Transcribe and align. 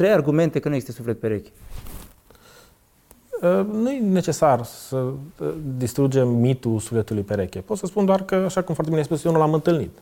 trei 0.00 0.12
argumente 0.12 0.58
că 0.58 0.68
nu 0.68 0.74
există 0.74 0.96
suflet 0.96 1.20
pereche. 1.20 1.50
Uh, 3.42 3.66
nu 3.72 3.90
e 3.90 3.98
necesar 3.98 4.62
să 4.62 4.96
uh, 4.96 5.48
distrugem 5.76 6.28
mitul 6.28 6.78
sufletului 6.78 7.22
pereche. 7.22 7.60
Pot 7.60 7.78
să 7.78 7.86
spun 7.86 8.04
doar 8.04 8.22
că, 8.22 8.34
așa 8.34 8.62
cum 8.62 8.74
foarte 8.74 8.90
bine 8.90 8.96
ai 8.96 9.04
spus, 9.04 9.24
eu 9.24 9.32
nu 9.32 9.38
l-am 9.38 9.52
întâlnit. 9.52 9.98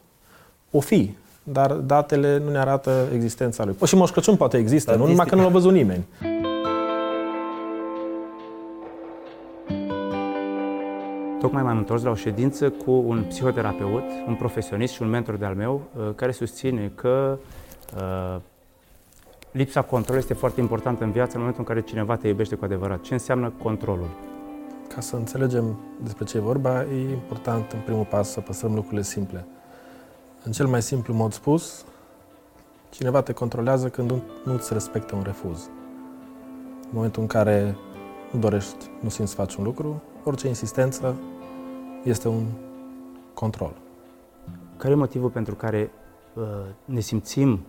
O 0.70 0.80
fi, 0.80 1.14
dar 1.42 1.72
datele 1.72 2.38
nu 2.38 2.50
ne 2.50 2.58
arată 2.58 3.08
existența 3.14 3.64
lui. 3.64 3.74
Păi 3.74 3.86
și 3.86 3.94
Moș 3.94 4.10
Crăciun 4.10 4.36
poate 4.36 4.56
există, 4.56 4.94
nu 4.94 5.06
numai 5.06 5.26
că 5.26 5.34
nu 5.34 5.42
l-a 5.42 5.48
văzut 5.48 5.72
nimeni. 5.72 6.06
Tocmai 11.40 11.62
m-am 11.62 11.78
întors 11.78 12.02
la 12.02 12.10
o 12.10 12.14
ședință 12.14 12.70
cu 12.70 12.90
un 13.06 13.24
psihoterapeut, 13.28 14.04
un 14.26 14.34
profesionist 14.34 14.92
și 14.92 15.02
un 15.02 15.08
mentor 15.08 15.36
de-al 15.36 15.54
meu, 15.54 15.82
uh, 15.96 16.14
care 16.14 16.32
susține 16.32 16.92
că 16.94 17.38
uh, 17.96 18.40
lipsa 19.52 19.82
controlului 19.82 20.22
este 20.28 20.34
foarte 20.34 20.60
importantă 20.60 21.04
în 21.04 21.10
viață 21.10 21.32
în 21.32 21.38
momentul 21.38 21.64
în 21.66 21.74
care 21.74 21.86
cineva 21.86 22.16
te 22.16 22.28
iubește 22.28 22.54
cu 22.54 22.64
adevărat. 22.64 23.00
Ce 23.00 23.12
înseamnă 23.12 23.52
controlul? 23.62 24.08
Ca 24.94 25.00
să 25.00 25.16
înțelegem 25.16 25.78
despre 26.02 26.24
ce 26.24 26.36
e 26.36 26.40
vorba, 26.40 26.82
e 26.82 27.10
important 27.10 27.72
în 27.72 27.80
primul 27.80 28.04
pas 28.04 28.30
să 28.30 28.40
păstrăm 28.40 28.74
lucrurile 28.74 29.02
simple. 29.02 29.46
În 30.44 30.52
cel 30.52 30.66
mai 30.66 30.82
simplu 30.82 31.14
mod 31.14 31.32
spus, 31.32 31.84
cineva 32.90 33.22
te 33.22 33.32
controlează 33.32 33.88
când 33.88 34.10
nu 34.44 34.52
îți 34.52 34.72
respectă 34.72 35.16
un 35.16 35.22
refuz. 35.22 35.68
În 36.82 36.90
momentul 36.92 37.22
în 37.22 37.28
care 37.28 37.76
nu 38.32 38.40
dorești, 38.40 38.90
nu 39.00 39.08
simți 39.08 39.30
să 39.30 39.36
faci 39.36 39.54
un 39.54 39.64
lucru, 39.64 40.02
orice 40.24 40.48
insistență 40.48 41.16
este 42.04 42.28
un 42.28 42.46
control. 43.34 43.72
Care 44.76 44.92
e 44.92 44.96
motivul 44.96 45.30
pentru 45.30 45.54
care 45.54 45.90
uh, 46.34 46.42
ne 46.84 47.00
simțim 47.00 47.60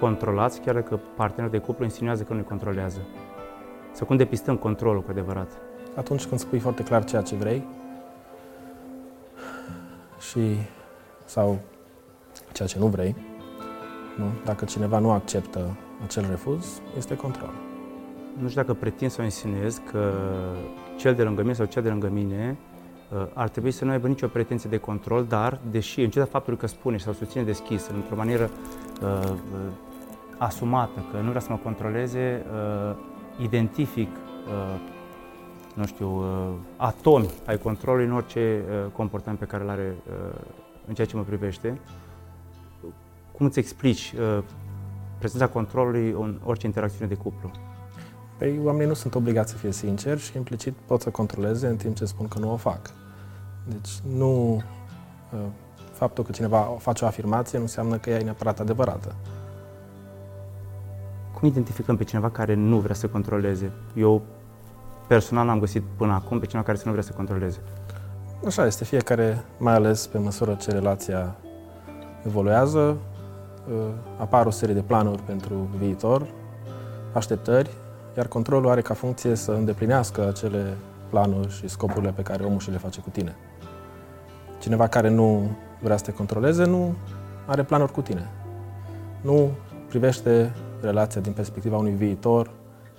controlați, 0.00 0.60
chiar 0.60 0.74
dacă 0.74 1.00
partenerul 1.16 1.58
de 1.58 1.64
cuplu 1.64 1.84
insinuează 1.84 2.22
că 2.22 2.32
nu 2.32 2.38
ne 2.38 2.44
controlează? 2.44 3.00
Sau 3.92 4.06
cum 4.06 4.16
depistăm 4.16 4.56
controlul 4.56 5.02
cu 5.02 5.10
adevărat? 5.10 5.50
Atunci 5.96 6.26
când 6.26 6.40
spui 6.40 6.58
foarte 6.58 6.82
clar 6.82 7.04
ceea 7.04 7.22
ce 7.22 7.34
vrei 7.34 7.66
și 10.30 10.56
sau 11.24 11.58
ceea 12.52 12.68
ce 12.68 12.78
nu 12.78 12.86
vrei, 12.86 13.16
nu? 14.16 14.24
dacă 14.44 14.64
cineva 14.64 14.98
nu 14.98 15.10
acceptă 15.10 15.76
acel 16.04 16.26
refuz, 16.30 16.80
este 16.96 17.16
control. 17.16 17.50
Nu 18.40 18.48
știu 18.48 18.60
dacă 18.60 18.74
pretind 18.74 19.10
sau 19.10 19.24
insinuez 19.24 19.80
că 19.90 20.12
cel 20.96 21.14
de 21.14 21.22
lângă 21.22 21.40
mine 21.40 21.54
sau 21.54 21.66
cea 21.66 21.80
de 21.80 21.88
lângă 21.88 22.08
mine 22.08 22.58
uh, 23.12 23.26
ar 23.32 23.48
trebui 23.48 23.70
să 23.70 23.84
nu 23.84 23.90
aibă 23.90 24.08
nicio 24.08 24.26
pretenție 24.26 24.70
de 24.70 24.76
control, 24.76 25.24
dar, 25.24 25.60
deși, 25.70 26.00
în 26.00 26.10
ciuda 26.10 26.24
faptului 26.24 26.58
că 26.58 26.66
spune 26.66 26.98
sau 26.98 27.12
susține 27.12 27.42
deschis, 27.42 27.88
într-o 27.94 28.16
manieră 28.16 28.50
uh, 29.02 29.08
uh, 29.24 29.32
asumată, 30.38 31.04
că 31.10 31.20
nu 31.20 31.28
vrea 31.28 31.40
să 31.40 31.46
mă 31.50 31.58
controleze, 31.62 32.44
uh, 32.52 32.96
identific, 33.42 34.08
uh, 34.08 34.80
nu 35.74 35.86
știu, 35.86 36.08
uh, 36.08 36.54
atomi 36.76 37.30
ai 37.46 37.58
controlului 37.58 38.06
în 38.06 38.12
orice 38.12 38.62
uh, 38.68 38.92
comportament 38.92 39.38
pe 39.38 39.44
care 39.44 39.62
îl 39.62 39.70
are 39.70 39.94
uh, 40.08 40.40
în 40.86 40.94
ceea 40.94 41.06
ce 41.06 41.16
mă 41.16 41.22
privește. 41.22 41.80
Cum 43.32 43.46
îți 43.46 43.58
explici 43.58 44.14
uh, 44.18 44.42
prezența 45.18 45.48
controlului 45.48 46.10
în 46.10 46.40
orice 46.44 46.66
interacțiune 46.66 47.06
de 47.06 47.14
cuplu? 47.14 47.50
Păi 48.38 48.60
oamenii 48.64 48.86
nu 48.86 48.94
sunt 48.94 49.14
obligați 49.14 49.50
să 49.50 49.56
fie 49.56 49.72
sinceri 49.72 50.20
și 50.20 50.36
implicit 50.36 50.74
pot 50.86 51.00
să 51.00 51.10
controleze 51.10 51.66
în 51.66 51.76
timp 51.76 51.96
ce 51.96 52.04
spun 52.04 52.28
că 52.28 52.38
nu 52.38 52.52
o 52.52 52.56
fac. 52.56 52.90
Deci 53.68 53.98
nu 54.16 54.54
uh, 54.54 55.38
faptul 55.92 56.24
că 56.24 56.32
cineva 56.32 56.58
face 56.78 57.04
o 57.04 57.06
afirmație 57.06 57.58
nu 57.58 57.64
înseamnă 57.64 57.96
că 57.96 58.10
ea 58.10 58.18
e 58.18 58.22
neapărat 58.22 58.60
adevărată. 58.60 59.14
Cum 61.38 61.48
identificăm 61.48 61.96
pe 61.96 62.04
cineva 62.04 62.30
care 62.30 62.54
nu 62.54 62.78
vrea 62.78 62.94
să 62.94 63.06
controleze? 63.06 63.72
Eu 63.94 64.22
personal 65.06 65.46
n-am 65.46 65.58
găsit 65.58 65.82
până 65.96 66.12
acum 66.12 66.38
pe 66.38 66.46
cineva 66.46 66.66
care 66.66 66.78
să 66.78 66.82
nu 66.84 66.90
vrea 66.90 67.02
să 67.02 67.12
controleze. 67.12 67.58
Așa 68.46 68.66
este, 68.66 68.84
fiecare, 68.84 69.44
mai 69.58 69.74
ales 69.74 70.06
pe 70.06 70.18
măsură 70.18 70.54
ce 70.54 70.70
relația 70.70 71.36
evoluează, 72.26 72.78
uh, 72.88 73.74
apar 74.16 74.46
o 74.46 74.50
serie 74.50 74.74
de 74.74 74.80
planuri 74.80 75.22
pentru 75.22 75.68
viitor, 75.78 76.26
așteptări, 77.12 77.70
iar 78.16 78.26
controlul 78.26 78.70
are 78.70 78.80
ca 78.80 78.94
funcție 78.94 79.34
să 79.34 79.52
îndeplinească 79.52 80.28
acele 80.28 80.76
planuri 81.10 81.52
și 81.52 81.68
scopurile 81.68 82.10
pe 82.10 82.22
care 82.22 82.44
omul 82.44 82.58
și 82.58 82.70
le 82.70 82.78
face 82.78 83.00
cu 83.00 83.10
tine. 83.10 83.36
Cineva 84.60 84.86
care 84.86 85.08
nu 85.08 85.56
vrea 85.80 85.96
să 85.96 86.04
te 86.04 86.12
controleze 86.12 86.64
nu 86.64 86.94
are 87.46 87.62
planuri 87.62 87.92
cu 87.92 88.00
tine. 88.00 88.30
Nu 89.20 89.50
privește 89.88 90.52
relația 90.80 91.20
din 91.20 91.32
perspectiva 91.32 91.76
unui 91.76 91.92
viitor 91.92 92.50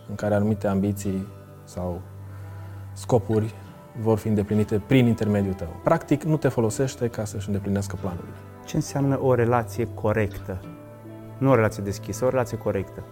în 0.10 0.16
care 0.16 0.36
anumite 0.36 0.68
ambiții 0.68 1.28
sau 1.64 2.02
scopuri 2.94 3.54
vor 4.02 4.18
fi 4.18 4.28
îndeplinite 4.28 4.82
prin 4.88 5.06
intermediul 5.06 5.54
tău. 5.54 5.80
Practic, 5.84 6.24
nu 6.24 6.38
te 6.38 6.48
folosește 6.48 7.08
ca 7.08 7.26
să-și 7.26 7.48
îndeplinească 7.48 7.98
planurile. 8.02 8.34
Ce 8.66 8.76
înseamnă 8.76 9.20
o 9.22 9.34
relație 9.34 9.88
corectă? 9.94 10.62
Nu 11.38 11.50
o 11.50 11.56
relație 11.56 11.84
deschisă, 11.84 12.26
o 12.26 12.30
relație 12.30 12.58
corectă. 12.58 13.04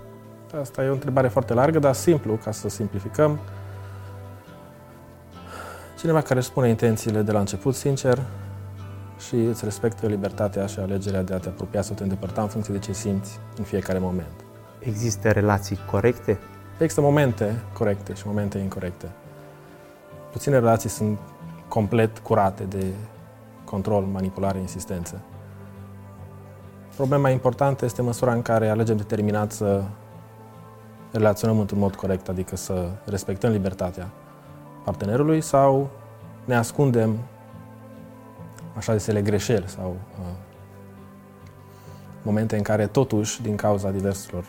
Asta 0.61 0.83
e 0.83 0.89
o 0.89 0.93
întrebare 0.93 1.27
foarte 1.27 1.53
largă, 1.53 1.79
dar 1.79 1.93
simplu, 1.93 2.33
ca 2.43 2.51
să 2.51 2.69
simplificăm. 2.69 3.39
Cineva 5.99 6.21
care 6.21 6.39
își 6.39 6.47
spune 6.47 6.69
intențiile 6.69 7.21
de 7.21 7.31
la 7.31 7.39
început, 7.39 7.75
sincer, 7.75 8.19
și 9.27 9.35
îți 9.35 9.63
respectă 9.63 10.07
libertatea 10.07 10.65
și 10.65 10.79
alegerea 10.79 11.23
de 11.23 11.33
a 11.33 11.37
te 11.37 11.47
apropia 11.47 11.81
sau 11.81 11.95
te 11.95 12.03
îndepărta 12.03 12.41
în 12.41 12.47
funcție 12.47 12.73
de 12.73 12.79
ce 12.79 12.93
simți 12.93 13.39
în 13.57 13.63
fiecare 13.63 13.99
moment. 13.99 14.46
Există 14.79 15.31
relații 15.31 15.79
corecte? 15.91 16.37
Există 16.79 17.01
momente 17.01 17.63
corecte 17.73 18.13
și 18.13 18.27
momente 18.27 18.57
incorrecte. 18.57 19.09
Puține 20.31 20.55
relații 20.55 20.89
sunt 20.89 21.19
complet 21.67 22.19
curate 22.19 22.63
de 22.63 22.85
control, 23.63 24.03
manipulare, 24.03 24.59
insistență. 24.59 25.21
Problema 26.95 27.29
importantă 27.29 27.85
este 27.85 28.01
măsura 28.01 28.33
în 28.33 28.41
care 28.41 28.69
alegem 28.69 28.97
determinat 28.97 29.51
să 29.51 29.83
relaționăm 31.11 31.59
într-un 31.59 31.79
mod 31.79 31.95
corect, 31.95 32.29
adică 32.29 32.55
să 32.55 32.89
respectăm 33.05 33.51
libertatea 33.51 34.09
partenerului 34.83 35.41
sau 35.41 35.89
ne 36.45 36.55
ascundem 36.55 37.17
așa 38.75 38.95
zisele 38.95 39.21
greșeli 39.21 39.67
sau 39.67 39.95
uh, 40.19 40.25
momente 42.21 42.55
în 42.57 42.63
care 42.63 42.87
totuși, 42.87 43.41
din 43.41 43.55
cauza 43.55 43.91
diverselor 43.91 44.45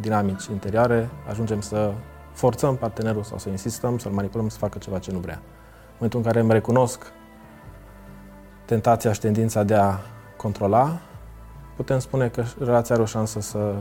dinamici 0.00 0.46
interioare, 0.46 1.08
ajungem 1.28 1.60
să 1.60 1.92
forțăm 2.32 2.76
partenerul 2.76 3.22
sau 3.22 3.38
să 3.38 3.48
insistăm, 3.48 3.98
să-l 3.98 4.12
manipulăm 4.12 4.48
să 4.48 4.58
facă 4.58 4.78
ceva 4.78 4.98
ce 4.98 5.12
nu 5.12 5.18
vrea. 5.18 5.40
În 5.42 5.92
momentul 5.92 6.18
în 6.18 6.24
care 6.24 6.40
îmi 6.40 6.52
recunosc 6.52 7.12
tentația 8.64 9.12
și 9.12 9.20
tendința 9.20 9.62
de 9.62 9.74
a 9.74 9.98
controla, 10.36 10.98
putem 11.76 11.98
spune 11.98 12.28
că 12.28 12.44
relația 12.58 12.94
are 12.94 13.04
o 13.04 13.06
șansă 13.06 13.40
să 13.40 13.74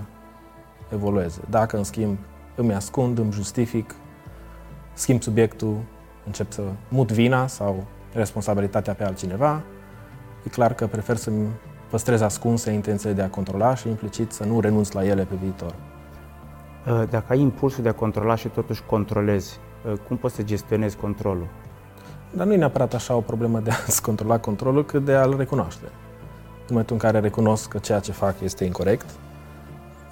evolueze. 0.93 1.41
Dacă, 1.49 1.77
în 1.77 1.83
schimb, 1.83 2.17
îmi 2.55 2.73
ascund, 2.73 3.17
îmi 3.17 3.31
justific, 3.31 3.95
schimb 4.93 5.21
subiectul, 5.21 5.77
încep 6.25 6.51
să 6.51 6.61
mut 6.89 7.11
vina 7.11 7.47
sau 7.47 7.83
responsabilitatea 8.13 8.93
pe 8.93 9.03
altcineva, 9.03 9.63
e 10.45 10.49
clar 10.49 10.73
că 10.73 10.87
prefer 10.87 11.15
să-mi 11.15 11.47
păstrez 11.89 12.21
ascunse 12.21 12.71
intențiile 12.71 13.13
de 13.13 13.21
a 13.21 13.29
controla 13.29 13.75
și 13.75 13.89
implicit 13.89 14.31
să 14.31 14.43
nu 14.43 14.59
renunț 14.59 14.91
la 14.91 15.05
ele 15.05 15.23
pe 15.23 15.35
viitor. 15.35 15.75
Uh, 16.87 17.03
dacă 17.09 17.25
ai 17.27 17.39
impulsul 17.39 17.83
de 17.83 17.89
a 17.89 17.93
controla 17.93 18.35
și 18.35 18.47
totuși 18.47 18.83
controlezi, 18.83 19.59
uh, 19.85 19.93
cum 20.07 20.17
poți 20.17 20.35
să 20.35 20.43
gestionezi 20.43 20.97
controlul? 20.97 21.47
Dar 22.31 22.45
nu 22.45 22.53
e 22.53 22.55
neapărat 22.55 22.93
așa 22.93 23.15
o 23.15 23.21
problemă 23.21 23.59
de 23.59 23.69
a-ți 23.69 24.01
controla 24.01 24.39
controlul, 24.39 24.85
cât 24.85 25.05
de 25.05 25.13
a-l 25.13 25.37
recunoaște. 25.37 25.85
În 26.59 26.65
momentul 26.69 26.95
în 26.95 27.01
care 27.01 27.19
recunosc 27.19 27.69
că 27.69 27.77
ceea 27.77 27.99
ce 27.99 28.11
fac 28.11 28.35
este 28.41 28.63
incorrect, 28.63 29.05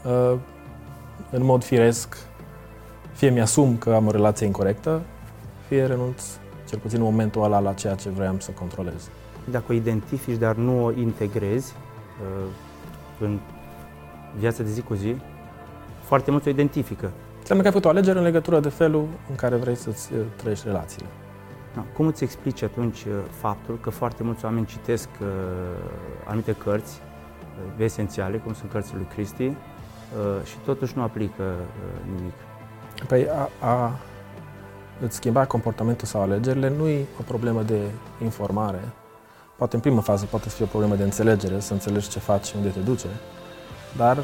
uh, 0.05 0.37
în 1.31 1.43
mod 1.43 1.63
firesc, 1.63 2.17
fie 3.11 3.29
mi-asum 3.29 3.77
că 3.77 3.93
am 3.93 4.07
o 4.07 4.11
relație 4.11 4.45
incorrectă, 4.45 5.01
fie 5.67 5.85
renunț, 5.85 6.23
cel 6.69 6.79
puțin 6.79 6.97
în 6.97 7.03
momentul 7.03 7.43
ăla, 7.43 7.59
la 7.59 7.73
ceea 7.73 7.95
ce 7.95 8.09
vreau 8.09 8.35
să 8.39 8.51
controlez. 8.51 9.09
Dacă 9.51 9.65
o 9.69 9.73
identifici, 9.73 10.37
dar 10.37 10.55
nu 10.55 10.85
o 10.85 10.91
integrezi 10.91 11.73
în 13.19 13.39
viața 14.37 14.63
de 14.63 14.69
zi 14.69 14.81
cu 14.81 14.93
zi, 14.93 15.15
foarte 16.13 16.31
mult 16.31 16.45
o 16.45 16.49
identifică. 16.49 17.11
Înseamnă 17.39 17.63
că 17.63 17.69
ai 17.69 17.73
făcut 17.73 17.85
o 17.85 17.89
alegere 17.89 18.17
în 18.17 18.23
legătură 18.23 18.59
de 18.59 18.69
felul 18.69 19.07
în 19.29 19.35
care 19.35 19.55
vrei 19.55 19.75
să-ți 19.75 20.13
uh, 20.13 20.19
trăiești 20.35 20.67
relațiile. 20.67 21.07
Da. 21.75 21.85
Cum 21.93 22.07
îți 22.07 22.23
explici 22.23 22.61
atunci 22.61 23.03
uh, 23.03 23.13
faptul 23.29 23.79
că 23.81 23.89
foarte 23.89 24.23
mulți 24.23 24.45
oameni 24.45 24.65
citesc 24.65 25.09
uh, 25.21 25.27
anumite 26.25 26.51
cărți 26.51 27.01
uh, 27.01 27.83
esențiale, 27.83 28.37
cum 28.37 28.53
sunt 28.53 28.71
cărțile 28.71 28.97
lui 28.97 29.07
Cristi, 29.13 29.43
uh, 29.43 29.55
și 30.43 30.57
totuși 30.65 30.93
nu 30.95 31.01
aplică 31.01 31.43
uh, 31.43 32.15
nimic? 32.15 32.33
Păi 33.07 33.27
a, 33.29 33.67
a 33.67 33.99
îți 35.01 35.15
schimba 35.15 35.45
comportamentul 35.45 36.07
sau 36.07 36.21
alegerile 36.21 36.73
nu 36.77 36.87
e 36.87 37.05
o 37.19 37.23
problemă 37.23 37.61
de 37.61 37.79
informare. 38.23 38.79
Poate 39.57 39.75
în 39.75 39.81
primă 39.81 40.01
fază 40.01 40.25
poate 40.25 40.49
fi 40.49 40.63
o 40.63 40.65
problemă 40.65 40.95
de 40.95 41.03
înțelegere, 41.03 41.59
să 41.59 41.73
înțelegi 41.73 42.09
ce 42.09 42.19
faci 42.19 42.45
și 42.45 42.55
unde 42.55 42.69
te 42.69 42.79
duce, 42.79 43.07
dar 43.97 44.17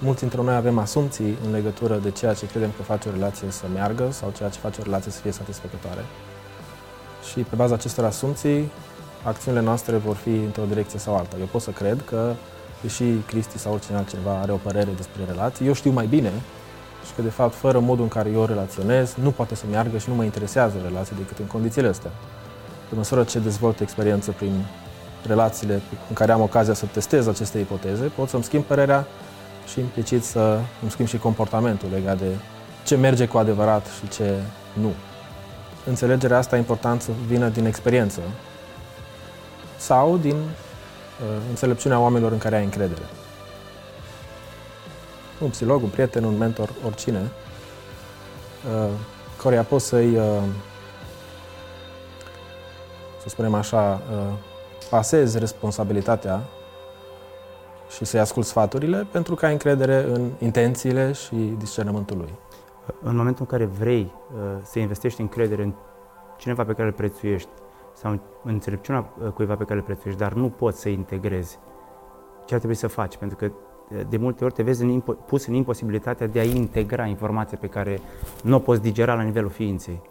mulți 0.00 0.20
dintre 0.20 0.42
noi 0.42 0.54
avem 0.54 0.78
asumții 0.78 1.38
în 1.46 1.52
legătură 1.52 1.96
de 1.96 2.10
ceea 2.10 2.34
ce 2.34 2.46
credem 2.46 2.70
că 2.76 2.82
face 2.82 3.08
o 3.08 3.12
relație 3.12 3.50
să 3.50 3.64
meargă 3.74 4.08
sau 4.10 4.32
ceea 4.36 4.48
ce 4.48 4.58
face 4.58 4.80
o 4.80 4.84
relație 4.84 5.12
să 5.12 5.20
fie 5.20 5.30
satisfăcătoare. 5.30 6.04
Și 7.30 7.40
pe 7.40 7.54
baza 7.54 7.74
acestor 7.74 8.04
asumții, 8.04 8.70
acțiunile 9.22 9.62
noastre 9.62 9.96
vor 9.96 10.16
fi 10.16 10.28
într-o 10.28 10.64
direcție 10.64 10.98
sau 10.98 11.16
alta. 11.16 11.36
Eu 11.38 11.46
pot 11.46 11.62
să 11.62 11.70
cred 11.70 12.02
că, 12.04 12.32
deși 12.82 13.04
Cristi 13.26 13.58
sau 13.58 13.72
oricine 13.72 13.96
altcineva 13.96 14.38
are 14.40 14.52
o 14.52 14.56
părere 14.56 14.90
despre 14.96 15.22
relații, 15.26 15.66
eu 15.66 15.72
știu 15.72 15.90
mai 15.90 16.06
bine 16.06 16.32
și 17.06 17.12
că, 17.16 17.22
de 17.22 17.28
fapt, 17.28 17.54
fără 17.54 17.78
modul 17.78 18.02
în 18.02 18.08
care 18.08 18.30
eu 18.30 18.44
relaționez, 18.44 19.14
nu 19.22 19.30
poate 19.30 19.54
să 19.54 19.64
meargă 19.70 19.98
și 19.98 20.08
nu 20.08 20.14
mă 20.14 20.24
interesează 20.24 20.76
relații 20.84 21.16
decât 21.16 21.38
în 21.38 21.46
condițiile 21.46 21.88
astea. 21.88 22.10
Pe 22.88 22.94
măsură 22.94 23.24
ce 23.24 23.38
dezvolt 23.38 23.80
experiență 23.80 24.30
prin 24.30 24.52
relațiile 25.26 25.80
în 26.08 26.14
care 26.14 26.32
am 26.32 26.40
ocazia 26.40 26.74
să 26.74 26.86
testez 26.86 27.26
aceste 27.26 27.58
ipoteze, 27.58 28.04
pot 28.04 28.28
să-mi 28.28 28.42
schimb 28.42 28.64
părerea 28.64 29.06
și 29.70 29.80
implicit 29.80 30.24
să 30.24 30.60
îmi 30.82 30.90
schimb 30.90 31.08
și 31.08 31.18
comportamentul 31.18 31.88
legat 31.92 32.18
de 32.18 32.36
ce 32.84 32.96
merge 32.96 33.26
cu 33.26 33.38
adevărat 33.38 33.86
și 33.86 34.08
ce 34.08 34.40
nu. 34.72 34.92
Înțelegerea 35.86 36.38
asta 36.38 36.56
e 36.56 36.58
important 36.58 37.02
să 37.02 37.10
vină 37.26 37.48
din 37.48 37.64
experiență 37.64 38.20
sau 39.76 40.16
din 40.16 40.36
uh, 40.36 40.42
înțelepciunea 41.48 41.98
oamenilor 41.98 42.32
în 42.32 42.38
care 42.38 42.56
ai 42.56 42.64
încredere. 42.64 43.02
Un 45.40 45.48
psiholog, 45.48 45.82
un 45.82 45.88
prieten, 45.88 46.24
un 46.24 46.36
mentor, 46.36 46.70
oricine, 46.86 47.30
uh, 48.82 48.90
căruia 49.36 49.62
poți 49.62 49.86
să-i, 49.86 50.16
uh, 50.16 50.42
să 53.22 53.28
spunem 53.28 53.54
așa, 53.54 54.00
uh, 54.12 54.32
pasezi 54.90 55.38
responsabilitatea 55.38 56.40
și 57.90 58.04
să-i 58.04 58.20
ascult 58.20 58.46
sfaturile 58.46 59.06
pentru 59.12 59.34
că 59.34 59.46
ai 59.46 59.52
încredere 59.52 60.04
în 60.04 60.30
intențiile 60.38 61.12
și 61.12 61.34
discernământul 61.34 62.16
lui. 62.16 62.34
În 63.02 63.16
momentul 63.16 63.46
în 63.48 63.58
care 63.58 63.64
vrei 63.64 64.12
uh, 64.34 64.40
să 64.62 64.78
investești 64.78 65.20
încredere 65.20 65.62
în 65.62 65.72
cineva 66.36 66.64
pe 66.64 66.72
care 66.72 66.86
îl 66.86 66.92
prețuiești 66.92 67.48
sau 67.94 68.10
în 68.10 68.20
înțelepciunea 68.44 69.12
uh, 69.24 69.28
cuiva 69.28 69.56
pe 69.56 69.64
care 69.64 69.78
îl 69.78 69.84
prețuiești, 69.84 70.20
dar 70.20 70.32
nu 70.32 70.48
poți 70.48 70.80
să 70.80 70.88
integrezi, 70.88 71.58
ce 72.46 72.52
ar 72.54 72.58
trebui 72.58 72.76
să 72.76 72.86
faci? 72.86 73.16
Pentru 73.16 73.36
că 73.36 73.44
uh, 73.44 74.00
de 74.08 74.16
multe 74.16 74.44
ori 74.44 74.52
te 74.52 74.62
vezi 74.62 74.82
în 74.82 75.00
impo- 75.00 75.26
pus 75.26 75.46
în 75.46 75.54
imposibilitatea 75.54 76.26
de 76.26 76.38
a 76.38 76.44
integra 76.44 77.06
informația 77.06 77.58
pe 77.60 77.66
care 77.66 78.00
nu 78.42 78.56
o 78.56 78.58
poți 78.58 78.82
digera 78.82 79.14
la 79.14 79.22
nivelul 79.22 79.50
ființei. 79.50 80.02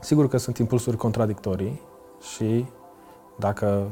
Sigur 0.00 0.28
că 0.28 0.36
sunt 0.36 0.58
impulsuri 0.58 0.96
contradictorii 0.96 1.80
și 2.20 2.66
dacă 3.36 3.90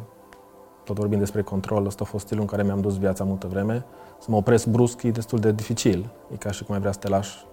tot 0.85 0.97
vorbim 0.97 1.19
despre 1.19 1.43
control, 1.43 1.87
ăsta 1.87 2.03
a 2.05 2.07
fost 2.07 2.25
stilul 2.25 2.43
în 2.43 2.49
care 2.49 2.63
mi-am 2.63 2.81
dus 2.81 2.99
viața 2.99 3.25
multă 3.25 3.47
vreme, 3.47 3.85
să 4.19 4.27
mă 4.31 4.37
opresc 4.37 4.67
brusc 4.67 5.03
e 5.03 5.11
destul 5.11 5.39
de 5.39 5.53
dificil. 5.53 6.11
E 6.33 6.37
ca 6.37 6.51
și 6.51 6.65
cum 6.65 6.75
ai 6.75 6.81
vrea 6.81 6.93
să 6.93 6.99
te 6.99 7.09
lași 7.09 7.47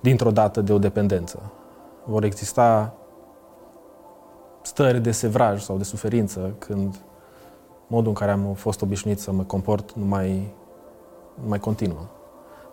dintr-o 0.00 0.30
dată 0.30 0.60
de 0.60 0.72
o 0.72 0.78
dependență. 0.78 1.52
Vor 2.04 2.24
exista 2.24 2.94
stări 4.62 5.00
de 5.00 5.10
sevraj 5.10 5.62
sau 5.62 5.76
de 5.76 5.84
suferință 5.84 6.54
când 6.58 7.00
modul 7.86 8.08
în 8.08 8.14
care 8.14 8.30
am 8.30 8.52
fost 8.54 8.82
obișnuit 8.82 9.18
să 9.18 9.32
mă 9.32 9.42
comport 9.42 9.92
nu 9.92 10.04
mai, 10.04 10.54
nu 11.42 11.48
mai 11.48 11.58
continuă. 11.58 12.06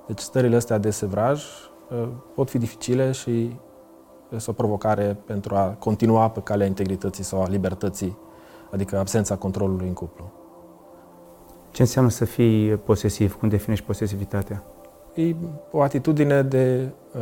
Deci 0.07 0.19
stările 0.19 0.55
astea 0.55 0.77
de 0.77 0.89
sevraj 0.89 1.43
uh, 1.89 2.07
pot 2.35 2.49
fi 2.49 2.57
dificile 2.57 3.11
și 3.11 3.59
este 4.35 4.49
o 4.49 4.53
provocare 4.53 5.17
pentru 5.25 5.55
a 5.55 5.75
continua 5.79 6.29
pe 6.29 6.39
calea 6.39 6.67
integrității 6.67 7.23
sau 7.23 7.41
a 7.41 7.47
libertății, 7.47 8.17
adică 8.71 8.97
absența 8.97 9.35
controlului 9.35 9.87
în 9.87 9.93
cuplu. 9.93 10.31
Ce 11.71 11.81
înseamnă 11.81 12.11
să 12.11 12.25
fii 12.25 12.75
posesiv? 12.75 13.35
Cum 13.35 13.49
definești 13.49 13.85
posesivitatea? 13.85 14.63
E 15.13 15.35
o 15.71 15.81
atitudine 15.81 16.41
de 16.41 16.89
uh, 17.15 17.21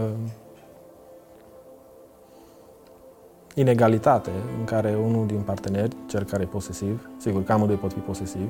inegalitate 3.54 4.30
în 4.60 4.66
care 4.66 4.96
unul 4.96 5.28
din 5.28 5.40
parteneri, 5.40 5.96
cel 6.08 6.24
care 6.24 6.44
e 6.44 6.46
posesiv, 6.46 7.10
sigur 7.18 7.44
că 7.44 7.52
amândoi 7.52 7.76
pot 7.76 7.94
fi 7.94 8.00
posesivi, 8.00 8.50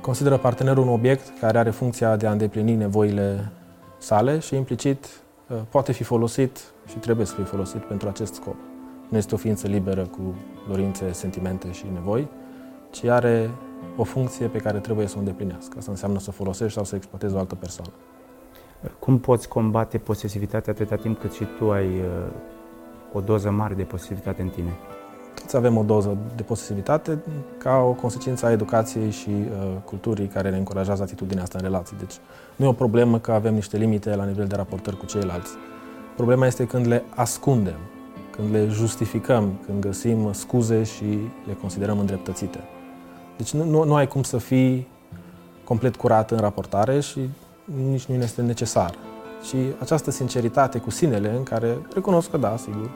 consideră 0.00 0.36
partenerul 0.36 0.82
un 0.82 0.88
obiect 0.88 1.38
care 1.40 1.58
are 1.58 1.70
funcția 1.70 2.16
de 2.16 2.26
a 2.26 2.30
îndeplini 2.30 2.74
nevoile 2.74 3.52
sale 3.98 4.38
și 4.38 4.56
implicit 4.56 5.06
uh, 5.48 5.56
poate 5.68 5.92
fi 5.92 6.02
folosit 6.02 6.58
și 6.86 6.96
trebuie 6.98 7.26
să 7.26 7.34
fie 7.34 7.44
folosit 7.44 7.80
pentru 7.80 8.08
acest 8.08 8.34
scop. 8.34 8.56
Nu 9.10 9.16
este 9.16 9.34
o 9.34 9.38
ființă 9.38 9.66
liberă 9.66 10.02
cu 10.02 10.34
dorințe, 10.68 11.12
sentimente 11.12 11.72
și 11.72 11.84
nevoi, 11.92 12.28
ci 12.90 13.04
are 13.04 13.50
o 13.96 14.04
funcție 14.04 14.46
pe 14.46 14.58
care 14.58 14.78
trebuie 14.78 15.06
să 15.06 15.14
o 15.16 15.18
îndeplinească. 15.18 15.74
Asta 15.78 15.90
înseamnă 15.90 16.18
să 16.18 16.30
folosești 16.30 16.74
sau 16.74 16.84
să 16.84 16.96
exploatezi 16.96 17.34
o 17.34 17.38
altă 17.38 17.54
persoană. 17.54 17.92
Cum 18.98 19.18
poți 19.18 19.48
combate 19.48 19.98
posesivitatea 19.98 20.72
atâta 20.72 20.96
timp 20.96 21.20
cât 21.20 21.32
și 21.32 21.44
tu 21.58 21.70
ai 21.70 21.86
uh, 21.86 22.04
o 23.12 23.20
doză 23.20 23.50
mare 23.50 23.74
de 23.74 23.82
posesivitate 23.82 24.42
în 24.42 24.48
tine? 24.48 24.76
Toți 25.34 25.56
avem 25.56 25.76
o 25.76 25.82
doză 25.82 26.16
de 26.36 26.42
posesivitate 26.42 27.18
ca 27.58 27.76
o 27.76 27.92
consecință 27.92 28.46
a 28.46 28.50
educației 28.50 29.10
și 29.10 29.30
uh, 29.30 29.76
culturii 29.84 30.26
care 30.26 30.50
ne 30.50 30.56
încurajează 30.56 31.02
atitudinea 31.02 31.42
asta 31.42 31.58
în 31.58 31.64
relații. 31.64 31.96
Deci 31.98 32.14
nu 32.56 32.64
e 32.64 32.68
o 32.68 32.72
problemă 32.72 33.18
că 33.18 33.32
avem 33.32 33.54
niște 33.54 33.76
limite 33.76 34.14
la 34.14 34.24
nivel 34.24 34.46
de 34.46 34.56
raportări 34.56 34.96
cu 34.96 35.06
ceilalți. 35.06 35.50
Problema 36.16 36.46
este 36.46 36.66
când 36.66 36.86
le 36.86 37.02
ascundem, 37.14 37.78
când 38.30 38.50
le 38.50 38.68
justificăm, 38.68 39.60
când 39.66 39.80
găsim 39.80 40.32
scuze 40.32 40.82
și 40.82 41.18
le 41.46 41.52
considerăm 41.60 41.98
îndreptățite. 41.98 42.58
Deci 43.36 43.52
nu, 43.52 43.64
nu, 43.64 43.84
nu 43.84 43.94
ai 43.94 44.08
cum 44.08 44.22
să 44.22 44.38
fii 44.38 44.88
complet 45.64 45.96
curat 45.96 46.30
în 46.30 46.38
raportare 46.38 47.00
și 47.00 47.20
nici 47.64 48.04
nu 48.04 48.14
este 48.14 48.42
necesar. 48.42 48.94
Și 49.42 49.56
această 49.80 50.10
sinceritate 50.10 50.78
cu 50.78 50.90
sinele, 50.90 51.30
în 51.36 51.42
care 51.42 51.78
recunosc 51.94 52.30
că 52.30 52.36
da, 52.36 52.56
sigur, 52.56 52.90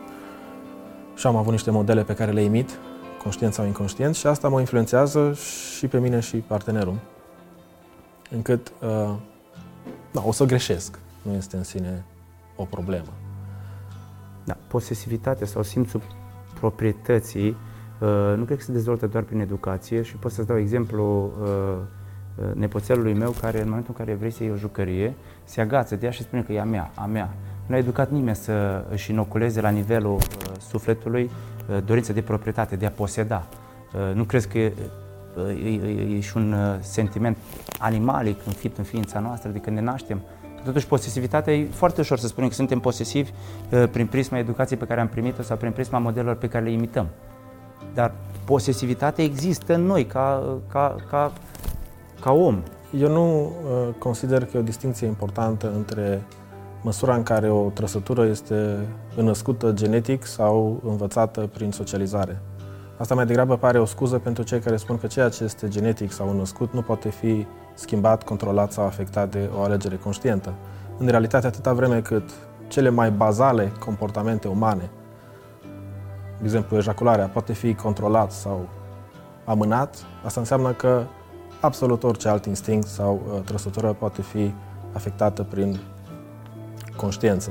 și 1.14 1.26
am 1.26 1.36
avut 1.36 1.52
niște 1.52 1.70
modele 1.70 2.02
pe 2.02 2.14
care 2.14 2.30
le 2.30 2.42
imit, 2.42 2.78
conștient 3.22 3.54
sau 3.54 3.66
inconștient, 3.66 4.14
și 4.14 4.26
asta 4.26 4.48
mă 4.48 4.60
influențează 4.60 5.34
și 5.76 5.86
pe 5.86 5.98
mine 5.98 6.20
și 6.20 6.36
partenerul. 6.36 6.98
Încât 8.30 8.72
uh, 8.82 9.14
da, 10.10 10.22
o 10.26 10.32
să 10.32 10.44
greșesc. 10.44 10.98
Nu 11.22 11.32
este 11.32 11.56
în 11.56 11.64
sine 11.64 12.04
o 12.56 12.64
problemă. 12.64 13.23
Da, 14.74 14.80
posesivitatea 14.80 15.46
sau 15.46 15.62
simțul 15.62 16.02
proprietății 16.60 17.56
uh, 18.00 18.34
nu 18.36 18.44
cred 18.44 18.58
că 18.58 18.64
se 18.64 18.72
dezvoltă 18.72 19.06
doar 19.06 19.22
prin 19.22 19.40
educație 19.40 20.02
și 20.02 20.16
pot 20.16 20.32
să-ți 20.32 20.46
dau 20.46 20.58
exemplu 20.58 21.32
uh, 21.42 21.48
uh, 22.34 22.54
nepoțelului 22.54 23.14
meu 23.14 23.30
care 23.30 23.60
în 23.60 23.68
momentul 23.68 23.94
în 23.98 24.04
care 24.04 24.16
vrei 24.16 24.30
să 24.30 24.42
iei 24.42 24.52
o 24.52 24.56
jucărie, 24.56 25.14
se 25.44 25.60
agață 25.60 25.96
de 25.96 26.06
ea 26.06 26.12
și 26.12 26.22
spune 26.22 26.42
că 26.42 26.52
e 26.52 26.60
a 26.60 26.64
mea, 26.64 26.90
a 26.94 27.04
mea. 27.06 27.34
Nu 27.66 27.74
a 27.74 27.78
educat 27.78 28.10
nimeni 28.10 28.36
să 28.36 28.84
își 28.90 29.10
inoculeze 29.10 29.60
la 29.60 29.68
nivelul 29.68 30.14
uh, 30.14 30.20
sufletului 30.68 31.30
uh, 31.70 31.84
dorința 31.84 32.12
de 32.12 32.22
proprietate, 32.22 32.76
de 32.76 32.86
a 32.86 32.90
poseda. 32.90 33.46
Uh, 33.94 34.14
nu 34.14 34.24
crezi 34.24 34.48
că 34.48 34.58
e, 34.58 34.72
e, 35.64 35.68
e, 35.68 36.16
e 36.16 36.20
și 36.20 36.36
un 36.36 36.52
uh, 36.52 36.76
sentiment 36.80 37.36
animalic 37.78 38.46
înfipt 38.46 38.78
în 38.78 38.84
ființa 38.84 39.20
noastră 39.20 39.50
de 39.50 39.58
când 39.58 39.76
ne 39.76 39.82
naștem? 39.82 40.20
Totuși, 40.64 40.86
posesivitatea 40.86 41.54
e 41.54 41.66
foarte 41.70 42.00
ușor 42.00 42.18
să 42.18 42.26
spunem 42.26 42.48
că 42.48 42.54
suntem 42.54 42.80
posesivi 42.80 43.30
uh, 43.70 43.88
prin 43.90 44.06
prisma 44.06 44.38
educației 44.38 44.78
pe 44.78 44.84
care 44.84 45.00
am 45.00 45.08
primit-o 45.08 45.42
sau 45.42 45.56
prin 45.56 45.72
prisma 45.72 45.98
modelelor 45.98 46.34
pe 46.36 46.48
care 46.48 46.64
le 46.64 46.70
imităm. 46.70 47.08
Dar 47.94 48.14
posesivitatea 48.44 49.24
există 49.24 49.74
în 49.74 49.82
noi, 49.82 50.06
ca, 50.06 50.58
ca, 50.68 50.96
ca, 51.10 51.32
ca 52.20 52.32
om. 52.32 52.62
Eu 52.98 53.08
nu 53.08 53.44
uh, 53.44 53.94
consider 53.98 54.44
că 54.44 54.56
e 54.56 54.60
o 54.60 54.62
distinție 54.62 55.06
importantă 55.06 55.72
între 55.74 56.22
măsura 56.82 57.14
în 57.14 57.22
care 57.22 57.50
o 57.50 57.68
trăsătură 57.68 58.26
este 58.26 58.86
înăscută 59.16 59.72
genetic 59.72 60.24
sau 60.26 60.80
învățată 60.84 61.50
prin 61.52 61.70
socializare. 61.70 62.40
Asta 62.98 63.14
mai 63.14 63.26
degrabă 63.26 63.56
pare 63.56 63.78
o 63.78 63.84
scuză 63.84 64.18
pentru 64.18 64.42
cei 64.42 64.58
care 64.58 64.76
spun 64.76 64.98
că 64.98 65.06
ceea 65.06 65.28
ce 65.28 65.44
este 65.44 65.68
genetic 65.68 66.12
sau 66.12 66.36
născut 66.36 66.72
nu 66.72 66.82
poate 66.82 67.08
fi 67.08 67.46
schimbat, 67.74 68.22
controlat 68.22 68.72
sau 68.72 68.84
afectat 68.84 69.30
de 69.30 69.50
o 69.58 69.62
alegere 69.62 69.96
conștientă. 69.96 70.52
În 70.98 71.06
realitate, 71.06 71.46
atâta 71.46 71.72
vreme 71.72 72.00
cât 72.00 72.30
cele 72.68 72.88
mai 72.88 73.10
bazale 73.10 73.72
comportamente 73.78 74.48
umane, 74.48 74.90
de 76.38 76.44
exemplu 76.44 76.76
ejacularea, 76.76 77.26
poate 77.26 77.52
fi 77.52 77.74
controlat 77.74 78.32
sau 78.32 78.68
amânat, 79.44 79.96
asta 80.24 80.40
înseamnă 80.40 80.72
că 80.72 81.02
absolut 81.60 82.02
orice 82.02 82.28
alt 82.28 82.44
instinct 82.44 82.86
sau 82.86 83.22
uh, 83.26 83.40
trăsătură 83.44 83.92
poate 83.92 84.22
fi 84.22 84.54
afectată 84.92 85.42
prin 85.42 85.80
conștiință. 86.96 87.50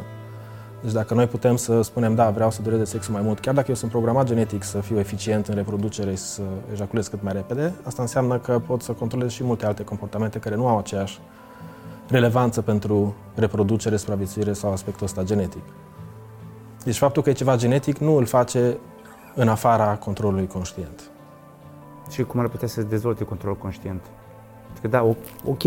Deci 0.83 0.91
dacă 0.91 1.13
noi 1.13 1.27
putem 1.27 1.55
să 1.55 1.81
spunem, 1.81 2.15
da, 2.15 2.29
vreau 2.29 2.51
să 2.51 2.61
dureze 2.61 2.85
sexul 2.85 3.13
mai 3.13 3.21
mult, 3.21 3.39
chiar 3.39 3.53
dacă 3.53 3.65
eu 3.69 3.75
sunt 3.75 3.91
programat 3.91 4.25
genetic 4.25 4.63
să 4.63 4.79
fiu 4.79 4.99
eficient 4.99 5.47
în 5.47 5.55
reproducere 5.55 6.11
și 6.11 6.17
să 6.17 6.41
ejaculez 6.71 7.07
cât 7.07 7.23
mai 7.23 7.33
repede, 7.33 7.73
asta 7.83 8.01
înseamnă 8.01 8.37
că 8.37 8.59
pot 8.59 8.81
să 8.81 8.91
controlez 8.91 9.31
și 9.31 9.43
multe 9.43 9.65
alte 9.65 9.83
comportamente 9.83 10.39
care 10.39 10.55
nu 10.55 10.67
au 10.67 10.77
aceeași 10.77 11.19
relevanță 12.07 12.61
pentru 12.61 13.15
reproducere, 13.35 13.95
supraviețuire 13.95 14.53
sau 14.53 14.71
aspectul 14.71 15.05
ăsta 15.05 15.23
genetic. 15.23 15.63
Deci 16.83 16.97
faptul 16.97 17.23
că 17.23 17.29
e 17.29 17.33
ceva 17.33 17.55
genetic 17.55 17.97
nu 17.97 18.15
îl 18.15 18.25
face 18.25 18.77
în 19.35 19.47
afara 19.47 19.95
controlului 19.95 20.47
conștient. 20.47 21.01
Și 22.09 22.23
cum 22.23 22.39
ar 22.39 22.47
putea 22.47 22.67
să 22.67 22.73
se 22.73 22.87
dezvolte 22.87 23.23
controlul 23.23 23.57
conștient? 23.57 24.01
Că 24.81 24.87
da, 24.87 25.03
ok, 25.45 25.61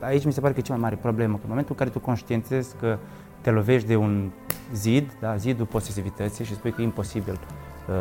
aici 0.00 0.24
mi 0.24 0.32
se 0.32 0.40
pare 0.40 0.52
că 0.52 0.58
e 0.58 0.62
cea 0.62 0.72
mai 0.72 0.82
mare 0.82 0.96
problemă, 0.96 1.32
că 1.32 1.40
în 1.42 1.48
momentul 1.48 1.72
în 1.78 1.78
care 1.78 1.90
tu 1.90 2.04
conștientizezi 2.04 2.74
că 2.80 2.98
te 3.44 3.50
lovești 3.50 3.88
de 3.88 3.96
un 3.96 4.30
zid, 4.74 5.10
da, 5.20 5.36
zidul 5.36 5.66
posesivității 5.66 6.44
și 6.44 6.54
spui 6.54 6.72
că 6.72 6.80
e 6.80 6.84
imposibil. 6.84 7.38
Uh, 7.88 7.94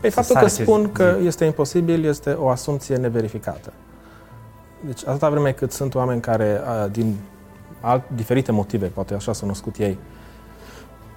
păi 0.00 0.10
faptul 0.10 0.36
că 0.36 0.46
spun 0.46 0.92
că 0.92 1.14
zid. 1.16 1.26
este 1.26 1.44
imposibil 1.44 2.04
este 2.04 2.30
o 2.30 2.48
asumție 2.48 2.96
neverificată. 2.96 3.72
Deci 4.80 5.06
atâta 5.06 5.30
vreme 5.30 5.52
cât 5.52 5.72
sunt 5.72 5.94
oameni 5.94 6.20
care, 6.20 6.60
din 6.90 7.16
alt, 7.80 8.02
diferite 8.14 8.52
motive, 8.52 8.86
poate 8.86 9.14
așa 9.14 9.32
s-au 9.32 9.48
născut 9.48 9.76
ei, 9.76 9.98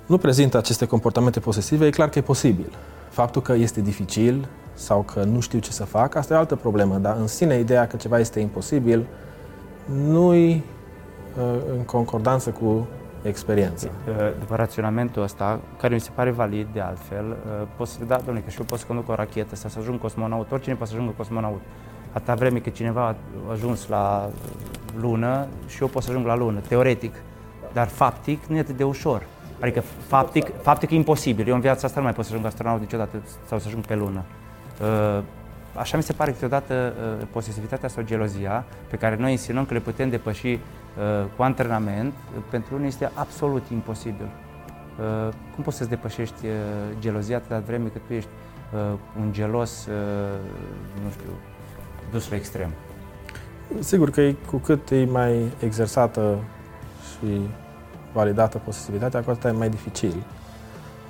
nu 0.06 0.18
prezintă 0.18 0.58
aceste 0.58 0.86
comportamente 0.86 1.40
posesive, 1.40 1.86
e 1.86 1.90
clar 1.90 2.10
că 2.10 2.20
e 2.20 2.22
posibil. 2.22 2.72
Faptul 3.10 3.42
că 3.42 3.54
este 3.54 3.82
dificil 3.82 4.48
sau 4.74 5.02
că 5.02 5.24
nu 5.24 5.40
știu 5.40 5.60
ce 5.60 5.72
să 5.72 5.84
fac, 5.84 6.16
asta 6.16 6.34
e 6.34 6.38
o 6.38 6.40
altă 6.40 6.56
problemă, 6.56 6.98
dar 6.98 7.18
în 7.20 7.28
sine 7.28 7.60
ideea 7.60 7.88
că 7.88 7.96
ceva 7.96 8.20
este 8.20 8.40
imposibil 8.40 9.06
nu-i 9.86 10.64
uh, 11.38 11.62
în 11.78 11.84
concordanță 11.84 12.50
cu 12.50 12.88
experiența. 13.28 13.88
Uh, 14.08 14.14
după 14.40 14.56
raționamentul 14.56 15.22
ăsta, 15.22 15.60
care 15.80 15.94
mi 15.94 16.00
se 16.00 16.10
pare 16.14 16.32
valid 16.32 16.68
de 16.74 16.80
altfel, 16.80 17.26
uh, 17.30 17.68
poți 17.76 17.92
să, 17.92 18.06
da, 18.06 18.16
domnule, 18.16 18.40
că 18.40 18.50
și 18.50 18.60
eu 18.60 18.66
pot 18.66 18.80
să 18.80 18.86
conduc 18.86 19.10
o 19.10 19.16
rachetă 19.16 19.56
sau 19.56 19.70
să 19.70 19.80
ajung 19.80 20.00
cosmonaut, 20.00 20.52
oricine 20.52 20.76
poate 20.76 20.92
să 20.92 20.98
ajungă 20.98 21.14
cosmonaut. 21.18 21.62
Atâta 22.12 22.34
vreme 22.34 22.60
că 22.60 22.70
cineva 22.70 23.08
a 23.08 23.16
ajuns 23.52 23.88
la 23.88 24.30
lună 25.00 25.48
și 25.68 25.82
eu 25.82 25.88
pot 25.88 26.04
să 26.04 26.10
ajung 26.10 26.26
la 26.26 26.36
lună, 26.36 26.60
teoretic. 26.68 27.14
Dar 27.74 27.88
faptic 27.88 28.46
nu 28.46 28.56
e 28.56 28.60
atât 28.60 28.78
de 28.78 28.84
ușor. 28.84 29.24
Adică 29.60 29.84
faptic, 30.08 30.52
faptic 30.62 30.92
e 30.92 30.96
imposibil. 30.96 31.48
Eu 31.48 31.56
în 31.56 31.62
viața 31.62 31.88
asta 31.88 32.00
nu 32.00 32.06
mai 32.06 32.14
pot 32.14 32.26
să 32.26 32.32
ajung 32.32 32.46
astronaut 32.46 32.80
niciodată 32.80 33.18
sau 33.48 33.60
să 33.60 33.68
ajung 33.68 33.86
pe 33.86 33.96
lună. 33.96 34.24
Uh, 34.82 35.24
așa 35.74 35.98
mi 35.98 36.04
se 36.04 36.14
pare 36.14 36.32
câteodată 36.32 36.94
uh, 37.20 37.28
posesivitatea 37.32 37.90
sau 37.90 38.04
gelozia 38.04 38.66
pe 38.90 38.96
care 38.96 39.16
noi 39.16 39.32
insinuăm 39.32 39.66
că 39.66 39.74
le 39.74 39.80
putem 39.80 40.10
depăși 40.10 40.48
uh, 40.48 40.60
cu 41.36 41.44
antrenament, 41.44 42.14
pentru 42.50 42.76
unii 42.76 42.88
este 42.88 43.12
absolut 43.14 43.64
imposibil. 43.72 44.30
Cum 45.56 45.64
poți 45.64 45.78
să-ți 45.78 45.90
depășești 45.90 46.46
gelozia 47.00 47.38
atâta 47.38 47.60
vreme 47.60 47.88
cât 47.88 48.02
tu 48.08 48.14
ești 48.14 48.30
un 49.20 49.32
gelos, 49.32 49.88
nu 51.04 51.10
știu, 51.12 51.30
dus 52.12 52.30
la 52.30 52.36
extrem? 52.36 52.70
Sigur 53.80 54.10
că 54.10 54.22
e, 54.22 54.36
cu 54.48 54.58
cât 54.58 54.90
e 54.90 55.06
mai 55.06 55.52
exersată 55.60 56.38
și 57.10 57.42
validată 58.14 58.58
posesivitatea, 58.58 59.22
cu 59.22 59.30
atât 59.30 59.44
e 59.44 59.52
mai 59.52 59.70
dificil. 59.70 60.24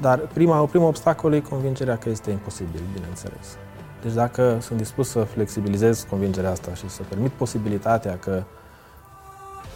Dar 0.01 0.19
prima, 0.19 0.65
primul 0.65 0.87
obstacol 0.87 1.33
e 1.33 1.39
convingerea 1.39 1.97
că 1.97 2.09
este 2.09 2.31
imposibil, 2.31 2.81
bineînțeles. 2.93 3.57
Deci 4.01 4.13
dacă 4.13 4.57
sunt 4.61 4.77
dispus 4.77 5.09
să 5.09 5.19
flexibilizez 5.19 6.05
convingerea 6.09 6.51
asta 6.51 6.73
și 6.73 6.89
să 6.89 7.01
permit 7.09 7.31
posibilitatea 7.31 8.17
că 8.17 8.43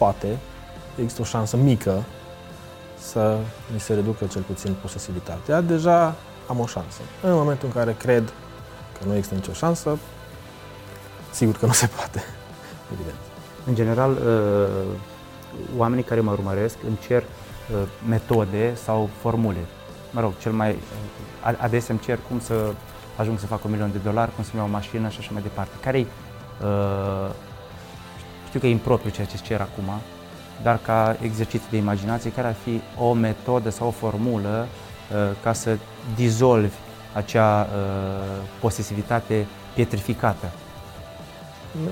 poate, 0.02 0.38
există 0.96 1.20
o 1.20 1.24
șansă 1.24 1.56
mică 1.56 2.02
să 2.98 3.38
mi 3.72 3.80
se 3.80 3.94
reducă 3.94 4.24
cel 4.26 4.42
puțin 4.42 4.74
posesivitatea, 4.82 5.60
deja 5.60 6.14
am 6.48 6.60
o 6.60 6.66
șansă. 6.66 7.00
În 7.22 7.32
momentul 7.32 7.66
în 7.66 7.74
care 7.74 7.92
cred 7.98 8.32
că 8.98 9.06
nu 9.06 9.14
există 9.14 9.34
nicio 9.34 9.52
șansă, 9.52 9.98
sigur 11.30 11.56
că 11.56 11.66
nu 11.66 11.72
se 11.72 11.86
poate, 11.86 12.22
evident. 12.92 13.18
În 13.66 13.74
general, 13.74 14.10
uh, 14.10 14.86
oamenii 15.76 16.04
care 16.04 16.20
mă 16.20 16.30
urmăresc 16.30 16.76
îmi 16.86 16.98
cer 17.06 17.22
uh, 17.22 17.82
metode 18.08 18.74
sau 18.74 19.10
formule. 19.20 19.64
Mă 20.10 20.20
rog, 20.20 20.32
cel 20.38 20.52
mai 20.52 20.70
uh, 20.70 21.54
adesea 21.60 21.94
îmi 21.94 22.04
cer 22.04 22.18
cum 22.28 22.40
să 22.40 22.72
ajung 23.16 23.38
să 23.38 23.46
fac 23.46 23.64
un 23.64 23.70
milion 23.70 23.92
de 23.92 23.98
dolari, 23.98 24.34
cum 24.34 24.44
să-mi 24.44 24.56
iau 24.56 24.66
o 24.66 24.70
mașină 24.70 25.08
și 25.08 25.18
așa 25.18 25.30
mai 25.32 25.42
departe. 25.42 25.72
Care 25.80 25.98
uh, 25.98 27.30
știu 28.50 28.60
că 28.60 28.66
e 28.66 28.70
impropriu 28.70 29.10
ceea 29.10 29.26
ce 29.26 29.36
cer 29.36 29.60
acum, 29.60 30.00
dar 30.62 30.78
ca 30.82 31.16
exercițiu 31.22 31.66
de 31.70 31.76
imaginație, 31.76 32.32
care 32.32 32.46
ar 32.46 32.56
fi 32.64 32.80
o 32.98 33.12
metodă 33.12 33.70
sau 33.70 33.86
o 33.86 33.90
formulă 33.90 34.66
uh, 35.12 35.36
ca 35.42 35.52
să 35.52 35.78
dizolvi 36.14 36.74
acea 37.12 37.62
uh, 37.62 38.42
posesivitate 38.60 39.46
pietrificată 39.74 40.50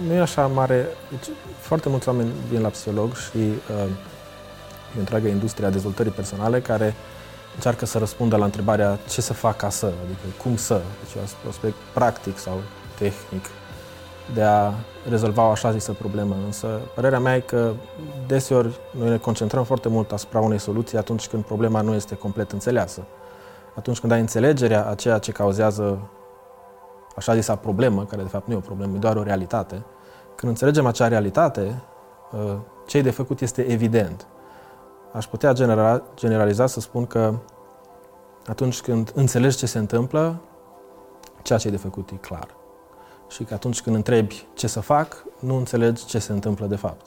nu 0.07 0.13
e 0.13 0.21
așa 0.21 0.47
mare. 0.47 0.87
Deci, 1.11 1.37
foarte 1.59 1.89
mulți 1.89 2.09
oameni 2.09 2.31
vin 2.51 2.61
la 2.61 2.69
psiholog 2.69 3.17
și 3.17 3.37
uh, 3.37 3.91
e 4.97 4.99
întreagă 4.99 5.29
industrie 5.29 5.67
a 5.67 5.71
dezvoltării 5.71 6.13
personale 6.13 6.61
care 6.61 6.95
încearcă 7.55 7.87
să 7.87 7.99
răspundă 7.99 8.37
la 8.37 8.45
întrebarea 8.45 8.99
ce 9.09 9.21
să 9.21 9.33
fac 9.33 9.57
ca 9.57 9.71
să, 9.71 9.87
adică 9.87 10.43
cum 10.43 10.57
să, 10.57 10.81
deci 11.03 11.15
un 11.15 11.49
aspect 11.49 11.75
practic 11.95 12.39
sau 12.39 12.61
tehnic 12.99 13.45
de 14.35 14.43
a 14.43 14.73
rezolva 15.09 15.47
o 15.47 15.51
așa 15.51 15.73
zisă 15.73 15.93
problemă. 15.93 16.37
Însă 16.45 16.81
părerea 16.95 17.19
mea 17.19 17.37
e 17.37 17.41
că 17.41 17.73
deseori 18.27 18.81
noi 18.99 19.09
ne 19.09 19.17
concentrăm 19.17 19.65
foarte 19.65 19.89
mult 19.89 20.13
asupra 20.13 20.41
unei 20.41 20.59
soluții 20.59 20.99
atunci 20.99 21.29
când 21.29 21.45
problema 21.45 21.81
nu 21.81 21.95
este 21.95 22.15
complet 22.15 22.53
înțeleasă. 22.53 23.07
Atunci 23.75 24.01
când 24.01 24.13
ai 24.13 24.21
înțelegerea 24.21 24.89
a 24.89 24.95
ceea 24.95 25.19
ce 25.19 25.33
cauzează 25.33 26.11
așa 27.17 27.35
zisa 27.35 27.57
problemă, 27.57 28.05
care 28.05 28.23
de 28.23 28.29
fapt 28.29 28.47
nu 28.47 28.53
e 28.53 28.57
o 28.57 28.61
problemă, 28.61 28.95
e 28.97 28.99
doar 28.99 29.17
o 29.17 29.23
realitate, 29.23 29.85
când 30.35 30.53
înțelegem 30.53 30.87
acea 30.87 31.09
realitate, 31.09 31.83
uh, 32.33 32.57
ce 32.87 33.01
de 33.01 33.11
făcut 33.11 33.41
este 33.41 33.63
evident. 33.63 34.27
Aș 35.13 35.27
putea 35.27 35.53
genera, 35.53 36.03
generaliza 36.15 36.67
să 36.67 36.81
spun 36.81 37.07
că 37.07 37.35
atunci 38.47 38.81
când 38.81 39.13
înțelegi 39.15 39.57
ce 39.57 39.67
se 39.67 39.79
întâmplă, 39.79 40.41
ceea 41.43 41.59
ce 41.59 41.69
e 41.69 41.71
de 41.71 41.77
făcut 41.77 42.11
e 42.11 42.15
clar. 42.15 42.57
Și 43.29 43.45
că 43.45 43.55
atunci 43.55 43.83
când 43.83 43.97
întrebi 43.97 44.47
ce 44.55 44.67
să 44.67 44.81
fac, 44.81 45.25
nu 45.41 45.57
înțelegi 45.57 46.05
ce 46.05 46.19
se 46.19 46.33
întâmplă 46.33 46.67
de 46.67 46.77
fapt. 46.77 47.07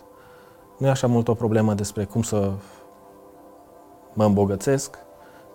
Nu 0.78 0.88
e 0.88 0.90
așa 0.90 1.08
mult 1.08 1.28
o 1.28 1.34
problemă 1.34 1.74
despre 1.74 2.04
cum 2.04 2.22
să 2.22 2.52
mă 4.14 4.26
îmbogățesc, 4.26 4.98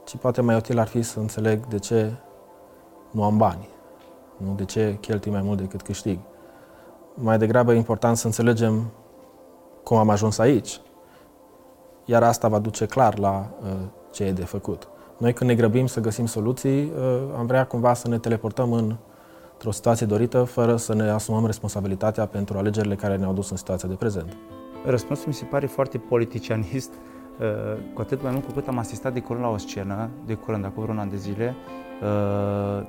ci 0.04 0.16
poate 0.16 0.40
mai 0.40 0.56
util 0.56 0.78
ar 0.78 0.86
fi 0.86 1.02
să 1.02 1.18
înțeleg 1.18 1.66
de 1.66 1.78
ce 1.78 2.12
nu 3.10 3.22
am 3.24 3.36
bani 3.36 3.68
nu? 4.36 4.54
De 4.54 4.64
ce 4.64 4.96
cheltui 5.00 5.30
mai 5.30 5.42
mult 5.42 5.58
decât 5.58 5.82
câștig? 5.82 6.18
Mai 7.14 7.38
degrabă 7.38 7.72
e 7.72 7.76
important 7.76 8.16
să 8.16 8.26
înțelegem 8.26 8.90
cum 9.82 9.96
am 9.96 10.08
ajuns 10.08 10.38
aici, 10.38 10.80
iar 12.04 12.22
asta 12.22 12.48
va 12.48 12.58
duce 12.58 12.86
clar 12.86 13.18
la 13.18 13.50
uh, 13.62 13.68
ce 14.10 14.24
e 14.24 14.32
de 14.32 14.44
făcut. 14.44 14.88
Noi 15.18 15.32
când 15.32 15.50
ne 15.50 15.56
grăbim 15.56 15.86
să 15.86 16.00
găsim 16.00 16.26
soluții, 16.26 16.84
uh, 16.84 17.22
am 17.38 17.46
vrea 17.46 17.66
cumva 17.66 17.94
să 17.94 18.08
ne 18.08 18.18
teleportăm 18.18 18.72
în, 18.72 18.96
într-o 19.56 19.70
situație 19.70 20.06
dorită, 20.06 20.42
fără 20.42 20.76
să 20.76 20.94
ne 20.94 21.08
asumăm 21.10 21.46
responsabilitatea 21.46 22.26
pentru 22.26 22.58
alegerile 22.58 22.94
care 22.94 23.16
ne-au 23.16 23.32
dus 23.32 23.50
în 23.50 23.56
situația 23.56 23.88
de 23.88 23.94
prezent. 23.94 24.36
Răspunsul 24.84 25.24
mi 25.28 25.34
se 25.34 25.44
pare 25.44 25.66
foarte 25.66 25.98
politicianist, 25.98 26.92
uh, 27.40 27.46
cu 27.94 28.00
atât 28.00 28.22
mai 28.22 28.32
mult 28.32 28.44
cu 28.44 28.52
cât 28.52 28.68
am 28.68 28.78
asistat 28.78 29.12
de 29.12 29.20
curând 29.20 29.44
la 29.44 29.50
o 29.50 29.56
scenă, 29.56 30.10
de 30.26 30.34
curând, 30.34 30.64
acum 30.64 30.82
vreun 30.82 30.98
an 30.98 31.08
de 31.08 31.16
zile, 31.16 31.54
uh, 32.02 32.86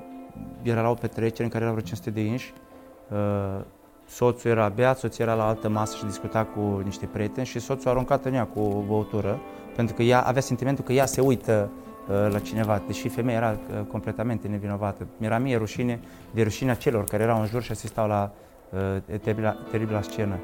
era 0.62 0.82
la 0.82 0.90
o 0.90 0.94
petrecere 0.94 1.44
în 1.44 1.48
care 1.48 1.62
erau 1.64 1.74
vreo 1.74 1.86
500 1.86 2.10
de 2.10 2.20
inși, 2.20 2.52
uh, 3.10 3.64
soțul 4.06 4.50
era 4.50 4.68
beat, 4.68 4.98
soția 4.98 5.24
era 5.24 5.34
la 5.34 5.46
altă 5.46 5.68
masă 5.68 5.96
și 5.96 6.04
discuta 6.04 6.44
cu 6.44 6.80
niște 6.84 7.06
prieteni 7.06 7.46
și 7.46 7.58
soțul 7.58 7.88
a 7.88 7.90
aruncat 7.90 8.24
în 8.24 8.34
ea 8.34 8.46
cu 8.46 8.60
o 8.60 8.82
băutură, 8.86 9.40
pentru 9.76 9.94
că 9.94 10.02
ea 10.02 10.20
avea 10.20 10.40
sentimentul 10.40 10.84
că 10.84 10.92
ea 10.92 11.06
se 11.06 11.20
uită 11.20 11.70
uh, 11.72 11.87
la 12.30 12.38
cineva, 12.38 12.82
deși 12.86 13.08
femeia 13.08 13.36
era 13.36 13.50
uh, 13.50 13.86
completamente 13.90 14.48
nevinovată. 14.48 15.06
Mi-era 15.16 15.38
mie 15.38 15.56
rușine 15.56 16.00
de 16.30 16.42
rușinea 16.42 16.74
celor 16.74 17.04
care 17.04 17.22
erau 17.22 17.40
în 17.40 17.46
jur 17.46 17.62
și 17.62 17.70
asistau 17.70 18.08
la 18.08 18.30
teribila, 19.22 19.56
teribila 19.70 20.02
scenă. 20.02 20.38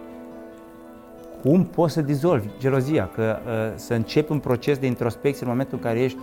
Cum 1.42 1.64
poți 1.64 1.92
să 1.92 2.00
dizolvi 2.02 2.48
gelozia? 2.58 3.10
Că 3.14 3.38
să 3.74 3.94
începi 3.94 4.32
un 4.32 4.38
proces 4.38 4.78
de 4.78 4.86
introspecție 4.86 5.44
în 5.44 5.50
momentul 5.50 5.76
în 5.76 5.84
care 5.84 6.00
ești 6.00 6.18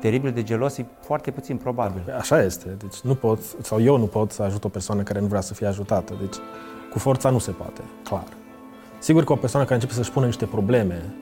teribil 0.00 0.30
de 0.30 0.42
gelos 0.42 0.78
e 0.78 0.84
foarte 1.00 1.30
puțin 1.30 1.56
probabil. 1.56 2.02
Așa 2.18 2.42
este. 2.42 2.68
Deci 2.78 3.00
nu 3.00 3.14
pot, 3.14 3.38
sau 3.60 3.80
eu 3.80 3.96
nu 3.96 4.06
pot 4.06 4.30
să 4.30 4.42
ajut 4.42 4.64
o 4.64 4.68
persoană 4.68 5.02
care 5.02 5.20
nu 5.20 5.26
vrea 5.26 5.40
să 5.40 5.54
fie 5.54 5.66
ajutată. 5.66 6.14
Deci 6.20 6.36
cu 6.90 6.98
forța 6.98 7.30
nu 7.30 7.38
se 7.38 7.50
poate, 7.50 7.80
clar. 8.04 8.24
Sigur 8.98 9.24
că 9.24 9.32
o 9.32 9.36
persoană 9.36 9.64
care 9.64 9.80
începe 9.80 9.96
să-și 9.96 10.12
pună 10.12 10.26
niște 10.26 10.44
probleme, 10.46 11.14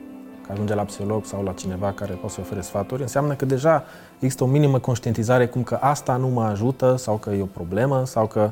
ajunge 0.51 0.73
la 0.75 0.83
psiholog 0.83 1.25
sau 1.25 1.43
la 1.43 1.51
cineva 1.51 1.91
care 1.91 2.13
poate 2.13 2.33
să 2.33 2.41
ofere 2.41 2.61
sfaturi, 2.61 3.01
înseamnă 3.01 3.33
că 3.33 3.45
deja 3.45 3.83
există 4.19 4.43
o 4.43 4.47
minimă 4.47 4.79
conștientizare 4.79 5.47
cum 5.47 5.63
că 5.63 5.77
asta 5.81 6.15
nu 6.15 6.27
mă 6.27 6.43
ajută 6.43 6.95
sau 6.95 7.17
că 7.17 7.29
e 7.29 7.41
o 7.41 7.45
problemă 7.45 8.05
sau 8.05 8.27
că 8.27 8.51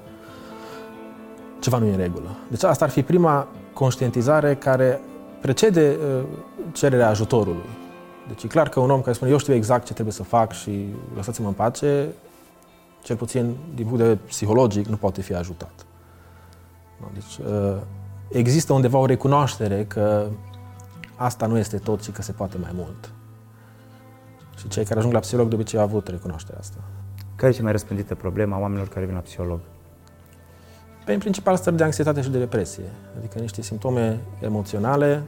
ceva 1.60 1.77
nu 1.77 1.86
e 1.86 1.91
în 1.91 1.98
regulă. 1.98 2.29
Deci 2.48 2.63
asta 2.63 2.86
ar 2.86 2.91
fi 2.91 3.03
prima 3.03 3.48
conștientizare 3.74 4.56
care 4.56 5.00
precede 5.41 5.98
uh, 6.00 6.24
cererea 6.72 7.10
ajutorului. 7.10 7.70
Deci 8.27 8.44
e 8.44 8.48
clar 8.48 8.70
că 8.70 8.79
un 8.79 8.89
om 8.89 9.01
care 9.01 9.15
spune 9.15 9.32
eu 9.32 9.38
știu 9.38 9.53
exact 9.53 9.86
ce 9.86 9.94
trebuie 9.94 10.13
să 10.13 10.24
fac 10.24 10.51
și 10.53 10.86
lăsați-mă 11.15 11.48
în 11.48 11.53
pace, 11.53 12.08
cel 13.03 13.15
puțin 13.15 13.56
din 13.75 13.86
punct 13.86 13.98
de 13.98 14.03
vedere 14.03 14.20
psihologic, 14.27 14.88
nu 14.88 14.96
poate 14.96 15.22
fi 15.22 15.34
ajutat. 15.34 15.72
Deci 17.13 17.48
uh, 17.48 17.75
există 18.29 18.74
undeva 18.74 18.98
o 18.98 19.06
recunoaștere 19.06 19.86
că 19.86 20.25
asta 21.19 21.45
nu 21.45 21.57
este 21.57 21.77
tot 21.77 22.03
și 22.03 22.11
că 22.11 22.21
se 22.21 22.31
poate 22.31 22.57
mai 22.57 22.71
mult. 22.73 23.11
Și 24.57 24.67
cei 24.67 24.83
care 24.83 24.99
ajung 24.99 25.13
la 25.13 25.19
psiholog 25.19 25.49
de 25.49 25.55
obicei 25.55 25.79
au 25.79 25.85
avut 25.85 26.07
recunoașterea 26.07 26.59
asta. 26.59 26.77
Care 27.35 27.51
e 27.51 27.55
cea 27.55 27.63
mai 27.63 27.71
răspândită 27.71 28.15
problemă 28.15 28.55
a 28.55 28.59
oamenilor 28.59 28.88
care 28.88 29.05
vin 29.05 29.15
la 29.15 29.21
psiholog? 29.21 29.59
Pe 31.05 31.13
în 31.13 31.19
principal 31.19 31.55
stări 31.55 31.75
de 31.75 31.83
anxietate 31.83 32.21
și 32.21 32.29
de 32.29 32.38
depresie, 32.38 32.83
adică 33.17 33.39
niște 33.39 33.61
simptome 33.61 34.19
emoționale 34.39 35.23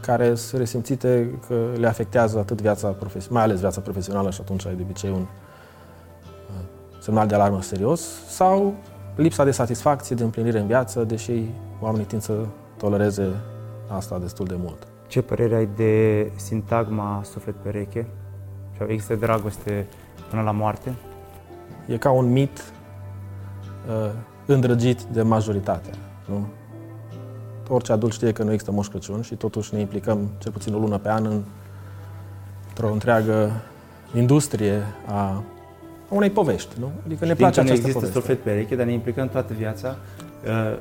care 0.00 0.34
sunt 0.34 0.60
resimțite 0.60 1.38
că 1.48 1.68
le 1.78 1.86
afectează 1.86 2.38
atât 2.38 2.60
viața 2.60 2.88
profesională, 2.88 3.34
mai 3.34 3.42
ales 3.42 3.60
viața 3.60 3.80
profesională 3.80 4.30
și 4.30 4.40
atunci 4.40 4.66
ai 4.66 4.74
de 4.74 4.82
obicei 4.82 5.10
un 5.10 5.20
uh, 5.20 6.64
semnal 7.00 7.26
de 7.26 7.34
alarmă 7.34 7.62
serios, 7.62 8.00
sau 8.28 8.74
lipsa 9.14 9.44
de 9.44 9.50
satisfacție, 9.50 10.16
de 10.16 10.22
împlinire 10.22 10.58
în 10.58 10.66
viață, 10.66 11.04
deși 11.04 11.32
oamenii 11.80 12.06
tind 12.06 12.22
să 12.22 12.46
tolereze 12.76 13.32
asta 13.88 14.18
destul 14.18 14.46
de 14.46 14.54
mult. 14.58 14.86
Ce 15.06 15.22
părere 15.22 15.54
ai 15.54 15.68
de 15.76 16.32
sintagma 16.36 17.20
suflet 17.24 17.54
pereche? 17.54 18.06
Există 18.86 19.14
dragoste 19.14 19.86
până 20.30 20.42
la 20.42 20.50
moarte? 20.50 20.94
E 21.86 21.96
ca 21.96 22.10
un 22.10 22.32
mit 22.32 22.72
uh, 23.88 24.10
îndrăgit 24.46 25.02
de 25.02 25.22
majoritatea. 25.22 25.92
Nu? 26.24 26.46
Orice 27.68 27.92
adult 27.92 28.12
știe 28.12 28.32
că 28.32 28.42
nu 28.42 28.52
există 28.52 28.72
Moș 28.72 28.86
Crăciun 28.88 29.22
și 29.22 29.34
totuși 29.34 29.74
ne 29.74 29.80
implicăm 29.80 30.30
cel 30.38 30.52
puțin 30.52 30.74
o 30.74 30.78
lună 30.78 30.98
pe 30.98 31.08
an 31.08 31.24
în, 31.24 31.42
într-o 32.68 32.92
întreagă 32.92 33.50
industrie 34.14 34.82
a 35.06 35.42
unei 36.08 36.30
povești. 36.30 36.76
Nu? 36.78 36.90
Adică 37.04 37.24
ne 37.24 37.32
Știm 37.32 37.36
place 37.36 37.60
că 37.60 37.66
această 37.66 37.86
există 37.86 38.10
suflet 38.10 38.42
pereche, 38.42 38.76
dar 38.76 38.86
ne 38.86 38.92
implicăm 38.92 39.28
toată 39.28 39.52
viața 39.52 39.96
uh, 40.44 40.78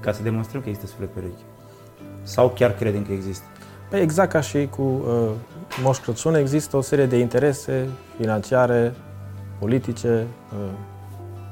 ca 0.00 0.12
să 0.12 0.22
demonstrăm 0.22 0.62
că 0.62 0.68
există 0.68 0.90
suflet 0.90 1.08
pereche. 1.08 1.42
Sau 2.22 2.48
chiar 2.48 2.74
credem 2.74 3.04
că 3.04 3.12
există? 3.12 3.44
Păi 3.90 4.00
exact 4.00 4.30
ca 4.30 4.40
și 4.40 4.68
cu 4.76 4.82
uh, 4.82 5.30
Moș 5.82 5.98
Crăciun, 5.98 6.34
există 6.34 6.76
o 6.76 6.80
serie 6.80 7.06
de 7.06 7.18
interese 7.18 7.88
financiare, 8.18 8.94
politice, 9.58 10.26
uh, 10.52 10.70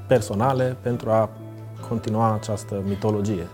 personale 0.07 0.77
pentru 0.81 1.11
a 1.11 1.31
continua 1.89 2.35
această 2.35 2.83
mitologie. 2.89 3.47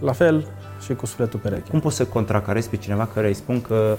La 0.00 0.12
fel 0.12 0.46
și 0.84 0.94
cu 0.94 1.06
sufletul 1.06 1.38
pereche. 1.38 1.70
Cum 1.70 1.80
poți 1.80 1.96
să 1.96 2.06
contracarezi 2.06 2.68
pe 2.68 2.76
cineva 2.76 3.06
care 3.06 3.26
îi 3.26 3.34
spun 3.34 3.60
că 3.60 3.96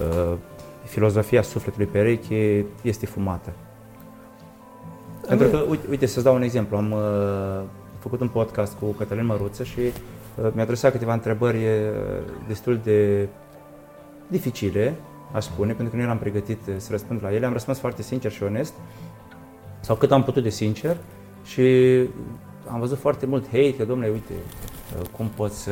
uh, 0.00 0.36
filozofia 0.84 1.42
sufletului 1.42 1.86
pereche 1.86 2.66
este 2.82 3.06
fumată? 3.06 3.52
Pentru 5.28 5.48
că, 5.48 5.64
uite, 5.68 5.86
uite 5.90 6.06
să-ți 6.06 6.24
dau 6.24 6.34
un 6.34 6.42
exemplu. 6.42 6.76
Am 6.76 6.92
uh, 6.92 7.62
făcut 7.98 8.20
un 8.20 8.28
podcast 8.28 8.76
cu 8.80 8.86
Cătălin 8.86 9.26
Măruță 9.26 9.64
și 9.64 9.78
uh, 9.78 9.92
mi-a 10.52 10.62
adresat 10.62 10.92
câteva 10.92 11.12
întrebări 11.12 11.56
uh, 11.56 11.64
destul 12.46 12.80
de 12.84 13.28
dificile, 14.28 14.94
aș 15.32 15.44
spune, 15.44 15.72
pentru 15.72 15.90
că 15.90 15.96
nu 15.96 16.02
eram 16.02 16.18
pregătit 16.18 16.58
uh, 16.68 16.74
să 16.76 16.88
răspund 16.90 17.22
la 17.22 17.34
ele. 17.34 17.46
Am 17.46 17.52
răspuns 17.52 17.78
foarte 17.78 18.02
sincer 18.02 18.30
și 18.30 18.42
onest, 18.42 18.74
sau 19.80 19.96
cât 19.96 20.12
am 20.12 20.24
putut 20.24 20.42
de 20.42 20.48
sincer 20.48 20.96
și 21.44 21.62
am 22.66 22.80
văzut 22.80 22.98
foarte 22.98 23.26
mult 23.26 23.44
hate, 23.44 23.74
că 23.76 23.84
domnule, 23.84 24.10
uite, 24.10 24.32
uh, 24.32 25.06
cum 25.16 25.28
poți 25.36 25.62
să 25.62 25.70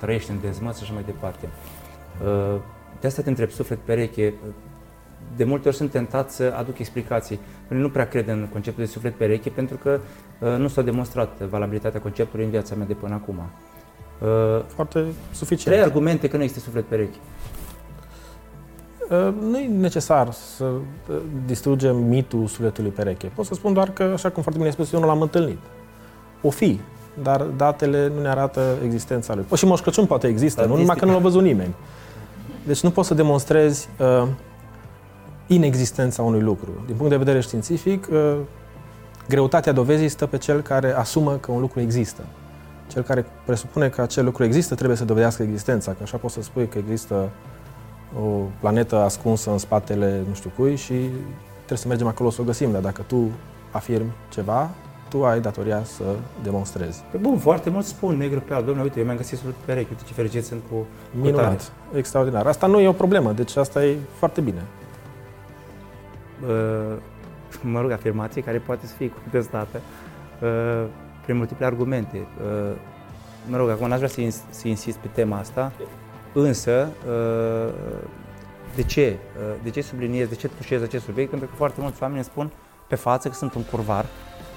trăiești 0.00 0.30
în 0.30 0.40
dezmăț 0.40 0.76
și 0.76 0.82
așa 0.82 0.92
mai 0.92 1.02
departe. 1.04 1.48
Uh, 2.24 2.60
de 3.00 3.06
asta 3.06 3.22
te 3.22 3.28
întreb, 3.28 3.50
suflet 3.50 3.78
pereche, 3.78 4.34
de 5.36 5.44
multe 5.44 5.68
ori 5.68 5.76
sunt 5.76 5.90
tentat 5.90 6.30
să 6.30 6.54
aduc 6.56 6.78
explicații. 6.78 7.40
Nu 7.68 7.90
prea 7.90 8.08
cred 8.08 8.28
în 8.28 8.48
conceptul 8.52 8.84
de 8.84 8.90
suflet 8.90 9.14
pereche 9.14 9.50
pentru 9.50 9.76
că 9.76 10.00
uh, 10.40 10.56
nu 10.58 10.68
s-a 10.68 10.82
demonstrat 10.82 11.40
valabilitatea 11.42 12.00
conceptului 12.00 12.44
în 12.44 12.50
viața 12.50 12.74
mea 12.74 12.86
de 12.86 12.94
până 12.94 13.14
acum. 13.14 13.40
Foarte 14.66 15.04
suficient. 15.32 15.76
Trei 15.76 15.88
argumente 15.88 16.28
că 16.28 16.36
nu 16.36 16.42
există 16.42 16.64
suflet 16.64 16.84
pereche. 16.84 17.18
Nu 19.40 19.58
e 19.58 19.66
necesar 19.66 20.32
să 20.32 20.64
distrugem 21.46 21.96
mitul 21.96 22.46
sufletului 22.46 22.90
pereche. 22.90 23.30
Pot 23.34 23.46
să 23.46 23.54
spun 23.54 23.72
doar 23.72 23.90
că, 23.90 24.02
așa 24.02 24.30
cum 24.30 24.42
foarte 24.42 24.50
bine 24.50 24.64
ai 24.64 24.72
spus, 24.72 24.92
eu 24.92 25.00
nu 25.00 25.06
l-am 25.06 25.20
întâlnit. 25.20 25.58
O 26.42 26.50
fi, 26.50 26.80
dar 27.22 27.42
datele 27.42 28.12
nu 28.14 28.20
ne 28.20 28.28
arată 28.28 28.76
existența 28.84 29.34
lui. 29.34 29.44
O, 29.48 29.54
și 29.54 29.64
Moș 29.66 29.80
Crăciun 29.80 30.06
poate 30.06 30.26
există, 30.26 30.64
nu 30.64 30.76
numai 30.76 30.96
că 30.96 31.04
nu 31.04 31.12
l-a 31.12 31.18
văzut 31.18 31.42
nimeni. 31.42 31.74
Deci 32.66 32.80
nu 32.80 32.90
poți 32.90 33.08
să 33.08 33.14
demonstrezi 33.14 33.88
uh, 33.98 34.28
inexistența 35.46 36.22
unui 36.22 36.40
lucru. 36.40 36.68
Din 36.86 36.94
punct 36.94 37.10
de 37.10 37.16
vedere 37.16 37.40
științific, 37.40 38.08
uh, 38.10 38.36
greutatea 39.28 39.72
dovezii 39.72 40.08
stă 40.08 40.26
pe 40.26 40.38
cel 40.38 40.60
care 40.60 40.92
asumă 40.92 41.32
că 41.32 41.52
un 41.52 41.60
lucru 41.60 41.80
există. 41.80 42.22
Cel 42.86 43.02
care 43.02 43.26
presupune 43.44 43.88
că 43.88 44.02
acel 44.02 44.24
lucru 44.24 44.44
există 44.44 44.74
trebuie 44.74 44.96
să 44.96 45.04
dovedească 45.04 45.42
existența, 45.42 45.92
că 45.92 45.98
așa 46.02 46.16
poți 46.16 46.34
să 46.34 46.42
spui 46.42 46.68
că 46.68 46.78
există 46.78 47.28
o 48.22 48.46
planetă 48.60 48.96
ascunsă 48.96 49.50
în 49.50 49.58
spatele 49.58 50.22
nu 50.28 50.34
știu 50.34 50.50
cui 50.56 50.76
și 50.76 50.94
trebuie 51.56 51.78
să 51.78 51.88
mergem 51.88 52.06
acolo 52.06 52.30
să 52.30 52.40
o 52.40 52.44
găsim, 52.44 52.72
dar 52.72 52.80
dacă 52.80 53.02
tu 53.06 53.30
afirmi 53.70 54.12
ceva, 54.28 54.70
tu 55.08 55.24
ai 55.24 55.40
datoria 55.40 55.84
să 55.84 56.04
demonstrezi. 56.42 57.02
Pe 57.10 57.16
bun, 57.16 57.38
foarte 57.38 57.70
mult 57.70 57.84
spun 57.84 58.16
negru 58.16 58.40
pe 58.40 58.54
alb. 58.54 58.64
Domnule, 58.64 58.84
uite, 58.86 58.98
eu 58.98 59.04
mi-am 59.04 59.16
găsit 59.16 59.38
sub 59.38 59.50
perechi, 59.64 59.90
uite 59.90 60.02
ce 60.06 60.12
fericit 60.12 60.44
sunt 60.44 60.60
cu 60.70 60.86
Minunat, 61.20 61.72
cu 61.90 61.96
extraordinar. 61.96 62.46
Asta 62.46 62.66
nu 62.66 62.80
e 62.80 62.88
o 62.88 62.92
problemă, 62.92 63.32
deci 63.32 63.56
asta 63.56 63.84
e 63.84 63.96
foarte 64.18 64.40
bine. 64.40 64.62
Uh, 66.48 66.96
mă 67.62 67.80
rog, 67.80 67.90
afirmație 67.90 68.42
care 68.42 68.58
poate 68.58 68.86
să 68.86 68.94
fie 68.94 69.10
contestată 69.10 69.80
uh, 70.42 70.84
prin 71.26 71.38
multiple 71.38 71.66
argumente. 71.66 72.16
Uh, 72.16 72.76
mă 73.48 73.56
rog, 73.56 73.68
acum 73.68 73.88
n-aș 73.88 73.96
vrea 73.96 74.08
să, 74.08 74.20
ins- 74.20 74.44
să 74.50 74.68
insist 74.68 74.96
pe 74.96 75.08
tema 75.12 75.38
asta, 75.38 75.72
însă 76.32 76.88
uh, 77.08 77.72
de 78.74 78.82
ce? 78.82 79.16
Uh, 79.36 79.54
de 79.62 79.70
ce 79.70 79.80
subliniez, 79.80 80.28
de 80.28 80.34
ce 80.34 80.48
tușez 80.48 80.82
acest 80.82 81.04
subiect? 81.04 81.30
Pentru 81.30 81.48
că 81.48 81.54
foarte 81.56 81.80
mulți 81.80 82.02
oameni 82.02 82.18
îmi 82.20 82.28
spun 82.30 82.50
pe 82.88 82.94
față 82.94 83.28
că 83.28 83.34
sunt 83.34 83.54
un 83.54 83.62
curvar, 83.62 84.06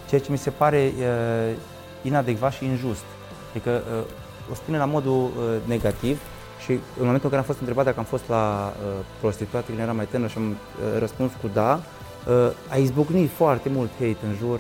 ceea 0.08 0.22
ce 0.22 0.32
mi 0.32 0.38
se 0.38 0.50
pare 0.50 0.92
uh, 0.98 1.56
inadecvat 2.02 2.52
și 2.52 2.66
injust. 2.66 3.04
Adică 3.50 3.82
uh, 3.98 4.04
o 4.52 4.54
spune 4.54 4.78
la 4.78 4.86
modul 4.86 5.24
uh, 5.24 5.32
negativ 5.66 6.22
și 6.64 6.72
în 6.72 7.06
momentul 7.06 7.24
în 7.24 7.30
care 7.30 7.38
am 7.38 7.44
fost 7.44 7.60
întrebat 7.60 7.86
dacă 7.86 8.00
am 8.00 8.06
fost 8.06 8.28
la 8.28 8.74
uh, 8.74 9.06
prostituate 9.20 9.66
când 9.66 9.80
eram 9.80 9.96
mai 9.96 10.06
tânăr 10.06 10.30
și 10.30 10.38
am 10.38 10.50
uh, 10.50 10.56
răspuns 11.00 11.32
cu 11.42 11.50
da, 11.54 11.80
uh, 12.28 12.52
a 12.70 12.76
izbucnit 12.76 13.30
foarte 13.30 13.70
mult 13.70 13.90
hate 13.92 14.18
în 14.30 14.36
jur. 14.38 14.60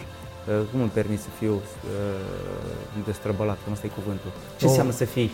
Uh, 0.49 0.55
cum 0.71 0.81
îmi 0.81 0.89
permis 0.89 1.21
să 1.21 1.27
fiu 1.39 1.53
uh, 1.53 3.03
destrăbălat, 3.05 3.57
că 3.63 3.71
ăsta 3.71 3.85
e 3.85 3.99
cuvântul. 3.99 4.31
Ce 4.57 4.63
oh. 4.65 4.69
înseamnă 4.69 4.91
să 4.91 5.05
fii 5.05 5.31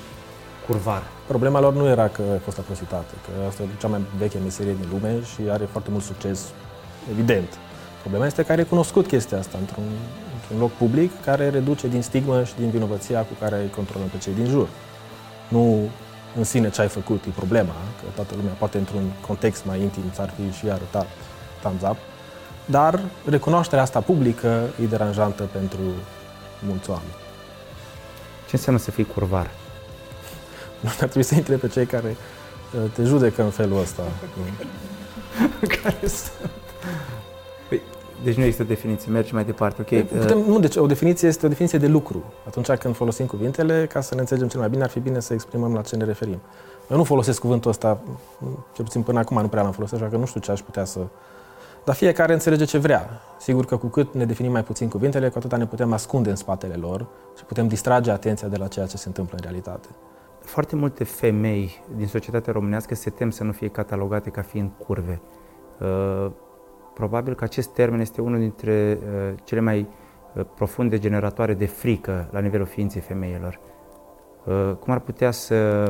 curvar? 0.68 1.04
Problema 1.28 1.60
lor 1.60 1.74
nu 1.74 1.88
era 1.88 2.08
că 2.08 2.22
a 2.22 2.40
fost 2.44 2.58
la 2.58 2.64
prostituată, 2.64 3.14
că 3.26 3.32
asta 3.48 3.64
e 3.64 3.68
cea 3.80 3.88
mai 3.88 4.02
veche 4.18 4.38
meserie 4.44 4.76
din 4.80 4.88
lume 4.92 5.22
și 5.34 5.42
are 5.50 5.66
foarte 5.72 5.90
mult 5.92 6.04
succes, 6.04 6.40
evident. 7.12 7.50
Problema 8.02 8.26
este 8.26 8.44
că 8.44 8.52
ai 8.52 8.58
recunoscut 8.58 9.08
chestia 9.08 9.38
asta 9.38 9.58
într-un, 9.58 9.84
într-un 10.36 10.60
loc 10.60 10.72
public 10.72 11.12
care 11.22 11.50
reduce 11.50 11.88
din 11.88 12.02
stigmă 12.02 12.44
și 12.44 12.54
din 12.58 12.70
vinovăția 12.70 13.20
cu 13.20 13.34
care 13.40 13.56
îi 13.62 13.70
controlăm 13.70 14.08
pe 14.08 14.18
cei 14.18 14.34
din 14.34 14.46
jur. 14.46 14.68
Nu 15.48 15.90
în 16.38 16.44
sine 16.44 16.70
ce 16.70 16.82
ai 16.82 16.88
făcut 16.88 17.24
e 17.26 17.30
problema, 17.30 17.76
că 18.00 18.06
toată 18.16 18.34
lumea 18.36 18.54
poate 18.54 18.78
într-un 18.78 19.12
context 19.28 19.66
mai 19.66 19.82
intim 19.82 20.04
ți-ar 20.14 20.34
fi 20.38 20.58
și 20.58 20.66
arătat 20.70 21.08
thumbs 21.62 21.82
up, 21.82 21.98
dar 22.66 23.00
recunoașterea 23.26 23.84
asta 23.84 24.00
publică 24.02 24.64
e 24.82 24.86
deranjantă 24.86 25.50
pentru 25.52 25.80
mulți 26.68 26.90
oameni. 26.90 27.16
Ce 28.48 28.56
înseamnă 28.56 28.82
să 28.82 28.92
fii 28.92 29.06
curvar? 29.06 29.50
Nu 30.80 30.90
ar 30.90 30.96
trebui 30.96 31.24
să 31.24 31.36
intre 31.36 31.56
pe 31.56 31.68
cei 31.68 31.86
care 31.86 32.16
uh, 32.16 32.92
te 32.94 33.04
judecă 33.04 33.44
în 33.44 33.50
felul 33.50 33.80
ăsta. 33.80 34.02
care 35.82 36.08
sunt? 36.08 36.50
Păi, 37.70 37.82
deci 38.24 38.36
nu 38.36 38.44
există 38.44 38.64
definiție, 38.64 39.12
mergi 39.12 39.34
mai 39.34 39.46
departe, 39.46 39.82
ok? 39.82 39.88
Păi, 39.88 40.20
putem, 40.20 40.38
nu, 40.38 40.60
deci 40.60 40.76
o 40.76 40.86
definiție 40.86 41.28
este 41.28 41.46
o 41.46 41.50
definiție 41.50 41.78
de 41.78 41.88
lucru. 41.88 42.24
Atunci 42.48 42.72
când 42.72 42.96
folosim 42.96 43.26
cuvintele, 43.26 43.86
ca 43.86 44.02
să 44.02 44.14
ne 44.14 44.20
înțelegem 44.20 44.48
cel 44.48 44.60
mai 44.60 44.70
bine, 44.70 44.84
ar 44.84 44.90
fi 44.90 45.00
bine 45.00 45.20
să 45.20 45.34
exprimăm 45.34 45.74
la 45.74 45.82
ce 45.82 45.96
ne 45.96 46.04
referim. 46.04 46.40
Eu 46.90 46.98
nu 46.98 47.04
folosesc 47.04 47.40
cuvântul 47.40 47.70
ăsta, 47.72 48.00
cel 48.74 48.84
puțin 48.84 49.02
până 49.02 49.20
acum 49.20 49.42
nu 49.42 49.48
prea 49.48 49.62
l-am 49.62 49.72
folosit, 49.72 49.96
așa 49.96 50.08
că 50.08 50.18
nu 50.18 50.26
știu 50.26 50.40
ce 50.40 50.52
aș 50.52 50.62
putea 50.62 50.86
să... 50.86 51.00
Dar 51.86 51.96
fiecare 51.96 52.34
înțelege 52.34 52.66
ce 52.66 52.78
vrea. 52.78 53.10
Sigur 53.40 53.66
că 53.66 53.78
cu 53.78 53.88
cât 53.88 54.14
ne 54.14 54.26
definim 54.26 54.52
mai 54.52 54.64
puțin 54.64 54.90
cuvintele, 54.90 55.30
cu 55.30 55.38
atât 55.38 55.56
ne 55.56 55.66
putem 55.66 55.94
ascunde 55.94 56.30
în 56.30 56.36
spatele 56.36 56.76
lor 56.76 57.08
și 57.38 57.46
putem 57.46 57.68
distrage 57.68 58.12
atenția 58.12 58.48
de 58.48 58.58
la 58.58 58.68
ceea 58.68 58.86
ce 58.86 58.98
se 58.98 59.08
întâmplă 59.08 59.36
în 59.38 59.44
realitate. 59.44 59.88
Foarte 60.40 60.76
multe 60.76 61.04
femei 61.04 61.84
din 61.96 62.08
societatea 62.08 62.54
românească 62.54 62.96
se 62.96 63.10
tem 63.10 63.30
să 63.30 63.44
nu 63.44 63.52
fie 63.52 63.68
catalogate 63.68 64.30
ca 64.30 64.42
fiind 64.42 64.72
curve. 64.88 65.22
Uh, 65.80 66.32
Probabil 66.96 67.36
că 67.36 67.44
acest 67.44 67.70
termen 67.70 68.00
este 68.00 68.22
unul 68.22 68.40
dintre 68.40 69.00
uh, 69.00 69.34
cele 69.44 69.60
mai 69.60 69.88
uh, 70.34 70.46
profunde 70.56 70.98
generatoare 70.98 71.54
de 71.54 71.66
frică 71.66 72.28
la 72.32 72.40
nivelul 72.40 72.66
ființei 72.66 73.02
femeilor. 73.02 73.60
Uh, 74.46 74.76
cum 74.80 74.94
ar 74.94 75.00
putea 75.00 75.32
să, 75.32 75.84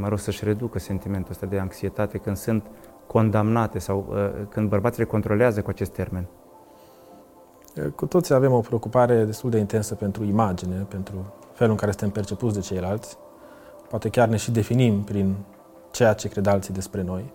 mă 0.00 0.08
rog, 0.08 0.18
să-și 0.18 0.44
reducă 0.44 0.78
sentimentul 0.78 1.30
ăsta 1.30 1.46
de 1.46 1.58
anxietate 1.58 2.18
când 2.18 2.36
sunt 2.36 2.64
condamnate 3.08 3.78
sau 3.78 4.06
uh, 4.10 4.16
când 4.48 4.68
bărbații 4.68 5.02
le 5.02 5.08
controlează 5.08 5.62
cu 5.62 5.70
acest 5.70 5.90
termen? 5.90 6.26
Cu 7.94 8.06
toții 8.06 8.34
avem 8.34 8.52
o 8.52 8.60
preocupare 8.60 9.24
destul 9.24 9.50
de 9.50 9.58
intensă 9.58 9.94
pentru 9.94 10.24
imagine, 10.24 10.86
pentru 10.88 11.14
felul 11.52 11.72
în 11.72 11.78
care 11.78 11.90
suntem 11.90 12.10
percepuți 12.10 12.54
de 12.54 12.60
ceilalți. 12.60 13.16
Poate 13.88 14.08
chiar 14.08 14.28
ne 14.28 14.36
și 14.36 14.50
definim 14.50 15.02
prin 15.02 15.34
ceea 15.90 16.12
ce 16.12 16.28
cred 16.28 16.46
alții 16.46 16.74
despre 16.74 17.02
noi. 17.02 17.32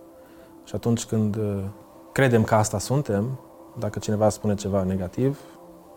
Și 0.64 0.74
atunci 0.74 1.04
când 1.04 1.36
uh, 1.36 1.62
credem 2.12 2.42
că 2.42 2.54
asta 2.54 2.78
suntem, 2.78 3.38
dacă 3.78 3.98
cineva 3.98 4.28
spune 4.28 4.54
ceva 4.54 4.82
negativ, 4.82 5.38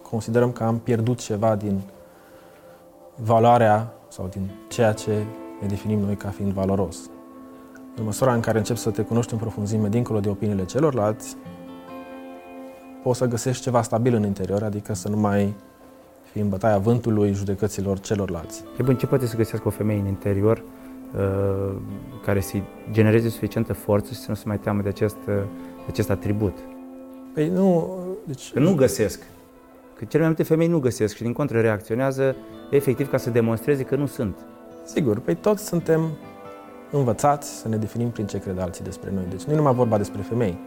considerăm 0.10 0.52
că 0.52 0.64
am 0.64 0.80
pierdut 0.80 1.20
ceva 1.20 1.56
din 1.56 1.82
valoarea 3.16 3.94
sau 4.08 4.28
din 4.28 4.52
ceea 4.68 4.94
ce 4.94 5.26
ne 5.62 5.68
definim 5.68 6.00
noi 6.00 6.16
ca 6.16 6.30
fiind 6.30 6.52
valoros. 6.52 6.98
În 7.98 8.04
măsura 8.04 8.34
în 8.34 8.40
care 8.40 8.58
începi 8.58 8.80
să 8.80 8.90
te 8.90 9.02
cunoști 9.02 9.34
în 9.34 9.40
profunzime 9.40 9.90
dincolo 9.90 10.20
de 10.20 10.30
opiniile 10.30 10.66
celorlalți, 10.66 11.38
poți 13.04 13.18
să 13.18 13.26
găsești 13.26 13.64
ceva 13.64 13.82
stabil 13.82 14.14
în 14.14 14.24
interior, 14.24 14.64
adică 14.64 14.94
să 14.94 15.10
nu 15.10 15.18
mai 15.18 15.54
fii 16.32 16.42
în 16.42 16.50
bătaia 16.50 16.78
vântului 16.78 17.34
judecăților 17.34 18.00
celorlalți. 18.00 18.64
E 18.80 18.84
bun, 18.84 18.96
ce 18.96 19.06
poate 19.06 19.26
să 19.26 19.36
găsească 19.36 19.68
o 19.68 19.72
femeie 19.72 20.00
în 20.00 20.08
interior 20.08 20.64
uh, 21.16 21.76
care 22.26 22.40
să 22.40 22.58
genereze 22.92 23.30
suficientă 23.30 23.74
forță 23.74 24.14
și 24.14 24.20
să 24.20 24.26
nu 24.28 24.36
se 24.36 24.44
mai 24.46 24.60
teamă 24.60 24.82
de 24.82 24.90
acest, 24.90 25.18
uh, 25.28 25.34
de 25.78 25.88
acest 25.88 26.10
atribut? 26.10 26.58
Păi 27.34 27.50
nu... 27.50 27.98
Deci... 28.26 28.52
Că 28.54 28.60
nu 28.60 28.76
găsesc. 28.76 29.22
Că 29.98 30.06
cele 30.06 30.24
mai 30.24 30.28
multe 30.28 30.44
femei 30.44 30.68
nu 30.68 30.80
găsesc 30.80 31.16
și 31.16 31.22
din 31.22 31.34
contră 31.34 31.62
reacționează 31.62 32.36
efectiv 32.72 33.10
ca 33.10 33.18
să 33.18 33.30
demonstreze 33.30 33.84
că 33.84 33.96
nu 33.96 34.06
sunt. 34.06 34.38
Sigur, 34.86 35.20
păi 35.20 35.36
toți 35.36 35.66
suntem 35.66 36.02
învățați 36.92 37.50
să 37.50 37.68
ne 37.68 37.76
definim 37.76 38.10
prin 38.10 38.26
ce 38.26 38.38
cred 38.38 38.60
alții 38.60 38.84
despre 38.84 39.12
noi. 39.14 39.24
Deci 39.30 39.44
nu 39.44 39.54
e 39.54 39.56
numai 39.56 39.74
vorba 39.74 39.98
despre 39.98 40.22
femei. 40.22 40.58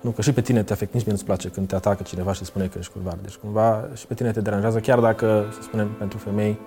Nu, 0.00 0.10
că 0.10 0.22
și 0.22 0.32
pe 0.32 0.40
tine 0.40 0.62
te 0.62 0.72
afectă, 0.72 0.96
nici 0.96 1.04
mie 1.04 1.12
nu-ți 1.12 1.26
place 1.26 1.48
când 1.48 1.68
te 1.68 1.74
atacă 1.74 2.02
cineva 2.02 2.32
și 2.32 2.44
spune 2.44 2.66
că 2.66 2.78
ești 2.78 2.92
curvar. 2.92 3.16
Deci 3.22 3.36
cumva 3.36 3.88
și 3.94 4.06
pe 4.06 4.14
tine 4.14 4.30
te 4.30 4.40
deranjează, 4.40 4.78
chiar 4.78 5.00
dacă, 5.00 5.44
să 5.52 5.62
spunem, 5.62 5.88
pentru 5.98 6.18
femei, 6.18 6.58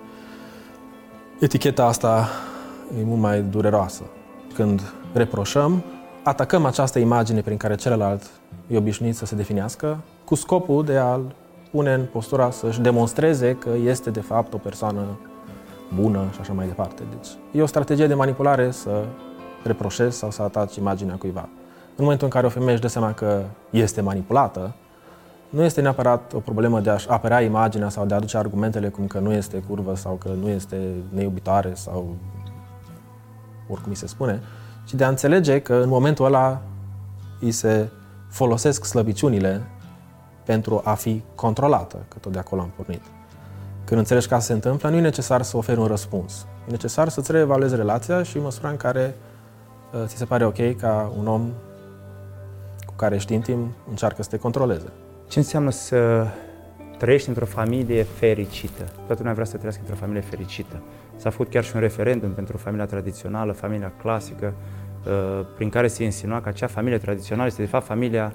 eticheta 1.40 1.84
asta 1.84 2.28
e 2.98 3.04
mult 3.04 3.20
mai 3.20 3.42
dureroasă. 3.42 4.02
Când 4.54 4.92
reproșăm, 5.12 5.82
atacăm 6.22 6.64
această 6.64 6.98
imagine 6.98 7.40
prin 7.40 7.56
care 7.56 7.74
celălalt 7.74 8.30
e 8.68 8.76
obișnuit 8.76 9.16
să 9.16 9.26
se 9.26 9.34
definească, 9.34 9.98
cu 10.24 10.34
scopul 10.34 10.84
de 10.84 10.96
a-l 10.96 11.34
pune 11.70 11.92
în 11.92 12.04
postura 12.12 12.50
să-și 12.50 12.80
demonstreze 12.80 13.54
că 13.54 13.70
este 13.84 14.10
de 14.10 14.20
fapt 14.20 14.54
o 14.54 14.58
persoană 14.58 15.18
bună 15.94 16.28
și 16.32 16.40
așa 16.40 16.52
mai 16.52 16.66
departe. 16.66 17.02
Deci 17.10 17.28
e 17.52 17.62
o 17.62 17.66
strategie 17.66 18.06
de 18.06 18.14
manipulare 18.14 18.70
să 18.70 19.04
reproșezi 19.62 20.18
sau 20.18 20.30
să 20.30 20.42
ataci 20.42 20.76
imaginea 20.76 21.14
cuiva. 21.14 21.48
În 21.96 22.04
momentul 22.04 22.26
în 22.26 22.32
care 22.32 22.46
o 22.46 22.48
femeie 22.48 22.72
își 22.72 22.80
dă 22.80 22.88
seama 22.88 23.12
că 23.12 23.42
este 23.70 24.00
manipulată, 24.00 24.74
nu 25.48 25.62
este 25.62 25.80
neapărat 25.80 26.32
o 26.32 26.38
problemă 26.38 26.80
de 26.80 26.90
a-și 26.90 27.08
apărea 27.08 27.40
imaginea 27.40 27.88
sau 27.88 28.06
de 28.06 28.14
a 28.14 28.16
aduce 28.16 28.36
argumentele 28.36 28.88
cum 28.88 29.06
că 29.06 29.18
nu 29.18 29.32
este 29.32 29.58
curvă 29.68 29.94
sau 29.94 30.14
că 30.14 30.28
nu 30.40 30.48
este 30.48 30.76
neiubitoare 31.08 31.74
sau 31.74 32.16
oricum 33.68 33.90
îi 33.90 33.96
se 33.96 34.06
spune, 34.06 34.40
ci 34.84 34.94
de 34.94 35.04
a 35.04 35.08
înțelege 35.08 35.60
că 35.60 35.74
în 35.74 35.88
momentul 35.88 36.24
ăla 36.24 36.60
îi 37.40 37.50
se 37.50 37.88
folosesc 38.28 38.84
slăbiciunile 38.84 39.62
pentru 40.44 40.80
a 40.84 40.94
fi 40.94 41.22
controlată, 41.34 41.96
că 42.08 42.18
tot 42.18 42.32
de 42.32 42.38
acolo 42.38 42.60
am 42.60 42.70
pornit. 42.76 43.02
Când 43.92 44.04
înțelegi 44.04 44.28
că 44.28 44.34
asta 44.34 44.46
se 44.46 44.52
întâmplă, 44.52 44.88
nu 44.88 44.96
e 44.96 45.00
necesar 45.00 45.42
să 45.42 45.56
oferi 45.56 45.78
un 45.78 45.86
răspuns. 45.86 46.46
E 46.68 46.70
necesar 46.70 47.08
să-ți 47.08 47.32
reevaluezi 47.32 47.76
relația 47.76 48.22
și 48.22 48.36
în 48.36 48.42
măsura 48.42 48.68
în 48.68 48.76
care 48.76 49.14
uh, 49.92 50.02
ți 50.06 50.16
se 50.16 50.24
pare 50.24 50.44
ok 50.44 50.76
ca 50.76 51.12
un 51.18 51.26
om 51.26 51.52
cu 52.86 52.92
care 52.96 53.14
ești 53.14 53.34
intim 53.34 53.74
încearcă 53.88 54.22
să 54.22 54.28
te 54.28 54.36
controleze. 54.36 54.92
Ce 55.28 55.38
înseamnă 55.38 55.70
să 55.70 56.26
trăiești 56.98 57.28
într-o 57.28 57.44
familie 57.44 58.02
fericită? 58.02 58.82
Toată 58.82 59.14
lumea 59.16 59.32
vrea 59.32 59.44
să 59.44 59.56
trăiască 59.56 59.80
într-o 59.80 59.98
familie 59.98 60.20
fericită. 60.20 60.82
S-a 61.16 61.30
făcut 61.30 61.48
chiar 61.48 61.64
și 61.64 61.72
un 61.74 61.80
referendum 61.80 62.30
pentru 62.30 62.56
familia 62.56 62.86
tradițională, 62.86 63.52
familia 63.52 63.92
clasică, 64.00 64.54
uh, 65.06 65.46
prin 65.54 65.68
care 65.68 65.88
se 65.88 66.04
insinua 66.04 66.40
că 66.40 66.48
acea 66.48 66.66
familie 66.66 66.98
tradițională 66.98 67.46
este 67.46 67.62
de 67.62 67.68
fapt 67.68 67.86
familia 67.86 68.32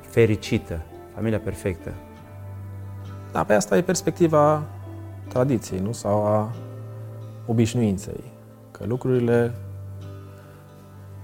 fericită, 0.00 0.82
familia 1.14 1.38
perfectă. 1.38 1.92
Da, 3.32 3.44
pe 3.44 3.52
asta 3.52 3.76
e 3.76 3.82
perspectiva 3.82 4.62
tradiției, 5.28 5.80
nu? 5.80 5.92
Sau 5.92 6.26
a 6.26 6.52
obișnuinței. 7.46 8.24
Că 8.70 8.84
lucrurile 8.86 9.54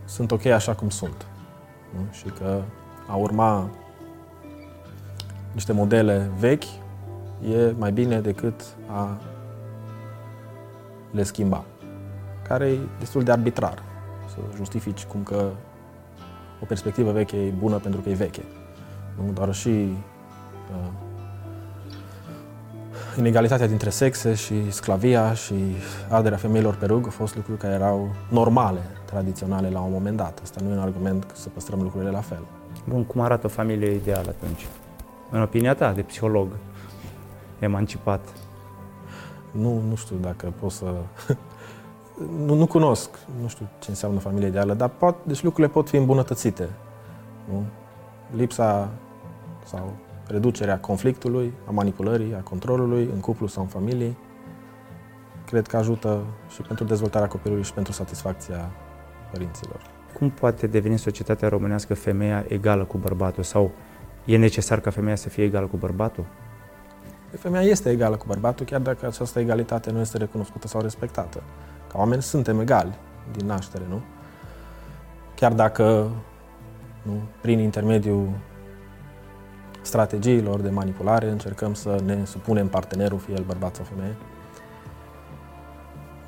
sunt 0.04 0.30
ok 0.30 0.44
așa 0.44 0.74
cum 0.74 0.88
sunt. 0.88 1.26
Nu? 1.94 2.00
Și 2.10 2.24
că 2.24 2.62
a 3.08 3.14
urma 3.14 3.70
niște 5.52 5.72
modele 5.72 6.30
vechi 6.38 6.64
e 7.52 7.74
mai 7.78 7.92
bine 7.92 8.20
decât 8.20 8.64
a 8.86 9.20
le 11.10 11.22
schimba. 11.22 11.64
Care 12.48 12.66
e 12.68 12.78
destul 12.98 13.22
de 13.22 13.30
arbitrar. 13.30 13.82
Să 14.28 14.36
justifici 14.56 15.04
cum 15.04 15.22
că 15.22 15.50
o 16.62 16.64
perspectivă 16.64 17.12
veche 17.12 17.36
e 17.36 17.50
bună 17.50 17.76
pentru 17.76 18.00
că 18.00 18.08
e 18.08 18.14
veche. 18.14 18.42
Nu? 19.16 19.32
Doar 19.32 19.54
și 19.54 19.68
uh, 19.68 20.90
inegalitatea 23.18 23.66
dintre 23.66 23.90
sexe 23.90 24.34
și 24.34 24.70
sclavia 24.70 25.34
și 25.34 25.54
arderea 26.08 26.38
femeilor 26.38 26.74
pe 26.74 26.86
rug 26.86 27.04
au 27.04 27.10
fost 27.10 27.36
lucruri 27.36 27.58
care 27.58 27.74
erau 27.74 28.14
normale, 28.28 28.80
tradiționale 29.04 29.68
la 29.70 29.80
un 29.80 29.92
moment 29.92 30.16
dat. 30.16 30.38
Asta 30.42 30.60
nu 30.64 30.70
e 30.70 30.72
un 30.72 30.78
argument 30.78 31.26
să 31.32 31.48
păstrăm 31.48 31.82
lucrurile 31.82 32.10
la 32.10 32.20
fel. 32.20 32.42
Bun, 32.88 33.04
cum 33.04 33.20
arată 33.20 33.46
o 33.46 33.48
familie 33.48 33.94
ideală 33.94 34.34
atunci? 34.40 34.66
În 35.30 35.42
opinia 35.42 35.74
ta, 35.74 35.92
de 35.92 36.02
psiholog, 36.02 36.48
emancipat. 37.58 38.28
Nu, 39.50 39.82
nu 39.88 39.94
știu 39.94 40.16
dacă 40.16 40.52
pot 40.60 40.70
să... 40.70 40.94
nu, 42.46 42.54
nu 42.54 42.66
cunosc, 42.66 43.10
nu 43.40 43.48
știu 43.48 43.68
ce 43.78 43.90
înseamnă 43.90 44.18
familie 44.18 44.48
ideală, 44.48 44.74
dar 44.74 44.88
pot, 44.88 45.16
deci 45.22 45.42
lucrurile 45.42 45.72
pot 45.72 45.88
fi 45.88 45.96
îmbunătățite. 45.96 46.68
Nu? 47.50 47.64
Lipsa 48.36 48.88
sau 49.64 49.92
reducerea 50.26 50.78
conflictului, 50.78 51.52
a 51.66 51.70
manipulării, 51.70 52.34
a 52.34 52.40
controlului 52.40 53.08
în 53.12 53.20
cuplu 53.20 53.46
sau 53.46 53.62
în 53.62 53.68
familie. 53.68 54.14
Cred 55.46 55.66
că 55.66 55.76
ajută 55.76 56.24
și 56.54 56.62
pentru 56.62 56.84
dezvoltarea 56.84 57.28
copilului 57.28 57.64
și 57.64 57.72
pentru 57.72 57.92
satisfacția 57.92 58.70
părinților. 59.30 59.80
Cum 60.18 60.30
poate 60.30 60.66
deveni 60.66 60.98
societatea 60.98 61.48
românească 61.48 61.94
femeia 61.94 62.44
egală 62.48 62.84
cu 62.84 62.98
bărbatul 62.98 63.42
sau 63.42 63.70
e 64.24 64.36
necesar 64.36 64.80
ca 64.80 64.90
femeia 64.90 65.16
să 65.16 65.28
fie 65.28 65.44
egală 65.44 65.66
cu 65.66 65.76
bărbatul? 65.76 66.24
Femeia 67.38 67.62
este 67.64 67.90
egală 67.90 68.16
cu 68.16 68.24
bărbatul, 68.26 68.66
chiar 68.66 68.80
dacă 68.80 69.06
această 69.06 69.40
egalitate 69.40 69.90
nu 69.90 70.00
este 70.00 70.18
recunoscută 70.18 70.68
sau 70.68 70.80
respectată. 70.80 71.42
Ca 71.92 71.98
oameni 71.98 72.22
suntem 72.22 72.60
egali 72.60 72.94
din 73.36 73.46
naștere, 73.46 73.84
nu? 73.88 74.00
Chiar 75.34 75.52
dacă 75.52 76.10
nu, 77.02 77.22
prin 77.40 77.58
intermediul 77.58 78.28
strategiilor 79.86 80.60
de 80.60 80.70
manipulare, 80.70 81.30
încercăm 81.30 81.74
să 81.74 82.00
ne 82.04 82.24
supunem 82.24 82.68
partenerul, 82.68 83.18
fie 83.18 83.34
el 83.34 83.42
bărbat 83.42 83.74
sau 83.74 83.84
femeie. 83.84 84.16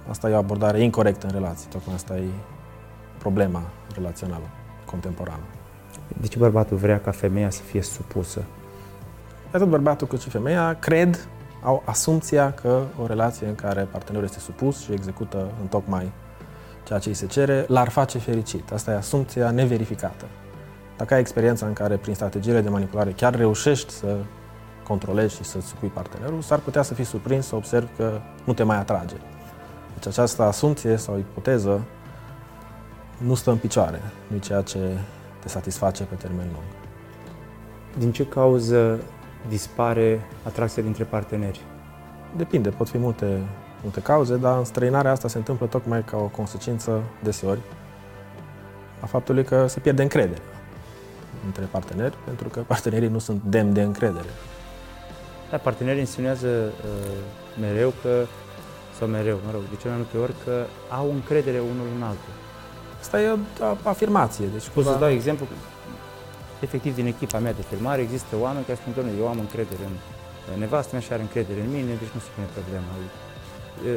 Asta 0.09 0.31
e 0.31 0.33
o 0.35 0.37
abordare 0.37 0.83
incorrectă 0.83 1.27
în 1.27 1.33
relații, 1.33 1.69
tocmai 1.71 1.95
asta 1.95 2.17
e 2.17 2.29
problema 3.19 3.63
relațională 3.95 4.45
contemporană. 4.85 5.43
De 6.21 6.27
ce 6.27 6.39
bărbatul 6.39 6.77
vrea 6.77 7.01
ca 7.01 7.11
femeia 7.11 7.51
să 7.51 7.63
fie 7.63 7.83
supusă? 7.83 8.43
Atât 9.51 9.69
bărbatul 9.69 10.07
cât 10.07 10.21
și 10.21 10.29
femeia 10.29 10.77
cred, 10.81 11.29
au 11.63 11.83
asumția 11.85 12.53
că 12.53 12.83
o 13.03 13.07
relație 13.07 13.47
în 13.47 13.55
care 13.55 13.83
partenerul 13.91 14.27
este 14.27 14.39
supus 14.39 14.81
și 14.81 14.93
execută 14.93 15.51
în 15.61 15.67
tocmai 15.67 16.13
ceea 16.85 16.99
ce 16.99 17.09
îi 17.09 17.15
se 17.15 17.27
cere, 17.27 17.65
l-ar 17.69 17.89
face 17.89 18.19
fericit. 18.19 18.73
Asta 18.73 18.91
e 18.91 18.95
asumția 18.95 19.51
neverificată. 19.51 20.25
Dacă 20.97 21.15
ai 21.15 21.21
experiența 21.21 21.67
în 21.67 21.73
care 21.73 21.97
prin 21.97 22.15
strategiile 22.15 22.61
de 22.61 22.69
manipulare 22.69 23.11
chiar 23.11 23.35
reușești 23.35 23.93
să 23.93 24.17
controlezi 24.83 25.35
și 25.35 25.45
să-ți 25.45 25.67
supui 25.67 25.89
partenerul, 25.89 26.41
s-ar 26.41 26.59
putea 26.59 26.83
să 26.83 26.95
fii 26.95 27.05
surprins 27.05 27.47
să 27.47 27.55
observi 27.55 27.91
că 27.97 28.21
nu 28.45 28.53
te 28.53 28.63
mai 28.63 28.77
atrage. 28.77 29.17
Deci 29.95 30.07
această 30.07 30.43
asumție 30.43 30.97
sau 30.97 31.19
ipoteză 31.19 31.85
nu 33.19 33.35
stă 33.35 33.51
în 33.51 33.57
picioare, 33.57 34.01
nu 34.27 34.39
ceea 34.39 34.61
ce 34.63 34.79
te 35.43 35.49
satisface 35.49 36.03
pe 36.03 36.15
termen 36.15 36.47
lung. 36.53 36.65
Din 37.99 38.13
ce 38.13 38.27
cauză 38.27 38.99
dispare 39.49 40.21
atracția 40.43 40.83
dintre 40.83 41.05
parteneri? 41.05 41.61
Depinde, 42.37 42.69
pot 42.69 42.89
fi 42.89 42.99
multe, 42.99 43.41
multe 43.83 44.01
cauze, 44.01 44.37
dar 44.37 44.59
în 44.59 44.65
străinarea 44.65 45.11
asta 45.11 45.29
se 45.29 45.39
întâmplă 45.39 45.67
tocmai 45.67 46.05
ca 46.05 46.17
o 46.17 46.27
consecință 46.27 47.03
deseori 47.23 47.61
a 49.01 49.07
faptului 49.07 49.45
că 49.45 49.67
se 49.67 49.81
pierde 49.81 50.03
încredere 50.03 50.43
între 51.47 51.65
parteneri, 51.71 52.17
pentru 52.25 52.49
că 52.49 52.61
partenerii 52.67 53.09
nu 53.09 53.19
sunt 53.19 53.41
demni 53.43 53.75
de 53.75 53.83
încredere. 53.83 54.31
Da, 55.51 55.57
partenerii 55.57 56.01
insinuează 56.01 56.49
uh, 56.49 57.17
mereu 57.61 57.93
că, 58.03 58.27
sau 58.99 59.09
mereu, 59.09 59.39
mă 59.45 59.51
rog, 59.53 59.63
de 59.71 59.77
cele 59.81 59.93
mai 59.95 60.03
multe 60.03 60.17
ori, 60.25 60.35
că 60.45 60.55
au 60.89 61.11
încredere 61.11 61.59
unul 61.73 61.89
în 61.97 62.03
altul. 62.03 62.35
Asta 63.01 63.21
e 63.21 63.29
o 63.85 63.89
afirmație. 63.89 64.47
Deci, 64.53 64.69
Pot 64.69 64.85
să 64.85 64.97
dau 64.99 65.11
exemplu, 65.11 65.47
efectiv 66.61 66.95
din 66.95 67.07
echipa 67.07 67.39
mea 67.39 67.53
de 67.53 67.63
filmare 67.63 68.01
există 68.03 68.37
oameni 68.41 68.65
care 68.65 68.79
spun, 68.81 68.93
doamne, 68.95 69.13
eu 69.21 69.29
am 69.29 69.39
încredere 69.39 69.85
în 70.55 70.59
nevastă 70.59 70.91
mea 70.93 71.01
și 71.01 71.13
are 71.13 71.23
încredere 71.23 71.61
în 71.61 71.71
mine, 71.77 71.93
deci 72.03 72.15
nu 72.17 72.21
se 72.25 72.31
pune 72.35 72.49
problema. 72.57 72.91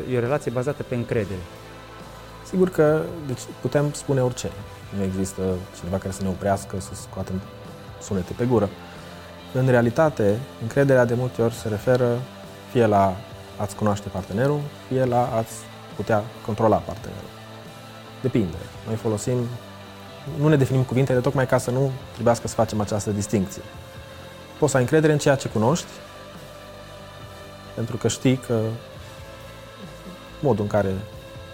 E, 0.09 0.13
e 0.13 0.17
o 0.17 0.25
relație 0.27 0.51
bazată 0.51 0.83
pe 0.83 0.95
încredere. 0.95 1.43
Sigur 2.49 2.69
că 2.69 3.01
deci, 3.27 3.41
putem 3.61 3.93
spune 3.93 4.21
orice. 4.21 4.51
Nu 4.97 5.03
există 5.03 5.41
cineva 5.79 5.97
care 5.97 6.13
să 6.13 6.23
ne 6.23 6.29
oprească 6.29 6.79
să 6.79 6.89
scoatem 6.93 7.41
sunete 8.01 8.33
pe 8.33 8.45
gură. 8.45 8.69
În 9.53 9.67
realitate, 9.67 10.39
încrederea 10.61 11.05
de 11.05 11.13
multe 11.13 11.41
ori 11.41 11.53
se 11.53 11.67
referă 11.67 12.19
fie 12.71 12.85
la 12.85 13.15
a-ți 13.57 13.75
cunoaște 13.75 14.09
partenerul, 14.09 14.59
fie 14.87 15.05
la 15.05 15.29
a-ți 15.35 15.53
putea 15.95 16.23
controla 16.45 16.75
partenerul. 16.75 17.29
Depinde. 18.21 18.57
Noi 18.85 18.95
folosim, 18.95 19.37
nu 20.39 20.47
ne 20.47 20.55
definim 20.55 20.83
cuvintele 20.83 21.19
tocmai 21.19 21.47
ca 21.47 21.57
să 21.57 21.71
nu 21.71 21.91
trebuiască 22.13 22.47
să 22.47 22.55
facem 22.55 22.81
această 22.81 23.11
distinție. 23.11 23.61
Poți 24.59 24.71
să 24.71 24.77
ai 24.77 24.83
încredere 24.83 25.13
în 25.13 25.19
ceea 25.19 25.35
ce 25.35 25.49
cunoști, 25.49 25.87
pentru 27.75 27.97
că 27.97 28.07
știi 28.07 28.37
că 28.37 28.61
modul 30.39 30.63
în 30.63 30.69
care 30.69 30.93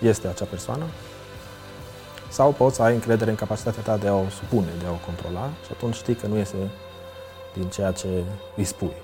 este 0.08 0.28
acea 0.28 0.46
persoană, 0.46 0.86
sau 2.30 2.52
poți 2.52 2.76
să 2.76 2.82
ai 2.82 2.94
încredere 2.94 3.30
în 3.30 3.36
capacitatea 3.36 3.82
ta 3.82 3.98
de 3.98 4.08
a 4.08 4.16
o 4.16 4.30
supune, 4.30 4.70
de 4.80 4.86
a 4.86 4.92
o 4.92 5.06
controla 5.06 5.50
și 5.66 5.72
atunci 5.72 5.96
știi 5.96 6.16
că 6.16 6.28
nu 6.28 6.38
iese 6.38 6.70
din 7.54 7.68
ceea 7.70 7.92
ce 7.92 8.24
îi 8.56 8.64
spui. 8.64 8.96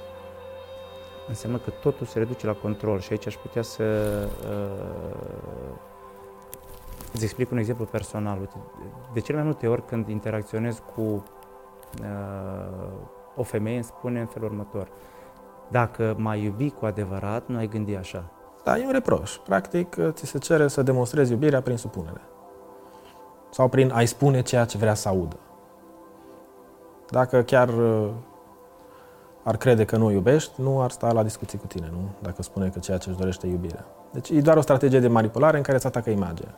Înseamnă 1.27 1.57
că 1.57 1.69
totul 1.69 2.05
se 2.05 2.19
reduce 2.19 2.45
la 2.45 2.53
control 2.53 2.99
și 2.99 3.07
aici 3.11 3.27
aș 3.27 3.35
putea 3.35 3.61
să 3.61 3.83
uh, 4.49 5.73
îți 7.13 7.23
explic 7.23 7.51
un 7.51 7.57
exemplu 7.57 7.85
personal. 7.85 8.49
De 9.13 9.19
cele 9.19 9.37
mai 9.37 9.45
multe 9.45 9.67
ori 9.67 9.85
când 9.85 10.07
interacționez 10.07 10.81
cu 10.95 11.01
uh, 11.01 11.23
o 13.35 13.43
femeie 13.43 13.75
îmi 13.75 13.83
spune 13.83 14.19
în 14.19 14.25
felul 14.25 14.49
următor. 14.49 14.87
Dacă 15.67 16.15
m-ai 16.17 16.43
iubi 16.43 16.69
cu 16.69 16.85
adevărat, 16.85 17.47
nu 17.47 17.57
ai 17.57 17.67
gândi 17.67 17.95
așa. 17.95 18.31
Da, 18.63 18.77
e 18.77 18.85
un 18.85 18.91
reproș. 18.91 19.37
Practic, 19.37 19.97
ți 20.09 20.25
se 20.25 20.37
cere 20.37 20.67
să 20.67 20.81
demonstrezi 20.81 21.31
iubirea 21.31 21.61
prin 21.61 21.77
supunere. 21.77 22.21
Sau 23.49 23.67
prin 23.67 23.91
a-i 23.93 24.05
spune 24.05 24.41
ceea 24.41 24.65
ce 24.65 24.77
vrea 24.77 24.93
să 24.93 25.07
audă. 25.07 25.37
Dacă 27.09 27.41
chiar 27.41 27.69
uh, 27.69 28.09
ar 29.43 29.57
crede 29.57 29.85
că 29.85 29.97
nu 29.97 30.11
iubești, 30.11 30.61
nu 30.61 30.81
ar 30.81 30.91
sta 30.91 31.11
la 31.11 31.23
discuții 31.23 31.57
cu 31.57 31.65
tine, 31.67 31.89
nu? 31.91 32.09
Dacă 32.19 32.41
spune 32.41 32.69
că 32.69 32.79
ceea 32.79 32.97
ce 32.97 33.09
își 33.09 33.17
dorește 33.17 33.47
e 33.47 33.49
iubirea. 33.49 33.85
Deci 34.11 34.29
e 34.29 34.41
doar 34.41 34.57
o 34.57 34.61
strategie 34.61 34.99
de 34.99 35.07
manipulare 35.07 35.57
în 35.57 35.63
care 35.63 35.77
îți 35.77 35.85
atacă 35.85 36.09
imaginea. 36.09 36.57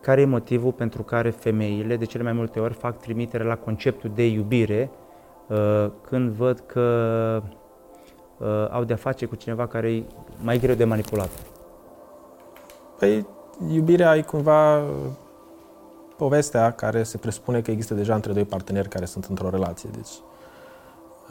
Care 0.00 0.20
e 0.20 0.24
motivul 0.24 0.72
pentru 0.72 1.02
care 1.02 1.30
femeile 1.30 1.96
de 1.96 2.04
cele 2.04 2.22
mai 2.22 2.32
multe 2.32 2.60
ori 2.60 2.74
fac 2.74 2.98
trimitere 2.98 3.44
la 3.44 3.56
conceptul 3.56 4.10
de 4.14 4.26
iubire 4.26 4.90
uh, 5.48 5.90
când 6.08 6.30
văd 6.30 6.62
că 6.66 6.82
uh, 7.44 7.58
au 8.70 8.84
de-a 8.84 8.96
face 8.96 9.26
cu 9.26 9.34
cineva 9.34 9.66
care 9.66 9.92
e 9.92 10.04
mai 10.42 10.58
greu 10.58 10.74
de 10.74 10.84
manipulat? 10.84 11.30
Păi, 12.98 13.26
iubirea 13.68 14.16
e 14.16 14.22
cumva 14.22 14.82
povestea 16.16 16.72
care 16.72 17.02
se 17.02 17.18
presupune 17.18 17.60
că 17.60 17.70
există 17.70 17.94
deja 17.94 18.14
între 18.14 18.32
doi 18.32 18.44
parteneri 18.44 18.88
care 18.88 19.04
sunt 19.04 19.24
într-o 19.24 19.50
relație. 19.50 19.90
Deci, 19.92 20.10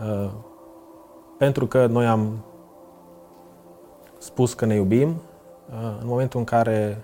uh, 0.09 0.29
pentru 1.37 1.67
că 1.67 1.85
noi 1.85 2.07
am 2.07 2.43
spus 4.17 4.53
că 4.53 4.65
ne 4.65 4.75
iubim, 4.75 5.09
uh, 5.09 5.97
în 6.01 6.07
momentul 6.07 6.39
în 6.39 6.45
care 6.45 6.97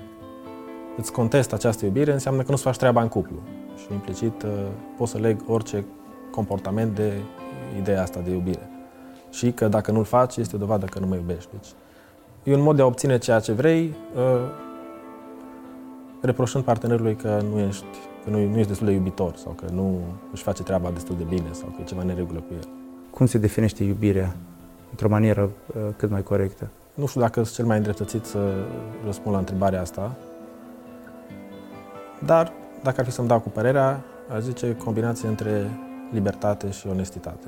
îți 0.97 1.11
contest 1.11 1.53
această 1.53 1.85
iubire, 1.85 2.11
înseamnă 2.11 2.41
că 2.41 2.51
nu-ți 2.51 2.63
faci 2.63 2.77
treaba 2.77 3.01
în 3.01 3.07
cuplu. 3.07 3.35
Și 3.75 3.93
implicit 3.93 4.43
uh, 4.43 4.51
poți 4.97 5.11
să 5.11 5.17
leg 5.17 5.39
orice 5.47 5.85
comportament 6.31 6.95
de 6.95 7.13
ideea 7.77 8.01
asta 8.01 8.19
de 8.19 8.31
iubire. 8.31 8.74
Și 9.35 9.51
că 9.51 9.67
dacă 9.67 9.91
nu-l 9.91 10.03
faci, 10.03 10.37
este 10.37 10.55
o 10.55 10.59
dovadă 10.59 10.85
că 10.85 10.99
nu 10.99 11.07
mă 11.07 11.15
iubești. 11.15 11.49
Deci, 11.51 11.67
e 12.43 12.55
un 12.55 12.61
mod 12.61 12.75
de 12.75 12.81
a 12.81 12.85
obține 12.85 13.17
ceea 13.17 13.39
ce 13.39 13.51
vrei, 13.51 13.93
uh, 14.15 14.21
reproșând 16.21 16.63
partenerului 16.63 17.15
că 17.15 17.41
nu 17.51 17.59
ești, 17.59 17.85
că 18.23 18.29
nu, 18.29 18.37
nu 18.37 18.57
ești 18.57 18.67
destul 18.67 18.87
de 18.87 18.93
iubitor 18.93 19.35
sau 19.35 19.51
că 19.51 19.65
nu 19.73 19.99
își 20.31 20.43
face 20.43 20.63
treaba 20.63 20.89
destul 20.89 21.15
de 21.17 21.23
bine 21.23 21.49
sau 21.51 21.67
că 21.67 21.75
e 21.81 21.83
ceva 21.83 22.03
neregulă 22.03 22.39
cu 22.39 22.53
el. 22.53 22.67
Cum 23.09 23.25
se 23.25 23.37
definește 23.37 23.83
iubirea 23.83 24.35
într-o 24.89 25.09
manieră 25.09 25.49
uh, 25.67 25.81
cât 25.97 26.09
mai 26.09 26.23
corectă? 26.23 26.67
Nu 26.93 27.05
știu 27.05 27.21
dacă 27.21 27.43
sunt 27.43 27.55
cel 27.55 27.65
mai 27.65 27.77
îndreptățit 27.77 28.25
să 28.25 28.53
răspund 29.05 29.33
la 29.33 29.39
întrebarea 29.39 29.81
asta, 29.81 30.15
dar 32.25 32.51
dacă 32.83 32.99
ar 32.99 33.05
fi 33.05 33.11
să-mi 33.11 33.27
dau 33.27 33.39
cu 33.39 33.49
părerea, 33.49 34.03
aș 34.35 34.41
zice 34.41 34.75
combinație 34.75 35.27
între 35.27 35.69
libertate 36.11 36.71
și 36.71 36.87
onestitate. 36.87 37.47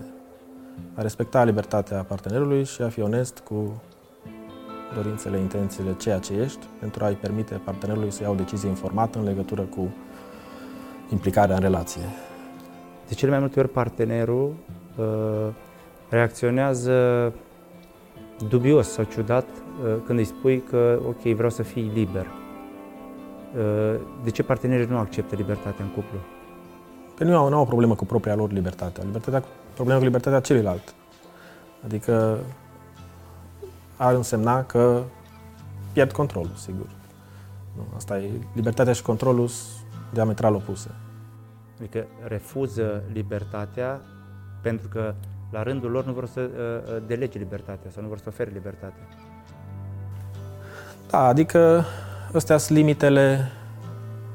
A 0.95 1.01
respecta 1.01 1.43
libertatea 1.43 2.03
partenerului 2.03 2.63
și 2.63 2.81
a 2.81 2.89
fi 2.89 3.01
onest 3.01 3.39
cu 3.39 3.81
dorințele, 4.95 5.37
intențiile, 5.37 5.95
ceea 5.97 6.19
ce 6.19 6.33
ești, 6.33 6.65
pentru 6.79 7.03
a-i 7.03 7.13
permite 7.13 7.61
partenerului 7.63 8.11
să 8.11 8.23
ia 8.23 8.29
o 8.29 8.33
decizie 8.33 8.69
informată 8.69 9.19
în 9.19 9.25
legătură 9.25 9.61
cu 9.61 9.93
implicarea 11.11 11.55
în 11.55 11.61
relație. 11.61 12.01
De 13.07 13.13
cele 13.13 13.31
mai 13.31 13.39
multe 13.39 13.59
ori 13.59 13.69
partenerul 13.69 14.55
uh, 14.97 15.47
reacționează 16.09 17.33
dubios 18.49 18.89
sau 18.89 19.03
ciudat 19.03 19.45
uh, 19.45 19.95
când 20.05 20.19
îi 20.19 20.25
spui 20.25 20.63
că, 20.69 20.99
ok, 21.07 21.21
vreau 21.21 21.49
să 21.49 21.63
fii 21.63 21.91
liber. 21.93 22.25
Uh, 22.25 23.99
de 24.23 24.29
ce 24.29 24.43
partenerii 24.43 24.85
nu 24.89 24.97
acceptă 24.97 25.35
libertatea 25.35 25.85
în 25.85 25.91
cuplu? 25.91 26.17
Pe 27.17 27.23
nu 27.23 27.37
au, 27.37 27.49
nu 27.49 27.55
au 27.55 27.61
o 27.61 27.65
problemă 27.65 27.95
cu 27.95 28.05
propria 28.05 28.35
lor 28.35 28.51
libertate. 28.51 29.01
Libertatea, 29.05 29.43
problema 29.77 29.99
cu 29.99 30.05
libertatea 30.05 30.39
celuilalt. 30.39 30.93
Adică 31.83 32.37
ar 33.97 34.13
însemna 34.13 34.63
că 34.63 35.03
pierd 35.93 36.11
controlul, 36.11 36.55
sigur. 36.55 36.89
Nu, 37.75 37.83
asta 37.95 38.19
e, 38.19 38.29
libertatea 38.53 38.93
și 38.93 39.01
controlul 39.01 39.47
sunt 39.47 39.85
diametral 40.13 40.53
opuse. 40.53 40.89
Adică 41.79 42.05
refuză 42.23 43.03
libertatea 43.13 44.01
pentru 44.61 44.87
că 44.87 45.13
la 45.51 45.63
rândul 45.63 45.91
lor 45.91 46.05
nu 46.05 46.13
vor 46.13 46.27
să 46.27 46.39
uh, 46.39 46.95
uh 46.95 47.03
delege 47.07 47.37
libertatea 47.37 47.91
sau 47.91 48.01
nu 48.01 48.07
vor 48.07 48.17
să 48.17 48.23
ofere 48.27 48.49
libertatea. 48.53 49.07
Da, 51.09 51.23
adică 51.23 51.85
astea 52.33 52.57
sunt 52.57 52.77
limitele 52.77 53.51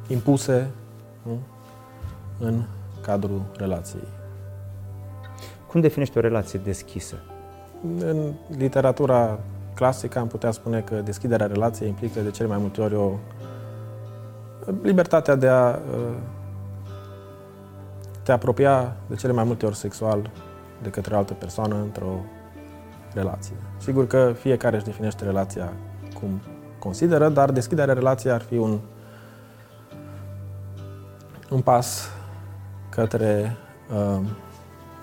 impuse 0.08 0.70
nu? 1.22 1.38
în 2.38 2.62
cadrul 3.00 3.42
relației. 3.56 4.21
Cum 5.72 5.80
definești 5.80 6.18
o 6.18 6.20
relație 6.20 6.60
deschisă? 6.64 7.16
În 7.98 8.32
literatura 8.56 9.38
clasică 9.74 10.18
am 10.18 10.26
putea 10.26 10.50
spune 10.50 10.80
că 10.80 10.94
deschiderea 10.94 11.46
relației 11.46 11.88
implică 11.88 12.20
de 12.20 12.30
cele 12.30 12.48
mai 12.48 12.58
multe 12.58 12.80
ori 12.80 12.94
o 12.94 13.12
libertatea 14.82 15.34
de 15.34 15.48
a 15.48 15.68
uh, 15.68 16.16
te 18.22 18.32
apropia 18.32 18.96
de 19.06 19.14
cele 19.14 19.32
mai 19.32 19.44
multe 19.44 19.66
ori 19.66 19.76
sexual 19.76 20.30
de 20.82 20.88
către 20.88 21.14
o 21.14 21.18
altă 21.18 21.32
persoană 21.32 21.74
într-o 21.74 22.20
relație. 23.14 23.56
Sigur 23.78 24.06
că 24.06 24.32
fiecare 24.38 24.76
își 24.76 24.84
definește 24.84 25.24
relația 25.24 25.72
cum 26.20 26.40
consideră, 26.78 27.28
dar 27.28 27.50
deschiderea 27.50 27.94
relației 27.94 28.32
ar 28.32 28.40
fi 28.40 28.56
un, 28.56 28.78
un 31.50 31.60
pas 31.60 32.10
către 32.88 33.56
uh, 33.94 34.20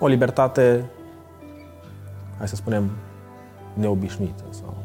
o 0.00 0.06
libertate, 0.06 0.90
hai 2.38 2.48
să 2.48 2.56
spunem, 2.56 2.90
neobișnuită 3.74 4.44
sau 4.50 4.76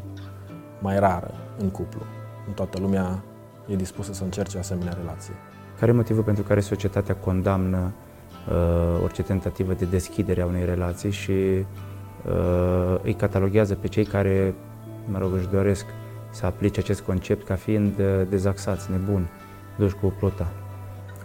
mai 0.81 0.99
rară 0.99 1.33
în 1.57 1.69
cuplu. 1.69 2.01
În 2.47 2.53
toată 2.53 2.79
lumea 2.79 3.23
e 3.67 3.75
dispusă 3.75 4.13
să 4.13 4.23
încerce 4.23 4.57
o 4.57 4.59
asemenea 4.59 4.93
relație. 4.93 5.33
Care 5.79 5.91
e 5.91 5.93
motivul 5.93 6.23
pentru 6.23 6.43
care 6.43 6.59
societatea 6.59 7.15
condamnă 7.15 7.93
uh, 8.49 9.03
orice 9.03 9.23
tentativă 9.23 9.73
de 9.73 9.85
deschidere 9.85 10.41
a 10.41 10.45
unei 10.45 10.65
relații 10.65 11.11
și 11.11 11.31
uh, 11.31 12.99
îi 13.03 13.13
cataloghează 13.13 13.75
pe 13.75 13.87
cei 13.87 14.05
care, 14.05 14.55
mă 15.05 15.17
rog, 15.17 15.33
își 15.33 15.47
doresc 15.47 15.85
să 16.29 16.45
aplice 16.45 16.79
acest 16.79 17.01
concept 17.01 17.45
ca 17.45 17.55
fiind 17.55 17.99
uh, 17.99 18.27
dezaxați, 18.29 18.91
nebuni, 18.91 19.29
duși 19.77 19.95
cu 19.95 20.13
pluta? 20.19 20.47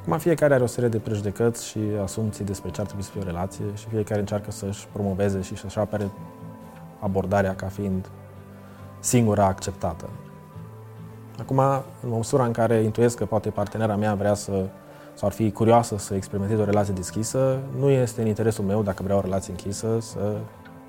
Acum 0.00 0.18
fiecare 0.18 0.54
are 0.54 0.62
o 0.62 0.66
serie 0.66 0.88
de 0.88 0.98
prejudecăți 0.98 1.66
și 1.66 1.78
asumții 2.02 2.44
despre 2.44 2.70
ce 2.70 2.80
ar 2.80 2.86
trebui 2.86 3.04
să 3.04 3.10
fie 3.10 3.20
o 3.20 3.24
relație 3.24 3.64
și 3.74 3.86
fiecare 3.88 4.20
încearcă 4.20 4.50
să-și 4.50 4.86
promoveze 4.92 5.40
și 5.40 5.56
să-și 5.56 5.78
apere 5.78 6.10
abordarea 7.00 7.54
ca 7.54 7.66
fiind 7.66 8.08
singura 9.00 9.44
acceptată. 9.44 10.08
Acum, 11.40 11.58
în 12.02 12.08
măsura 12.08 12.44
în 12.44 12.52
care 12.52 12.82
intuiesc 12.82 13.16
că 13.16 13.24
poate 13.24 13.50
partenera 13.50 13.96
mea 13.96 14.14
vrea 14.14 14.34
să 14.34 14.68
sau 15.14 15.28
ar 15.28 15.34
fi 15.34 15.50
curioasă 15.50 15.98
să 15.98 16.14
experimenteze 16.14 16.62
o 16.62 16.64
relație 16.64 16.94
deschisă, 16.94 17.58
nu 17.78 17.88
este 17.88 18.20
în 18.20 18.26
interesul 18.26 18.64
meu, 18.64 18.82
dacă 18.82 19.02
vreau 19.02 19.18
o 19.18 19.22
relație 19.22 19.52
închisă, 19.52 19.98
să 20.00 20.36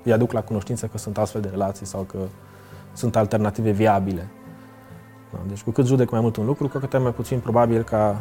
îi 0.04 0.12
aduc 0.12 0.32
la 0.32 0.42
cunoștință 0.42 0.86
că 0.86 0.98
sunt 0.98 1.18
astfel 1.18 1.40
de 1.40 1.48
relații 1.48 1.86
sau 1.86 2.02
că 2.02 2.18
sunt 2.92 3.16
alternative 3.16 3.70
viabile. 3.70 4.30
Da, 5.32 5.38
deci 5.48 5.62
cu 5.62 5.70
cât 5.70 5.86
judec 5.86 6.10
mai 6.10 6.20
mult 6.20 6.36
un 6.36 6.46
lucru, 6.46 6.68
cu 6.68 6.76
atât 6.76 6.92
e 6.92 6.98
mai 6.98 7.12
puțin 7.12 7.40
probabil 7.40 7.82
ca 7.82 8.16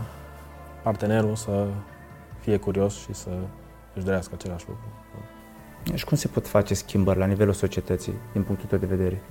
partenerul 0.84 1.36
să 1.36 1.68
fie 2.40 2.58
curios 2.58 2.94
și 3.00 3.14
să 3.14 3.30
își 3.94 4.06
dorească 4.06 4.32
același 4.36 4.66
lucru. 4.68 4.84
Da. 5.84 5.96
Și 5.96 6.06
cum 6.06 6.18
se 6.18 6.28
pot 6.28 6.48
face 6.48 6.74
schimbări 6.74 7.20
la 7.20 7.26
nivelul 7.26 7.54
societății, 7.54 8.14
din 8.34 8.44
punctul 8.44 8.68
tău 8.70 8.78
de 8.78 8.86
vedere? 8.86 9.22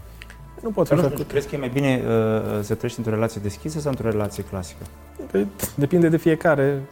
Nu 0.62 0.70
pot 0.70 0.88
fi 0.88 0.94
nu 0.94 1.00
făcut. 1.00 1.28
Crezi 1.28 1.48
că 1.48 1.54
e 1.54 1.58
mai 1.58 1.68
bine 1.68 2.02
uh, 2.06 2.62
să 2.62 2.74
trăiești 2.74 2.98
într-o 2.98 3.14
relație 3.14 3.40
deschisă 3.40 3.80
sau 3.80 3.90
într-o 3.90 4.10
relație 4.10 4.44
clasică? 4.44 4.82
Păi, 5.30 5.46
depinde 5.74 6.08
de 6.08 6.16
fiecare 6.16 6.82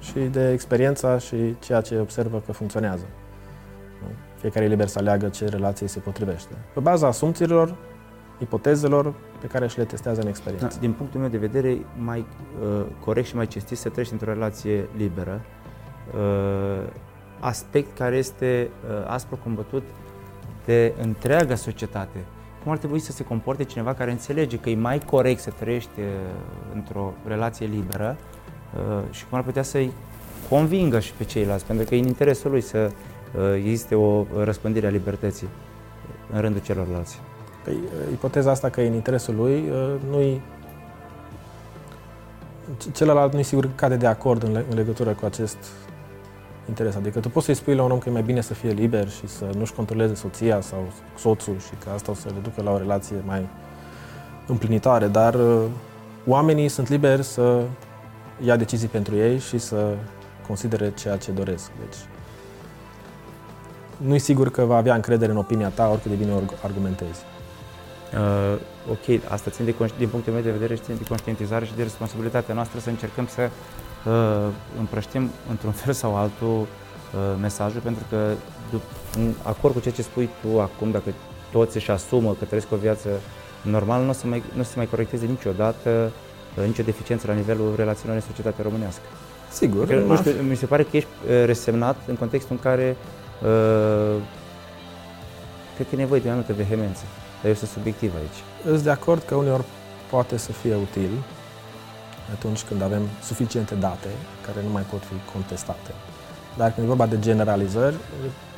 și 0.00 0.18
de 0.18 0.52
experiența 0.52 1.18
și 1.18 1.36
ceea 1.58 1.80
ce 1.80 1.98
observă 1.98 2.42
că 2.46 2.52
funcționează. 2.52 3.04
fiecare 4.40 4.64
e 4.64 4.68
liber 4.68 4.86
să 4.86 4.98
aleagă 4.98 5.28
ce 5.28 5.44
relație 5.44 5.86
se 5.86 5.98
potrivește. 5.98 6.52
Pe 6.74 6.80
baza 6.80 7.06
asumțiilor, 7.06 7.76
ipotezelor 8.38 9.14
pe 9.40 9.46
care 9.46 9.66
și 9.66 9.78
le 9.78 9.84
testează 9.84 10.20
în 10.20 10.26
experiență. 10.26 10.66
Da, 10.66 10.80
din 10.80 10.92
punctul 10.92 11.20
meu 11.20 11.28
de 11.28 11.38
vedere, 11.38 11.78
mai 11.98 12.24
uh, 12.62 12.84
corect 13.04 13.26
și 13.26 13.36
mai 13.36 13.46
cinstit 13.46 13.78
să 13.78 13.88
treci 13.88 14.10
într-o 14.10 14.32
relație 14.32 14.88
liberă, 14.96 15.40
uh, 16.14 16.88
aspect 17.40 17.96
care 17.96 18.16
este 18.16 18.70
uh, 18.88 19.06
aspru 19.06 19.38
combătut 19.42 19.82
de 20.64 20.92
întreaga 21.02 21.54
societate. 21.54 22.24
Cum 22.62 22.72
ar 22.72 22.78
trebui 22.78 22.98
să 22.98 23.12
se 23.12 23.24
comporte 23.24 23.64
cineva 23.64 23.94
care 23.94 24.10
înțelege 24.10 24.56
că 24.56 24.70
e 24.70 24.76
mai 24.76 24.98
corect 24.98 25.40
să 25.40 25.50
trăiești 25.50 26.00
uh, 26.00 26.06
într-o 26.74 27.12
relație 27.26 27.66
liberă 27.66 28.16
uh, 28.76 29.02
și 29.10 29.26
cum 29.26 29.38
ar 29.38 29.44
putea 29.44 29.62
să-i 29.62 29.92
convingă 30.48 31.00
și 31.00 31.12
pe 31.12 31.24
ceilalți, 31.24 31.64
pentru 31.64 31.84
că 31.84 31.94
e 31.94 31.98
în 31.98 32.06
interesul 32.06 32.50
lui 32.50 32.60
să 32.60 32.90
uh, 33.36 33.54
existe 33.56 33.94
o 33.94 34.24
răspândire 34.42 34.86
a 34.86 34.90
libertății 34.90 35.48
în 36.32 36.40
rândul 36.40 36.62
celorlalți. 36.62 37.20
Păi, 37.66 37.74
uh, 37.74 38.12
ipoteza 38.12 38.50
asta 38.50 38.68
că 38.68 38.80
e 38.80 38.86
în 38.86 38.94
interesul 38.94 39.34
lui, 39.34 39.68
uh, 39.70 39.94
nu-i 40.10 40.42
celălalt 42.92 43.32
nu-i 43.32 43.42
sigur 43.42 43.64
că 43.64 43.72
cade 43.74 43.96
de 43.96 44.06
acord 44.06 44.42
în, 44.42 44.62
legătură 44.74 45.10
cu 45.10 45.24
acest 45.24 45.56
interes. 46.68 46.94
Adică 46.94 47.20
tu 47.20 47.28
poți 47.28 47.44
să-i 47.44 47.54
spui 47.54 47.74
la 47.74 47.82
un 47.82 47.90
om 47.90 47.98
că 47.98 48.08
e 48.08 48.12
mai 48.12 48.22
bine 48.22 48.40
să 48.40 48.54
fie 48.54 48.70
liber 48.70 49.08
și 49.08 49.26
să 49.26 49.44
nu-și 49.56 49.72
controleze 49.72 50.14
soția 50.14 50.60
sau 50.60 50.92
soțul 51.18 51.58
și 51.58 51.74
că 51.84 51.90
asta 51.94 52.10
o 52.10 52.14
să 52.14 52.28
le 52.28 52.40
ducă 52.42 52.62
la 52.62 52.70
o 52.72 52.78
relație 52.78 53.16
mai 53.24 53.48
împlinitoare, 54.46 55.06
dar 55.06 55.34
uh, 55.34 55.62
oamenii 56.26 56.68
sunt 56.68 56.88
liberi 56.88 57.22
să 57.22 57.62
ia 58.44 58.56
decizii 58.56 58.88
pentru 58.88 59.16
ei 59.16 59.38
și 59.38 59.58
să 59.58 59.94
considere 60.46 60.92
ceea 60.94 61.16
ce 61.16 61.30
doresc. 61.30 61.70
Deci, 61.78 61.96
nu-i 63.96 64.18
sigur 64.18 64.50
că 64.50 64.64
va 64.64 64.76
avea 64.76 64.94
încredere 64.94 65.32
în 65.32 65.38
opinia 65.38 65.68
ta, 65.68 65.88
oricât 65.90 66.10
de 66.10 66.16
bine 66.16 66.32
argumentezi. 66.62 67.24
Uh, 68.14 68.58
ok, 68.90 69.20
asta 69.28 69.50
ține 69.50 69.70
de, 69.70 69.92
din 69.98 70.08
punctul 70.08 70.32
meu 70.32 70.42
de 70.42 70.50
vedere, 70.50 70.74
ține 70.74 70.96
de 70.96 71.04
conștientizare 71.08 71.64
și 71.64 71.74
de 71.76 71.82
responsabilitatea 71.82 72.54
noastră 72.54 72.78
să 72.78 72.88
încercăm 72.88 73.26
să 73.26 73.50
uh, 73.50 74.52
împrăștim 74.78 75.30
într-un 75.50 75.72
fel 75.72 75.92
sau 75.92 76.16
altul 76.16 76.60
uh, 76.60 76.66
mesajul, 77.40 77.80
pentru 77.80 78.04
că 78.10 78.30
în 79.16 79.32
acord 79.42 79.74
cu 79.74 79.80
ceea 79.80 79.94
ce 79.94 80.02
spui 80.02 80.28
tu 80.42 80.60
acum, 80.60 80.90
dacă 80.90 81.10
toți 81.52 81.76
își 81.76 81.90
asumă 81.90 82.36
că 82.38 82.44
trăiesc 82.44 82.72
o 82.72 82.76
viață 82.76 83.08
normală, 83.62 84.02
nu 84.02 84.10
o 84.10 84.12
să 84.12 84.26
mai, 84.26 84.42
nu 84.54 84.60
o 84.60 84.64
să 84.64 84.72
mai 84.76 84.86
corecteze 84.86 85.26
niciodată 85.26 86.12
uh, 86.58 86.66
nicio 86.66 86.82
deficiență 86.82 87.26
la 87.26 87.32
nivelul 87.32 87.72
relaționării 87.76 88.22
în 88.22 88.34
societatea 88.34 88.64
românească. 88.64 89.02
Sigur. 89.50 89.86
Că, 89.86 89.94
nu 89.94 90.16
știu, 90.16 90.32
mi 90.48 90.56
se 90.56 90.66
pare 90.66 90.82
că 90.82 90.96
ești 90.96 91.08
uh, 91.28 91.44
resemnat 91.44 91.96
în 92.06 92.14
contextul 92.14 92.56
în 92.56 92.62
care 92.62 92.96
uh, 93.42 94.20
cred 95.74 95.88
că 95.88 95.94
e 95.94 95.96
nevoie 95.96 96.20
de 96.20 96.26
mai 96.26 96.36
multă 96.36 96.52
vehemență. 96.52 97.02
Dar 97.40 97.50
eu 97.50 97.54
sunt 97.54 97.70
subiectiv 97.70 98.12
aici. 98.14 98.40
Sunt 98.64 98.82
de 98.82 98.90
acord 98.90 99.22
că 99.22 99.34
uneori 99.34 99.64
poate 100.10 100.36
să 100.36 100.52
fie 100.52 100.74
util 100.74 101.10
atunci 102.32 102.62
când 102.62 102.82
avem 102.82 103.02
suficiente 103.22 103.74
date 103.74 104.08
care 104.46 104.62
nu 104.62 104.70
mai 104.70 104.82
pot 104.82 105.00
fi 105.00 105.32
contestate. 105.32 105.90
Dar 106.56 106.72
când 106.72 106.86
e 106.86 106.88
vorba 106.88 107.06
de 107.06 107.18
generalizări, 107.18 107.96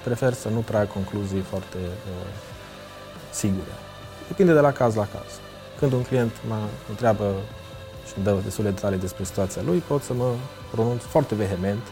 prefer 0.04 0.32
să 0.32 0.48
nu 0.48 0.60
trag 0.60 0.92
concluzii 0.92 1.40
foarte 1.40 1.76
uh, 1.76 2.26
sigure. 3.30 3.74
Depinde 4.28 4.52
de 4.52 4.60
la 4.60 4.72
caz 4.72 4.94
la 4.94 5.06
caz. 5.12 5.30
Când 5.78 5.92
un 5.92 6.02
client 6.02 6.32
mă 6.48 6.58
întreabă 6.88 7.34
și 8.06 8.12
îmi 8.16 8.24
dă 8.24 8.36
destule 8.44 8.70
detalii 8.70 8.98
despre 8.98 9.24
situația 9.24 9.62
lui, 9.64 9.78
pot 9.78 10.02
să 10.02 10.12
mă 10.12 10.34
pronunț 10.70 11.02
foarte 11.02 11.34
vehement 11.34 11.82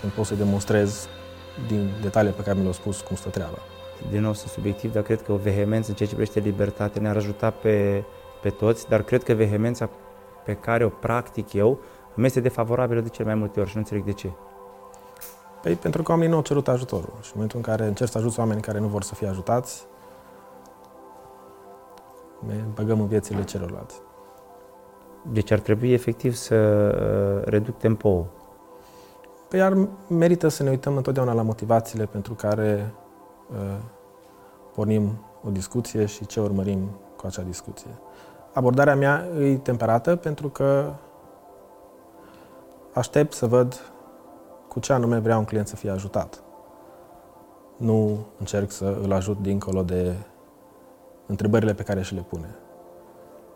când 0.00 0.12
pot 0.12 0.26
să 0.26 0.34
demonstrez 0.34 1.08
din 1.66 1.90
detaliile 2.02 2.36
pe 2.36 2.42
care 2.42 2.56
mi 2.56 2.60
le-au 2.60 2.72
spus 2.72 3.00
cum 3.00 3.16
stă 3.16 3.28
treaba. 3.28 3.58
Din 4.10 4.20
nou 4.20 4.32
sunt 4.32 4.50
subiectiv, 4.50 4.92
dar 4.92 5.02
cred 5.02 5.22
că 5.22 5.32
o 5.32 5.36
vehemență 5.36 5.90
în 5.90 5.96
ceea 5.96 6.08
ce 6.08 6.14
privește 6.14 6.40
libertate 6.40 6.98
ne-ar 6.98 7.16
ajuta 7.16 7.50
pe, 7.50 8.04
pe 8.42 8.50
toți, 8.50 8.88
dar 8.88 9.02
cred 9.02 9.22
că 9.22 9.32
vehemența 9.32 9.88
pe 10.44 10.54
care 10.54 10.84
o 10.84 10.88
practic 10.88 11.52
eu 11.52 11.78
îmi 12.14 12.26
este 12.26 12.40
defavorabilă 12.40 13.00
de 13.00 13.08
cel 13.08 13.24
mai 13.24 13.34
multe 13.34 13.60
ori 13.60 13.68
și 13.68 13.74
nu 13.74 13.80
înțeleg 13.80 14.04
de 14.04 14.12
ce. 14.12 14.30
Păi 15.62 15.74
pentru 15.74 16.02
că 16.02 16.10
oamenii 16.10 16.30
nu 16.30 16.38
au 16.38 16.44
cerut 16.44 16.68
ajutorul 16.68 17.12
și 17.20 17.26
în 17.26 17.32
momentul 17.34 17.58
în 17.58 17.64
care 17.64 17.86
încerci 17.86 18.10
să 18.10 18.18
ajuți 18.18 18.38
oameni 18.38 18.60
care 18.60 18.78
nu 18.78 18.86
vor 18.86 19.02
să 19.02 19.14
fie 19.14 19.28
ajutați, 19.28 19.86
ne 22.46 22.54
băgăm 22.74 23.00
în 23.00 23.06
viețile 23.06 23.44
celorlalți. 23.44 24.00
Deci 25.32 25.50
ar 25.50 25.58
trebui 25.58 25.92
efectiv 25.92 26.34
să 26.34 26.54
uh, 26.54 27.48
reduc 27.48 27.78
tempo. 27.78 28.26
Păi 29.48 29.62
ar 29.62 29.88
merită 30.08 30.48
să 30.48 30.62
ne 30.62 30.70
uităm 30.70 30.96
întotdeauna 30.96 31.32
la 31.32 31.42
motivațiile 31.42 32.06
pentru 32.06 32.34
care 32.34 32.94
uh, 32.94 33.07
pornim 34.74 35.18
o 35.44 35.50
discuție 35.50 36.06
și 36.06 36.26
ce 36.26 36.40
urmărim 36.40 36.90
cu 37.16 37.26
acea 37.26 37.42
discuție. 37.42 37.90
Abordarea 38.52 38.96
mea 38.96 39.26
e 39.40 39.56
temperată 39.56 40.16
pentru 40.16 40.48
că 40.48 40.92
aștept 42.94 43.32
să 43.32 43.46
văd 43.46 43.80
cu 44.68 44.80
ce 44.80 44.92
anume 44.92 45.18
vrea 45.18 45.38
un 45.38 45.44
client 45.44 45.68
să 45.68 45.76
fie 45.76 45.90
ajutat. 45.90 46.42
Nu 47.76 48.18
încerc 48.38 48.70
să 48.70 48.98
îl 49.02 49.12
ajut 49.12 49.38
dincolo 49.40 49.82
de 49.82 50.14
întrebările 51.26 51.74
pe 51.74 51.82
care 51.82 52.02
și 52.02 52.14
le 52.14 52.20
pune. 52.20 52.54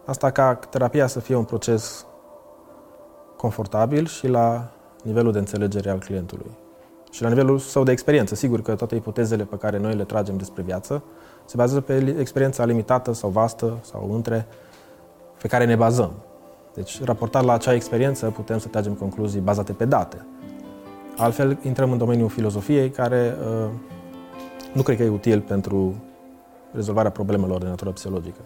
Asta 0.04 0.30
ca 0.30 0.54
terapia 0.54 1.06
să 1.06 1.20
fie 1.20 1.34
un 1.34 1.44
proces 1.44 2.06
confortabil 3.36 4.06
și 4.06 4.28
la 4.28 4.70
nivelul 5.02 5.32
de 5.32 5.38
înțelegere 5.38 5.90
al 5.90 5.98
clientului. 5.98 6.50
Și 7.12 7.22
la 7.22 7.28
nivelul 7.28 7.58
său 7.58 7.82
de 7.82 7.92
experiență. 7.92 8.34
Sigur 8.34 8.62
că 8.62 8.74
toate 8.74 8.94
ipotezele 8.94 9.44
pe 9.44 9.56
care 9.56 9.78
noi 9.78 9.94
le 9.94 10.04
tragem 10.04 10.36
despre 10.36 10.62
viață 10.62 11.02
se 11.44 11.54
bazează 11.56 11.80
pe 11.80 12.16
experiența 12.18 12.64
limitată 12.64 13.12
sau 13.12 13.30
vastă 13.30 13.78
sau 13.80 14.14
între 14.14 14.46
pe 15.40 15.48
care 15.48 15.64
ne 15.64 15.76
bazăm. 15.76 16.12
Deci, 16.74 17.04
raportat 17.04 17.44
la 17.44 17.52
acea 17.52 17.74
experiență, 17.74 18.30
putem 18.30 18.58
să 18.58 18.68
tragem 18.68 18.92
concluzii 18.92 19.40
bazate 19.40 19.72
pe 19.72 19.84
date. 19.84 20.26
Altfel, 21.16 21.58
intrăm 21.62 21.92
în 21.92 21.98
domeniul 21.98 22.28
filozofiei, 22.28 22.90
care 22.90 23.36
uh, 23.64 23.70
nu 24.72 24.82
cred 24.82 24.96
că 24.96 25.02
e 25.02 25.08
util 25.08 25.40
pentru 25.40 25.94
rezolvarea 26.72 27.10
problemelor 27.10 27.60
de 27.60 27.68
natură 27.68 27.90
psihologică. 27.90 28.40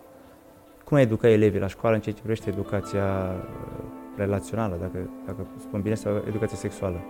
Cum 0.84 0.96
educa 0.96 1.28
elevii 1.28 1.60
la 1.60 1.66
școală 1.66 1.94
în 1.94 2.00
ceea 2.00 2.14
ce 2.14 2.20
privește 2.20 2.50
educația 2.50 3.04
uh, 3.04 3.84
relațională, 4.16 4.76
dacă, 4.80 5.10
dacă 5.26 5.46
spun 5.60 5.80
bine, 5.80 5.94
sau 5.94 6.22
educația 6.28 6.56
sexuală? 6.56 7.00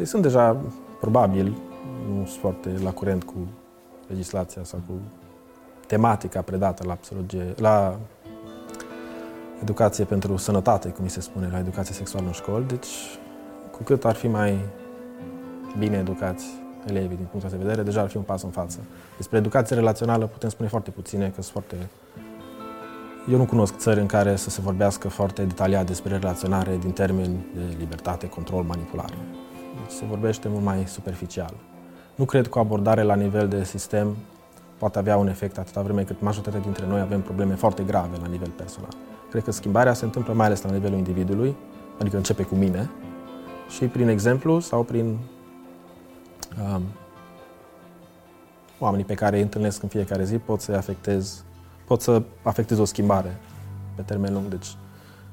Păi 0.00 0.08
sunt 0.08 0.22
deja, 0.22 0.56
probabil, 1.00 1.56
nu 2.08 2.26
sunt 2.26 2.40
foarte 2.40 2.72
la 2.82 2.92
curent 2.92 3.24
cu 3.24 3.34
legislația 4.08 4.64
sau 4.64 4.80
cu 4.86 4.92
tematica 5.86 6.42
predată 6.42 6.86
la 6.86 6.94
psihologie, 6.94 7.54
la 7.56 7.98
educație 9.62 10.04
pentru 10.04 10.36
sănătate, 10.36 10.88
cum 10.88 11.06
se 11.06 11.20
spune, 11.20 11.48
la 11.52 11.58
educație 11.58 11.94
sexuală 11.94 12.26
în 12.26 12.32
școli. 12.32 12.64
Deci, 12.66 12.86
cu 13.70 13.82
cât 13.82 14.04
ar 14.04 14.14
fi 14.14 14.28
mai 14.28 14.58
bine 15.78 15.96
educați 15.96 16.46
elevii 16.86 17.16
din 17.16 17.26
punctul 17.30 17.50
de 17.50 17.64
vedere, 17.64 17.82
deja 17.82 18.00
ar 18.00 18.08
fi 18.08 18.16
un 18.16 18.22
pas 18.22 18.42
în 18.42 18.50
față. 18.50 18.78
Despre 19.16 19.38
educație 19.38 19.76
relațională 19.76 20.26
putem 20.26 20.48
spune 20.48 20.68
foarte 20.68 20.90
puține, 20.90 21.24
că 21.26 21.42
sunt 21.42 21.52
foarte 21.52 21.76
eu 23.30 23.38
nu 23.38 23.44
cunosc 23.44 23.76
țări 23.76 24.00
în 24.00 24.06
care 24.06 24.36
să 24.36 24.50
se 24.50 24.60
vorbească 24.60 25.08
foarte 25.08 25.44
detaliat 25.44 25.86
despre 25.86 26.16
relaționare 26.16 26.76
din 26.76 26.90
termeni 26.90 27.46
de 27.54 27.76
libertate, 27.78 28.28
control, 28.28 28.62
manipulare. 28.62 29.14
Deci 29.74 29.90
se 29.90 30.04
vorbește 30.04 30.48
mult 30.48 30.64
mai 30.64 30.84
superficial. 30.86 31.54
Nu 32.14 32.24
cred 32.24 32.48
că 32.48 32.58
o 32.58 32.60
abordare 32.60 33.02
la 33.02 33.14
nivel 33.14 33.48
de 33.48 33.64
sistem 33.64 34.16
poate 34.78 34.98
avea 34.98 35.16
un 35.16 35.28
efect 35.28 35.58
atâta 35.58 35.82
vreme 35.82 36.02
cât 36.02 36.20
majoritatea 36.20 36.60
dintre 36.60 36.86
noi 36.86 37.00
avem 37.00 37.20
probleme 37.20 37.54
foarte 37.54 37.82
grave 37.82 38.16
la 38.20 38.26
nivel 38.26 38.50
personal. 38.50 38.90
Cred 39.30 39.44
că 39.44 39.50
schimbarea 39.50 39.92
se 39.92 40.04
întâmplă 40.04 40.32
mai 40.32 40.46
ales 40.46 40.62
la 40.62 40.70
nivelul 40.70 40.98
individului, 40.98 41.56
adică 41.98 42.16
începe 42.16 42.42
cu 42.42 42.54
mine 42.54 42.90
și 43.68 43.84
prin 43.84 44.08
exemplu 44.08 44.60
sau 44.60 44.82
prin 44.82 45.18
um, 46.74 46.82
oamenii 48.78 49.04
pe 49.04 49.14
care 49.14 49.36
îi 49.36 49.42
întâlnesc 49.42 49.82
în 49.82 49.88
fiecare 49.88 50.24
zi 50.24 50.38
pot 50.38 50.60
să-i 50.60 50.74
afectez 50.74 51.44
pot 51.86 52.00
să 52.00 52.22
afecteze 52.42 52.80
o 52.80 52.84
schimbare 52.84 53.40
pe 53.94 54.02
termen 54.02 54.32
lung. 54.32 54.46
Deci 54.46 54.66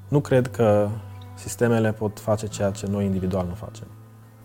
nu 0.07 0.19
cred 0.19 0.47
că 0.47 0.89
sistemele 1.33 1.91
pot 1.91 2.19
face 2.19 2.47
ceea 2.47 2.71
ce 2.71 2.87
noi 2.87 3.05
individual 3.05 3.45
nu 3.47 3.53
facem. 3.53 3.87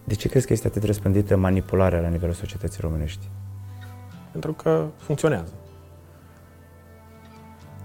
De 0.05 0.15
ce 0.15 0.29
crezi 0.29 0.47
că 0.47 0.53
este 0.53 0.67
atât 0.67 0.85
răspândită 0.85 1.37
manipularea 1.37 2.01
la 2.01 2.09
nivelul 2.09 2.35
societății 2.35 2.81
românești? 2.81 3.29
Pentru 4.31 4.53
că 4.53 4.87
funcționează. 4.97 5.53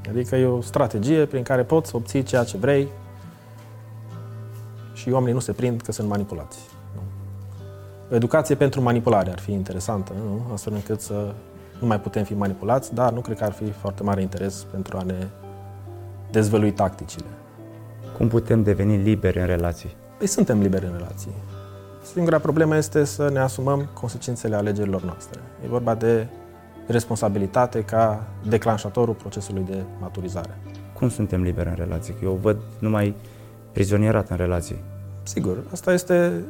Adică 0.09 0.35
e 0.35 0.45
o 0.45 0.61
strategie 0.61 1.25
prin 1.25 1.43
care 1.43 1.63
poți 1.63 1.89
să 1.89 1.95
obții 1.95 2.23
ceea 2.23 2.43
ce 2.43 2.57
vrei 2.57 2.87
și 4.93 5.09
oamenii 5.09 5.33
nu 5.33 5.39
se 5.39 5.51
prind 5.51 5.81
că 5.81 5.91
sunt 5.91 6.07
manipulați. 6.07 6.59
Nu? 6.95 7.01
O 8.11 8.15
educație 8.15 8.55
pentru 8.55 8.81
manipulare 8.81 9.31
ar 9.31 9.39
fi 9.39 9.51
interesantă, 9.51 10.13
nu? 10.13 10.53
astfel 10.53 10.73
încât 10.73 11.01
să 11.01 11.33
nu 11.79 11.87
mai 11.87 11.99
putem 11.99 12.23
fi 12.23 12.33
manipulați, 12.33 12.93
dar 12.93 13.13
nu 13.13 13.19
cred 13.19 13.37
că 13.37 13.43
ar 13.43 13.51
fi 13.51 13.71
foarte 13.71 14.03
mare 14.03 14.21
interes 14.21 14.65
pentru 14.71 14.97
a 14.97 15.01
ne 15.01 15.27
dezvălui 16.31 16.71
tacticile. 16.71 17.25
Cum 18.17 18.27
putem 18.27 18.63
deveni 18.63 18.97
liberi 18.97 19.39
în 19.39 19.45
relații? 19.45 19.95
Păi 20.17 20.27
suntem 20.27 20.61
liberi 20.61 20.85
în 20.85 20.91
relații. 20.95 21.31
Singura 22.13 22.39
problemă 22.39 22.75
este 22.77 23.03
să 23.03 23.29
ne 23.29 23.39
asumăm 23.39 23.87
consecințele 23.93 24.55
alegerilor 24.55 25.03
noastre. 25.03 25.39
E 25.63 25.67
vorba 25.67 25.95
de 25.95 26.27
responsabilitate 26.87 27.81
ca 27.83 28.23
declanșatorul 28.47 29.13
procesului 29.13 29.63
de 29.69 29.83
maturizare. 29.99 30.57
Cum 30.93 31.09
suntem 31.09 31.41
liberi 31.41 31.69
în 31.69 31.75
relații? 31.75 32.15
Eu 32.23 32.39
văd 32.41 32.57
numai 32.79 33.15
prizonierat 33.71 34.29
în 34.29 34.35
relații. 34.37 34.75
Sigur, 35.23 35.57
asta 35.71 35.93
este 35.93 36.43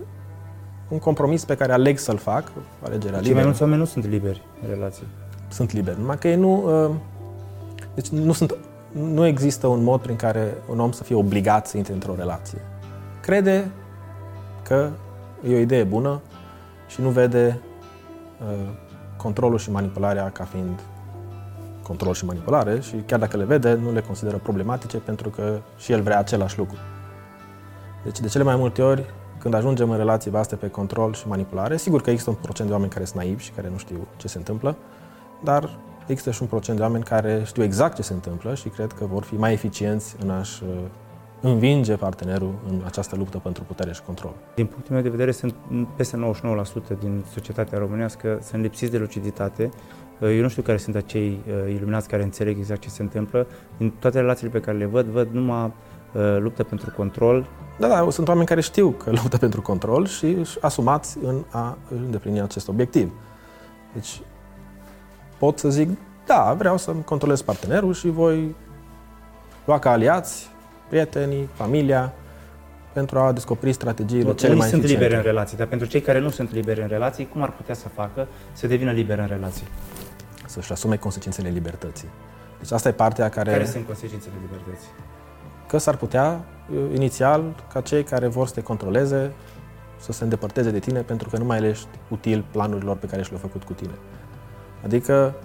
un 0.90 1.00
compromis 1.00 1.46
pe 1.46 1.56
care 1.56 1.72
aleg 1.72 1.98
să-l 1.98 2.18
fac, 2.18 2.52
alegerea 2.84 3.12
Cei 3.12 3.20
liberă. 3.20 3.34
mai 3.36 3.44
mulți 3.46 3.62
oameni 3.62 3.80
nu 3.80 3.86
sunt 3.86 4.06
liberi 4.08 4.42
în 4.64 4.70
relații. 4.74 5.04
Sunt 5.48 5.72
liberi, 5.74 6.00
numai 6.00 6.18
că 6.18 6.28
ei 6.28 6.36
nu... 6.36 6.84
uh, 6.86 6.96
Deci 7.96 8.08
nu, 8.08 8.34
sunt, 8.34 8.56
nu 8.92 9.26
există 9.26 9.68
un 9.68 9.84
mod 9.84 10.02
prin 10.02 10.16
care 10.16 10.54
un 10.70 10.80
om 10.80 10.92
să 10.92 11.04
fie 11.04 11.16
obligat 11.16 11.68
să 11.68 11.78
intre 11.78 11.94
într-o 11.94 12.16
relație. 12.18 12.58
Crede 13.22 13.72
că 14.64 14.90
e 15.48 15.56
o 15.56 15.60
idee 15.60 15.84
bună 15.84 16.22
și 16.88 17.02
nu 17.02 17.10
vede 17.10 17.60
uh, 18.42 18.70
controlul 19.18 19.58
și 19.58 19.72
manipularea 19.72 20.30
ca 20.30 20.44
fiind 20.44 20.80
control 21.84 22.14
și 22.14 22.26
manipulare 22.26 22.80
și 22.80 22.96
chiar 22.96 23.20
dacă 23.20 23.38
le 23.38 23.44
vede, 23.44 23.74
nu 23.74 23.92
le 23.92 24.02
consideră 24.02 24.38
problematice 24.38 24.98
pentru 24.98 25.30
că 25.30 25.60
și 25.78 25.92
el 25.92 26.02
vrea 26.02 26.18
același 26.20 26.58
lucru. 26.58 26.78
Deci 28.04 28.20
de 28.20 28.28
cele 28.28 28.44
mai 28.44 28.56
multe 28.56 28.82
ori, 28.82 29.06
când 29.40 29.54
ajungem 29.54 29.90
în 29.90 29.98
relații 29.98 30.32
vaste 30.32 30.56
pe 30.56 30.70
control 30.70 31.14
și 31.14 31.28
manipulare, 31.28 31.78
sigur 31.78 32.02
că 32.02 32.10
există 32.10 32.30
un 32.30 32.38
procent 32.42 32.68
de 32.68 32.74
oameni 32.74 32.92
care 32.92 33.06
sunt 33.06 33.18
naivi 33.18 33.44
și 33.44 33.52
care 33.52 33.70
nu 33.70 33.78
știu 33.78 34.08
ce 34.18 34.28
se 34.28 34.38
întâmplă, 34.38 34.76
dar 35.44 35.78
există 36.08 36.32
și 36.32 36.42
un 36.42 36.48
procent 36.48 36.78
de 36.78 36.84
oameni 36.84 37.04
care 37.04 37.42
știu 37.46 37.64
exact 37.64 37.96
ce 37.96 38.02
se 38.02 38.14
întâmplă 38.14 38.56
și 38.56 38.70
cred 38.70 38.92
că 38.92 39.06
vor 39.06 39.24
fi 39.24 39.36
mai 39.36 39.54
eficienți 39.54 40.16
în 40.22 40.30
a-și 40.30 40.64
uh, 40.64 40.70
învinge 41.42 41.96
partenerul 41.96 42.54
în 42.70 42.82
această 42.86 43.16
luptă 43.16 43.38
pentru 43.38 43.64
putere 43.64 43.94
și 43.94 44.02
control. 44.02 44.34
Din 44.56 44.66
punctul 44.66 44.94
meu 44.94 45.04
de 45.04 45.10
vedere, 45.10 45.32
sunt 45.32 45.56
peste 45.96 46.34
99% 46.96 47.00
din 47.00 47.24
societatea 47.34 47.78
românească 47.78 48.40
sunt 48.42 48.62
lipsiți 48.62 48.92
de 48.92 48.98
luciditate. 48.98 49.70
Eu 50.22 50.42
nu 50.42 50.48
știu 50.48 50.62
care 50.62 50.78
sunt 50.78 50.96
acei 50.96 51.40
uh, 51.48 51.74
iluminați 51.74 52.08
care 52.08 52.24
înțeleg 52.24 52.58
exact 52.58 52.82
ce 52.82 52.90
se 52.90 53.02
întâmplă. 53.02 53.48
Din 53.78 53.90
toate 54.00 54.20
relațiile 54.20 54.52
pe 54.52 54.60
care 54.60 54.78
le 54.78 54.86
văd, 54.86 55.06
văd 55.06 55.28
numai 55.32 55.66
uh, 55.66 56.38
luptă 56.40 56.64
pentru 56.64 56.92
control. 56.96 57.48
Da, 57.80 57.88
da, 57.88 58.08
sunt 58.10 58.28
oameni 58.28 58.48
care 58.48 58.62
știu 58.62 58.90
că 58.90 59.12
luptă 59.22 59.38
pentru 59.38 59.62
control 59.62 60.06
și 60.06 60.26
își 60.26 60.62
asumați 60.62 61.18
în 61.24 61.44
a 61.52 61.78
își 61.90 62.02
îndeplini 62.02 62.42
acest 62.42 62.68
obiectiv. 62.68 63.12
Deci 63.94 64.22
pot 65.38 65.60
să 65.60 65.70
zic, 65.70 65.90
da, 66.26 66.56
vreau 66.58 66.78
să-mi 66.78 67.04
controlez 67.04 67.42
partenerul 67.42 67.94
și 67.94 68.10
voi 68.10 68.56
lua 69.66 69.80
ca 69.80 69.92
aliați 69.92 70.50
prietenii, 70.90 71.50
familia, 71.54 72.14
pentru 72.94 73.20
a 73.20 73.32
descoperi 73.32 73.72
strategiile 73.72 74.34
cele 74.34 74.48
Unii 74.48 74.60
mai 74.60 74.70
sunt 74.70 74.84
eficiente. 74.84 75.04
liberi 75.04 75.26
în 75.26 75.32
relații, 75.32 75.58
dar 75.58 75.68
pentru 75.68 75.88
cei 75.88 76.02
care 76.02 76.20
nu 76.20 76.30
sunt 76.30 76.54
liberi 76.54 76.82
în 76.82 76.88
relații, 76.88 77.28
cum 77.28 77.42
ar 77.42 77.52
putea 77.52 77.76
să 77.76 77.88
facă 77.88 78.28
să 78.54 78.68
devină 78.68 78.92
liberi 78.92 79.20
în 79.22 79.28
relații? 79.28 79.68
Să-și 80.46 80.72
asume 80.72 80.96
consecințele 80.96 81.50
libertății. 81.50 82.08
Deci 82.60 82.72
asta 82.72 82.90
e 82.90 82.92
partea 82.92 83.30
care... 83.30 83.52
Care 83.52 83.66
sunt 83.66 83.86
consecințele 83.86 84.34
libertății? 84.42 84.90
Că 85.68 85.78
s-ar 85.78 85.96
putea, 85.96 86.46
uh, 86.72 86.78
inițial, 86.94 87.64
ca 87.74 87.82
cei 87.82 88.04
care 88.04 88.28
vor 88.28 88.48
să 88.48 88.54
te 88.54 88.62
controleze, 88.62 89.32
să 89.98 90.12
se 90.12 90.24
îndepărteze 90.24 90.72
de 90.72 90.80
tine 90.80 91.02
pentru 91.02 91.30
că 91.30 91.38
nu 91.38 91.46
mai 91.46 91.60
le 91.60 91.68
ești 91.68 91.88
util 92.08 92.46
planurilor 92.52 92.96
pe 92.96 93.06
care 93.08 93.22
și 93.22 93.30
le-au 93.30 93.42
făcut 93.42 93.64
cu 93.64 93.74
tine. 93.74 93.94
Adică, 94.84 95.36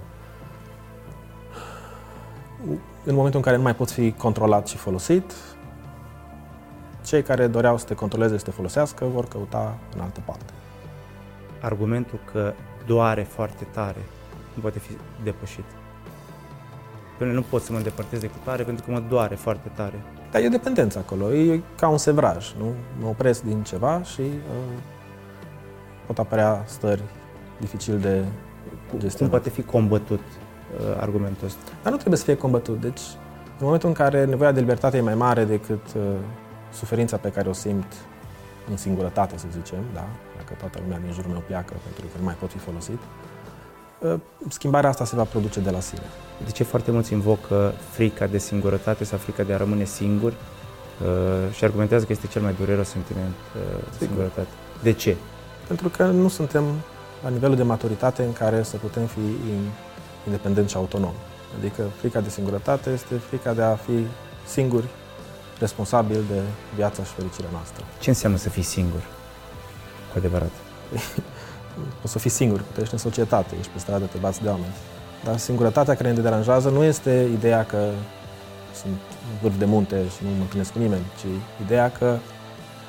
în 3.05 3.15
momentul 3.15 3.39
în 3.39 3.45
care 3.45 3.57
nu 3.57 3.63
mai 3.63 3.75
poți 3.75 3.93
fi 3.93 4.13
controlat 4.13 4.67
și 4.67 4.77
folosit, 4.77 5.33
cei 7.05 7.23
care 7.23 7.47
doreau 7.47 7.79
să 7.79 7.85
te 7.85 7.95
controleze, 7.95 8.39
să 8.39 8.45
te 8.45 8.51
folosească, 8.51 9.05
vor 9.05 9.29
căuta 9.29 9.79
în 9.95 10.01
altă 10.01 10.21
parte. 10.25 10.53
Argumentul 11.61 12.19
că 12.33 12.53
doare 12.87 13.23
foarte 13.23 13.67
tare 13.71 14.01
nu 14.55 14.61
poate 14.61 14.79
fi 14.79 14.93
depășit. 15.25 15.65
Până 17.19 17.33
nu 17.33 17.43
pot 17.43 17.63
să 17.63 17.73
mă 17.73 17.79
îndepărtez 17.79 18.21
de 18.21 18.27
cutare 18.27 18.63
pentru 18.63 18.85
că 18.85 18.91
mă 18.91 19.03
doare 19.09 19.35
foarte 19.35 19.71
tare. 19.75 20.03
Dar 20.31 20.43
e 20.43 20.49
dependență 20.49 20.99
acolo, 20.99 21.33
e 21.33 21.61
ca 21.77 21.89
un 21.89 21.99
sevraj, 21.99 22.55
nu? 22.59 22.73
Mă 23.01 23.07
opresc 23.07 23.43
din 23.43 23.63
ceva 23.63 24.03
și 24.03 24.21
uh, 24.21 24.79
pot 26.07 26.19
apărea 26.19 26.65
stări 26.67 27.03
dificil 27.61 27.99
de 27.99 28.25
Cum 28.91 28.99
gestionat. 28.99 29.33
poate 29.33 29.51
fi 29.51 29.63
combătut 29.63 30.21
uh, 30.21 30.42
argumentul 31.01 31.47
ăsta? 31.47 31.61
Dar 31.83 31.93
nu 31.93 31.99
trebuie 31.99 32.19
să 32.19 32.25
fie 32.25 32.37
combătut. 32.37 32.81
Deci, 32.81 33.01
în 33.59 33.65
momentul 33.69 33.89
în 33.89 33.95
care 33.95 34.25
nevoia 34.25 34.53
de 34.53 34.61
libertate 34.61 34.97
e 34.97 35.01
mai 35.01 35.15
mare 35.15 35.45
decât 35.45 35.87
uh, 35.97 36.03
suferința 36.73 37.17
pe 37.17 37.29
care 37.29 37.49
o 37.49 37.53
simt 37.53 37.93
în 38.71 38.77
singurătate, 38.77 39.39
să 39.39 39.47
zicem, 39.51 39.79
da? 39.95 40.05
dacă 40.37 40.55
toată 40.59 40.79
lumea 40.83 40.99
din 40.99 41.13
jurul 41.13 41.31
meu 41.31 41.43
pleacă 41.47 41.75
pentru 41.83 42.05
că 42.07 42.19
nu 42.19 42.25
mai 42.25 42.35
pot 42.35 42.51
fi 42.51 42.59
folosit, 42.59 42.99
uh, 43.99 44.15
schimbarea 44.49 44.91
asta 44.91 45.05
se 45.05 45.17
va 45.17 45.25
produce 45.25 45.61
de 45.61 45.71
la 45.71 45.81
sine. 45.81 46.07
De 46.45 46.51
ce 46.51 46.65
foarte 46.65 46.91
mulți 46.91 47.13
invocă 47.13 47.73
frica 47.91 48.27
de 48.27 48.39
singurătate 48.39 49.05
sau 49.05 49.19
frica 49.19 49.43
de 49.43 49.53
a 49.53 49.57
rămâne 49.57 49.85
singur 49.85 50.33
uh, 50.33 51.55
și 51.55 51.65
argumentează 51.65 52.05
că 52.05 52.13
este 52.13 52.27
cel 52.27 52.43
mai 52.43 52.55
dureros 52.59 52.89
sentiment 52.89 53.35
uh, 53.57 53.83
singurătate. 53.99 54.49
De 54.83 54.93
ce? 54.93 55.17
Pentru 55.67 55.89
că 55.89 56.07
nu 56.07 56.29
suntem 56.29 56.65
la 57.23 57.29
nivelul 57.29 57.57
de 57.57 57.63
maturitate 57.63 58.23
în 58.23 58.33
care 58.33 58.63
să 58.63 58.77
putem 58.77 59.07
fi 59.07 59.21
in- 60.25 60.27
independenți 60.27 60.71
și 60.71 60.77
autonomi. 60.77 61.15
Adică 61.59 61.83
frica 61.99 62.21
de 62.21 62.29
singurătate 62.29 62.91
este 62.91 63.15
frica 63.15 63.53
de 63.53 63.63
a 63.63 63.75
fi 63.75 64.07
singuri, 64.47 64.87
responsabil 65.59 66.25
de 66.29 66.41
viața 66.75 67.03
și 67.05 67.13
fericirea 67.13 67.51
noastră. 67.53 67.85
Ce 68.01 68.09
înseamnă 68.09 68.39
să 68.39 68.49
fii 68.49 68.63
singur? 68.63 69.01
Cu 70.13 70.19
adevărat. 70.19 70.51
O 72.05 72.09
să 72.09 72.19
fii 72.19 72.31
singur, 72.31 72.59
că 72.59 72.65
tu 72.75 72.81
ești 72.81 72.93
în 72.93 72.99
societate, 72.99 73.55
ești 73.59 73.73
pe 73.73 73.79
stradă, 73.79 74.05
te 74.05 74.19
bați 74.19 74.43
de 74.43 74.49
oameni. 74.49 74.75
Dar 75.25 75.37
singurătatea 75.37 75.95
care 75.95 76.13
ne 76.13 76.21
deranjează 76.21 76.69
nu 76.69 76.85
este 76.85 77.29
ideea 77.33 77.65
că 77.65 77.91
sunt 78.81 78.93
în 79.31 79.39
vârf 79.41 79.59
de 79.59 79.65
munte 79.65 79.97
și 80.17 80.25
nu 80.25 80.31
mă 80.31 80.41
întâlnesc 80.41 80.73
cu 80.73 80.79
nimeni, 80.79 81.03
ci 81.19 81.27
ideea 81.65 81.91
că 81.91 82.17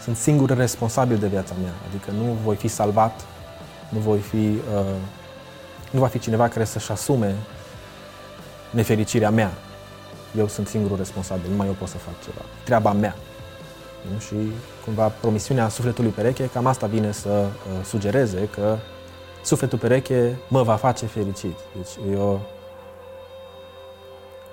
sunt 0.01 0.15
singur 0.15 0.49
responsabil 0.57 1.17
de 1.17 1.27
viața 1.27 1.53
mea. 1.61 1.71
Adică 1.87 2.11
nu 2.11 2.37
voi 2.43 2.55
fi 2.55 2.67
salvat, 2.67 3.21
nu 3.89 3.99
voi 3.99 4.19
fi, 4.19 4.35
uh, 4.35 4.95
nu 5.93 5.99
va 5.99 6.07
fi 6.07 6.19
cineva 6.19 6.47
care 6.47 6.63
să-și 6.63 6.91
asume 6.91 7.35
nefericirea 8.69 9.29
mea. 9.29 9.51
Eu 10.37 10.47
sunt 10.47 10.67
singurul 10.67 10.97
responsabil, 10.97 11.49
numai 11.49 11.67
eu 11.67 11.73
pot 11.73 11.87
să 11.87 11.97
fac 11.97 12.21
ceva. 12.23 12.41
Treaba 12.63 12.91
mea. 12.91 13.15
Nu? 14.11 14.19
Și 14.19 14.35
cumva 14.85 15.07
promisiunea 15.07 15.67
sufletului 15.67 16.11
pereche, 16.11 16.49
cam 16.53 16.65
asta 16.65 16.87
vine 16.87 17.11
să 17.11 17.29
uh, 17.29 17.85
sugereze 17.85 18.47
că 18.47 18.77
sufletul 19.43 19.77
pereche 19.77 20.37
mă 20.47 20.63
va 20.63 20.75
face 20.75 21.05
fericit. 21.05 21.57
Deci 21.75 22.11
e 22.13 22.15
o 22.15 22.37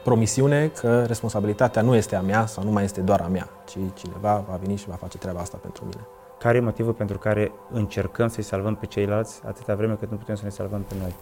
promisiune 0.03 0.67
că 0.67 1.05
responsabilitatea 1.05 1.83
nu 1.83 1.95
este 1.95 2.17
a 2.17 2.21
mea 2.21 2.47
sau 2.47 2.65
nu 2.65 2.71
mai 2.71 2.85
este 2.85 3.01
doar 3.01 3.21
a 3.21 3.27
mea, 3.27 3.49
ci 3.69 3.77
cineva 3.95 4.45
va 4.49 4.59
veni 4.63 4.77
și 4.77 4.89
va 4.89 4.95
face 4.95 5.19
treaba 5.19 5.41
asta 5.41 5.59
pentru 5.63 5.85
mine. 5.85 6.07
Care 6.41 6.57
e 6.57 6.61
motivul 6.61 6.93
pentru 6.93 7.19
care 7.19 7.53
încercăm 7.71 8.29
să-i 8.29 8.43
salvăm 8.43 8.75
pe 8.75 8.87
ceilalți 8.87 9.41
atâta 9.47 9.75
vreme 9.75 9.95
cât 9.95 10.11
nu 10.11 10.17
putem 10.17 10.35
să 10.35 10.45
ne 10.45 10.51
salvăm 10.51 10.81
pe 10.81 10.95
noi? 11.01 11.15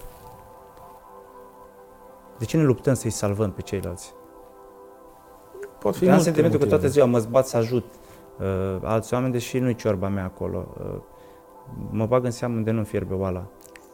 De 2.39 2.45
ce 2.45 2.57
ne 2.57 2.62
luptăm 2.62 2.95
să-i 2.95 3.11
salvăm 3.11 3.51
pe 3.51 3.62
ceilalți? 3.62 4.14
Pot 5.79 5.97
fi 5.97 6.03
Am 6.05 6.09
multe 6.09 6.25
sentimentul 6.25 6.59
că 6.59 6.64
motive. 6.64 6.81
toată 6.81 6.93
ziua 6.93 7.07
mă 7.07 7.19
zbat 7.19 7.47
să 7.47 7.57
ajut 7.57 7.85
uh, 8.39 8.79
alți 8.83 9.14
oameni, 9.14 9.33
deși 9.33 9.59
nu-i 9.59 9.75
ciorba 9.75 10.09
mea 10.09 10.25
acolo. 10.25 10.69
Uh, 10.81 11.01
mă 11.91 12.07
bag 12.07 12.25
în 12.25 12.31
seamă 12.31 12.57
unde 12.57 12.71
nu 12.71 12.85
fierbe 12.85 13.14
oala. 13.14 13.47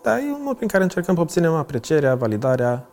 Dar 0.02 0.18
e 0.18 0.22
un 0.22 0.42
mod 0.44 0.56
prin 0.56 0.68
care 0.68 0.82
încercăm 0.82 1.14
să 1.14 1.20
obținem 1.20 1.54
aprecierea, 1.54 2.14
validarea, 2.14 2.88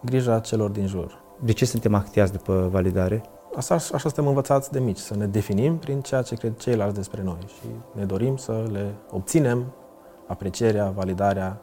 grija 0.00 0.38
celor 0.38 0.70
din 0.70 0.86
jur. 0.86 1.22
De 1.40 1.52
ce 1.52 1.64
suntem 1.64 1.94
actiați 1.94 2.32
după 2.32 2.68
validare? 2.72 3.22
Asta, 3.56 3.74
așa 3.74 3.98
suntem 3.98 4.26
învățați 4.26 4.72
de 4.72 4.80
mici, 4.80 4.98
să 4.98 5.16
ne 5.16 5.26
definim 5.26 5.78
prin 5.78 6.00
ceea 6.00 6.22
ce 6.22 6.34
cred 6.34 6.56
ceilalți 6.56 6.94
despre 6.94 7.22
noi 7.22 7.38
și 7.46 7.66
ne 7.92 8.04
dorim 8.04 8.36
să 8.36 8.68
le 8.72 8.94
obținem 9.10 9.72
aprecierea, 10.26 10.90
validarea, 10.90 11.60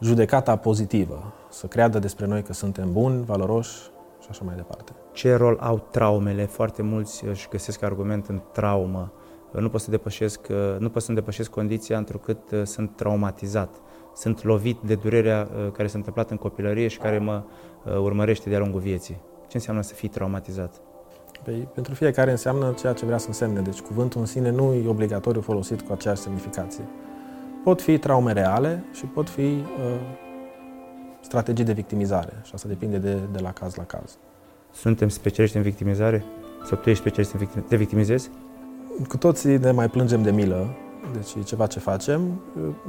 judecata 0.00 0.56
pozitivă, 0.56 1.32
să 1.48 1.66
creadă 1.66 1.98
despre 1.98 2.26
noi 2.26 2.42
că 2.42 2.52
suntem 2.52 2.92
buni, 2.92 3.24
valoroși 3.24 3.78
și 4.20 4.26
așa 4.30 4.44
mai 4.44 4.54
departe. 4.54 4.92
Ce 5.12 5.34
rol 5.34 5.58
au 5.60 5.86
traumele? 5.90 6.44
Foarte 6.44 6.82
mulți 6.82 7.24
își 7.24 7.48
găsesc 7.48 7.82
argument 7.82 8.26
în 8.26 8.40
traumă. 8.52 9.12
Nu 9.50 9.68
pot 9.68 9.80
să 9.80 9.90
depășesc, 9.90 10.46
nu 10.78 10.90
pot 10.90 11.02
să 11.02 11.12
depășesc 11.12 11.50
condiția 11.50 11.98
întrucât 11.98 12.50
uh, 12.50 12.62
sunt 12.64 12.96
traumatizat. 12.96 13.74
Sunt 14.14 14.42
lovit 14.44 14.78
de 14.80 14.94
durerea 14.94 15.48
uh, 15.50 15.72
care 15.72 15.88
s-a 15.88 15.98
întâmplat 15.98 16.30
în 16.30 16.36
copilărie 16.36 16.88
și 16.88 16.98
care 16.98 17.18
mă 17.18 17.42
uh, 17.84 17.96
urmărește 17.96 18.48
de-a 18.48 18.58
lungul 18.58 18.80
vieții. 18.80 19.20
Ce 19.50 19.56
înseamnă 19.56 19.82
să 19.82 19.94
fii 19.94 20.08
traumatizat? 20.08 20.74
Păi, 21.44 21.68
pentru 21.74 21.94
fiecare 21.94 22.30
înseamnă 22.30 22.74
ceea 22.78 22.92
ce 22.92 23.04
vrea 23.04 23.18
să 23.18 23.26
însemne, 23.26 23.60
deci 23.60 23.80
cuvântul 23.80 24.20
în 24.20 24.26
sine 24.26 24.50
nu 24.50 24.74
e 24.74 24.88
obligatoriu 24.88 25.40
folosit 25.40 25.80
cu 25.80 25.92
aceeași 25.92 26.20
semnificație. 26.20 26.84
Pot 27.64 27.82
fi 27.82 27.98
traume 27.98 28.32
reale 28.32 28.84
și 28.92 29.04
pot 29.04 29.28
fi 29.28 29.40
uh, 29.40 29.64
strategii 31.20 31.64
de 31.64 31.72
victimizare 31.72 32.32
și 32.42 32.50
asta 32.54 32.68
depinde 32.68 32.98
de, 32.98 33.18
de 33.32 33.38
la 33.38 33.52
caz 33.52 33.74
la 33.74 33.84
caz. 33.84 34.18
Suntem 34.72 35.08
specialiști 35.08 35.56
în 35.56 35.62
victimizare? 35.62 36.24
Sau 36.64 36.78
tu 36.78 36.90
ești 36.90 37.00
specialist 37.00 37.32
în 37.32 37.38
victim- 37.38 37.68
te 37.68 37.76
victimizezi? 37.76 38.30
Cu 39.08 39.16
toții 39.16 39.58
ne 39.58 39.70
mai 39.70 39.88
plângem 39.88 40.22
de 40.22 40.30
milă 40.30 40.66
deci 41.12 41.34
e 41.34 41.42
ceva 41.42 41.66
ce 41.66 41.78
facem. 41.78 42.40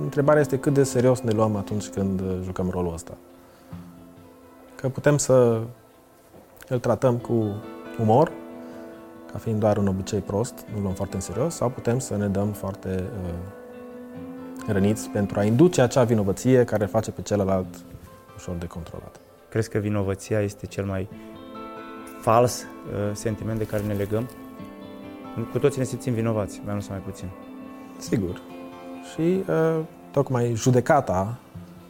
Întrebarea 0.01 0.41
este 0.41 0.59
cât 0.59 0.73
de 0.73 0.83
serios 0.83 1.19
ne 1.19 1.31
luăm 1.31 1.55
atunci 1.55 1.87
când 1.87 2.21
jucăm 2.43 2.69
rolul 2.69 2.93
ăsta. 2.93 3.17
Că 4.75 4.89
putem 4.89 5.17
să 5.17 5.61
îl 6.71 6.79
tratăm 6.79 7.17
cu 7.17 7.63
umor, 7.99 8.31
ca 9.31 9.37
fiind 9.37 9.59
doar 9.59 9.77
un 9.77 9.87
obicei 9.87 10.19
prost, 10.19 10.53
nu 10.73 10.81
luăm 10.81 10.93
foarte 10.93 11.15
în 11.15 11.21
serios, 11.21 11.55
sau 11.55 11.69
putem 11.69 11.99
să 11.99 12.17
ne 12.17 12.27
dăm 12.27 12.47
foarte 12.47 13.03
uh, 13.23 13.33
răniți 14.67 15.09
pentru 15.09 15.39
a 15.39 15.43
induce 15.43 15.81
acea 15.81 16.03
vinovăție 16.03 16.63
care 16.63 16.85
face 16.85 17.11
pe 17.11 17.21
celălalt 17.21 17.67
ușor 18.35 18.55
de 18.55 18.65
controlat. 18.65 19.19
Crezi 19.49 19.69
că 19.69 19.77
vinovăția 19.77 20.41
este 20.41 20.65
cel 20.65 20.85
mai 20.85 21.07
fals 22.21 22.61
uh, 22.61 23.15
sentiment 23.15 23.57
de 23.57 23.65
care 23.65 23.83
ne 23.83 23.93
legăm? 23.93 24.29
Cu 25.51 25.59
toții 25.59 25.79
ne 25.79 25.85
simțim 25.85 26.13
vinovați, 26.13 26.61
mai 26.63 26.73
mult 26.73 26.85
sau 26.85 26.95
mai 26.95 27.03
puțin. 27.05 27.29
Sigur. 27.97 28.41
Și 29.13 29.43
uh, 29.49 29.79
tocmai 30.11 30.53
judecata 30.55 31.37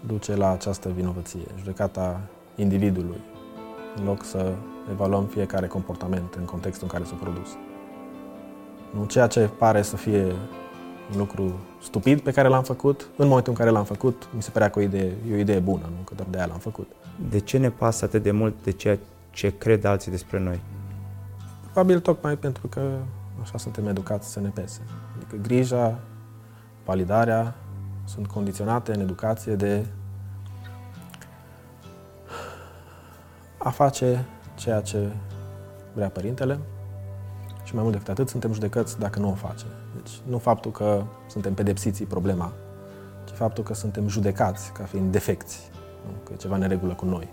duce 0.07 0.35
la 0.35 0.51
această 0.51 0.89
vinovăție, 0.95 1.47
judecata 1.57 2.19
individului, 2.55 3.21
în 3.95 4.05
loc 4.05 4.23
să 4.23 4.53
evaluăm 4.91 5.25
fiecare 5.25 5.67
comportament 5.67 6.33
în 6.33 6.45
contextul 6.45 6.87
în 6.91 6.97
care 6.97 7.09
s-a 7.09 7.15
produs. 7.19 7.49
Nu 8.95 9.05
ceea 9.05 9.27
ce 9.27 9.49
pare 9.57 9.81
să 9.81 9.95
fie 9.95 10.23
un 11.11 11.17
lucru 11.17 11.59
stupid 11.81 12.21
pe 12.21 12.31
care 12.31 12.47
l-am 12.47 12.63
făcut, 12.63 13.07
în 13.15 13.27
momentul 13.27 13.51
în 13.51 13.57
care 13.57 13.69
l-am 13.69 13.83
făcut, 13.83 14.27
mi 14.35 14.41
se 14.41 14.49
părea 14.49 14.69
că 14.69 14.79
o 14.79 14.81
idee, 14.81 15.13
e 15.29 15.33
o 15.33 15.37
idee 15.37 15.59
bună, 15.59 15.89
nu 15.97 16.03
că 16.03 16.13
doar 16.15 16.27
de 16.31 16.37
aia 16.37 16.45
l-am 16.45 16.59
făcut. 16.59 16.91
De 17.29 17.39
ce 17.39 17.57
ne 17.57 17.69
pasă 17.69 18.05
atât 18.05 18.23
de 18.23 18.31
mult 18.31 18.63
de 18.63 18.71
ceea 18.71 18.97
ce 19.29 19.57
cred 19.57 19.85
alții 19.85 20.11
despre 20.11 20.39
noi? 20.39 20.61
Probabil 21.71 21.99
tocmai 21.99 22.37
pentru 22.37 22.67
că 22.67 22.81
așa 23.41 23.57
suntem 23.57 23.87
educați 23.87 24.31
să 24.31 24.39
ne 24.39 24.49
pese. 24.49 24.81
Adică 25.15 25.35
grija, 25.41 25.99
validarea 26.85 27.55
sunt 28.03 28.27
condiționate 28.27 28.93
în 28.93 28.99
educație 28.99 29.55
de 29.55 29.85
a 33.57 33.69
face 33.69 34.25
ceea 34.61 34.81
ce 34.81 35.07
vrea 35.93 36.09
părintele 36.09 36.59
și 37.63 37.73
mai 37.73 37.83
mult 37.83 37.95
decât 37.95 38.09
atât 38.09 38.29
suntem 38.29 38.53
judecăți 38.53 38.99
dacă 38.99 39.19
nu 39.19 39.29
o 39.29 39.33
face. 39.33 39.65
Deci 39.95 40.21
nu 40.27 40.37
faptul 40.37 40.71
că 40.71 41.03
suntem 41.27 41.53
pedepsiți 41.53 42.03
problema, 42.03 42.53
ci 43.25 43.31
faptul 43.31 43.63
că 43.63 43.73
suntem 43.73 44.07
judecați 44.07 44.71
ca 44.71 44.83
fiind 44.83 45.11
defecți, 45.11 45.69
nu? 46.05 46.11
că 46.23 46.33
e 46.33 46.35
ceva 46.35 46.57
neregulă 46.57 46.93
cu 46.93 47.05
noi. 47.05 47.29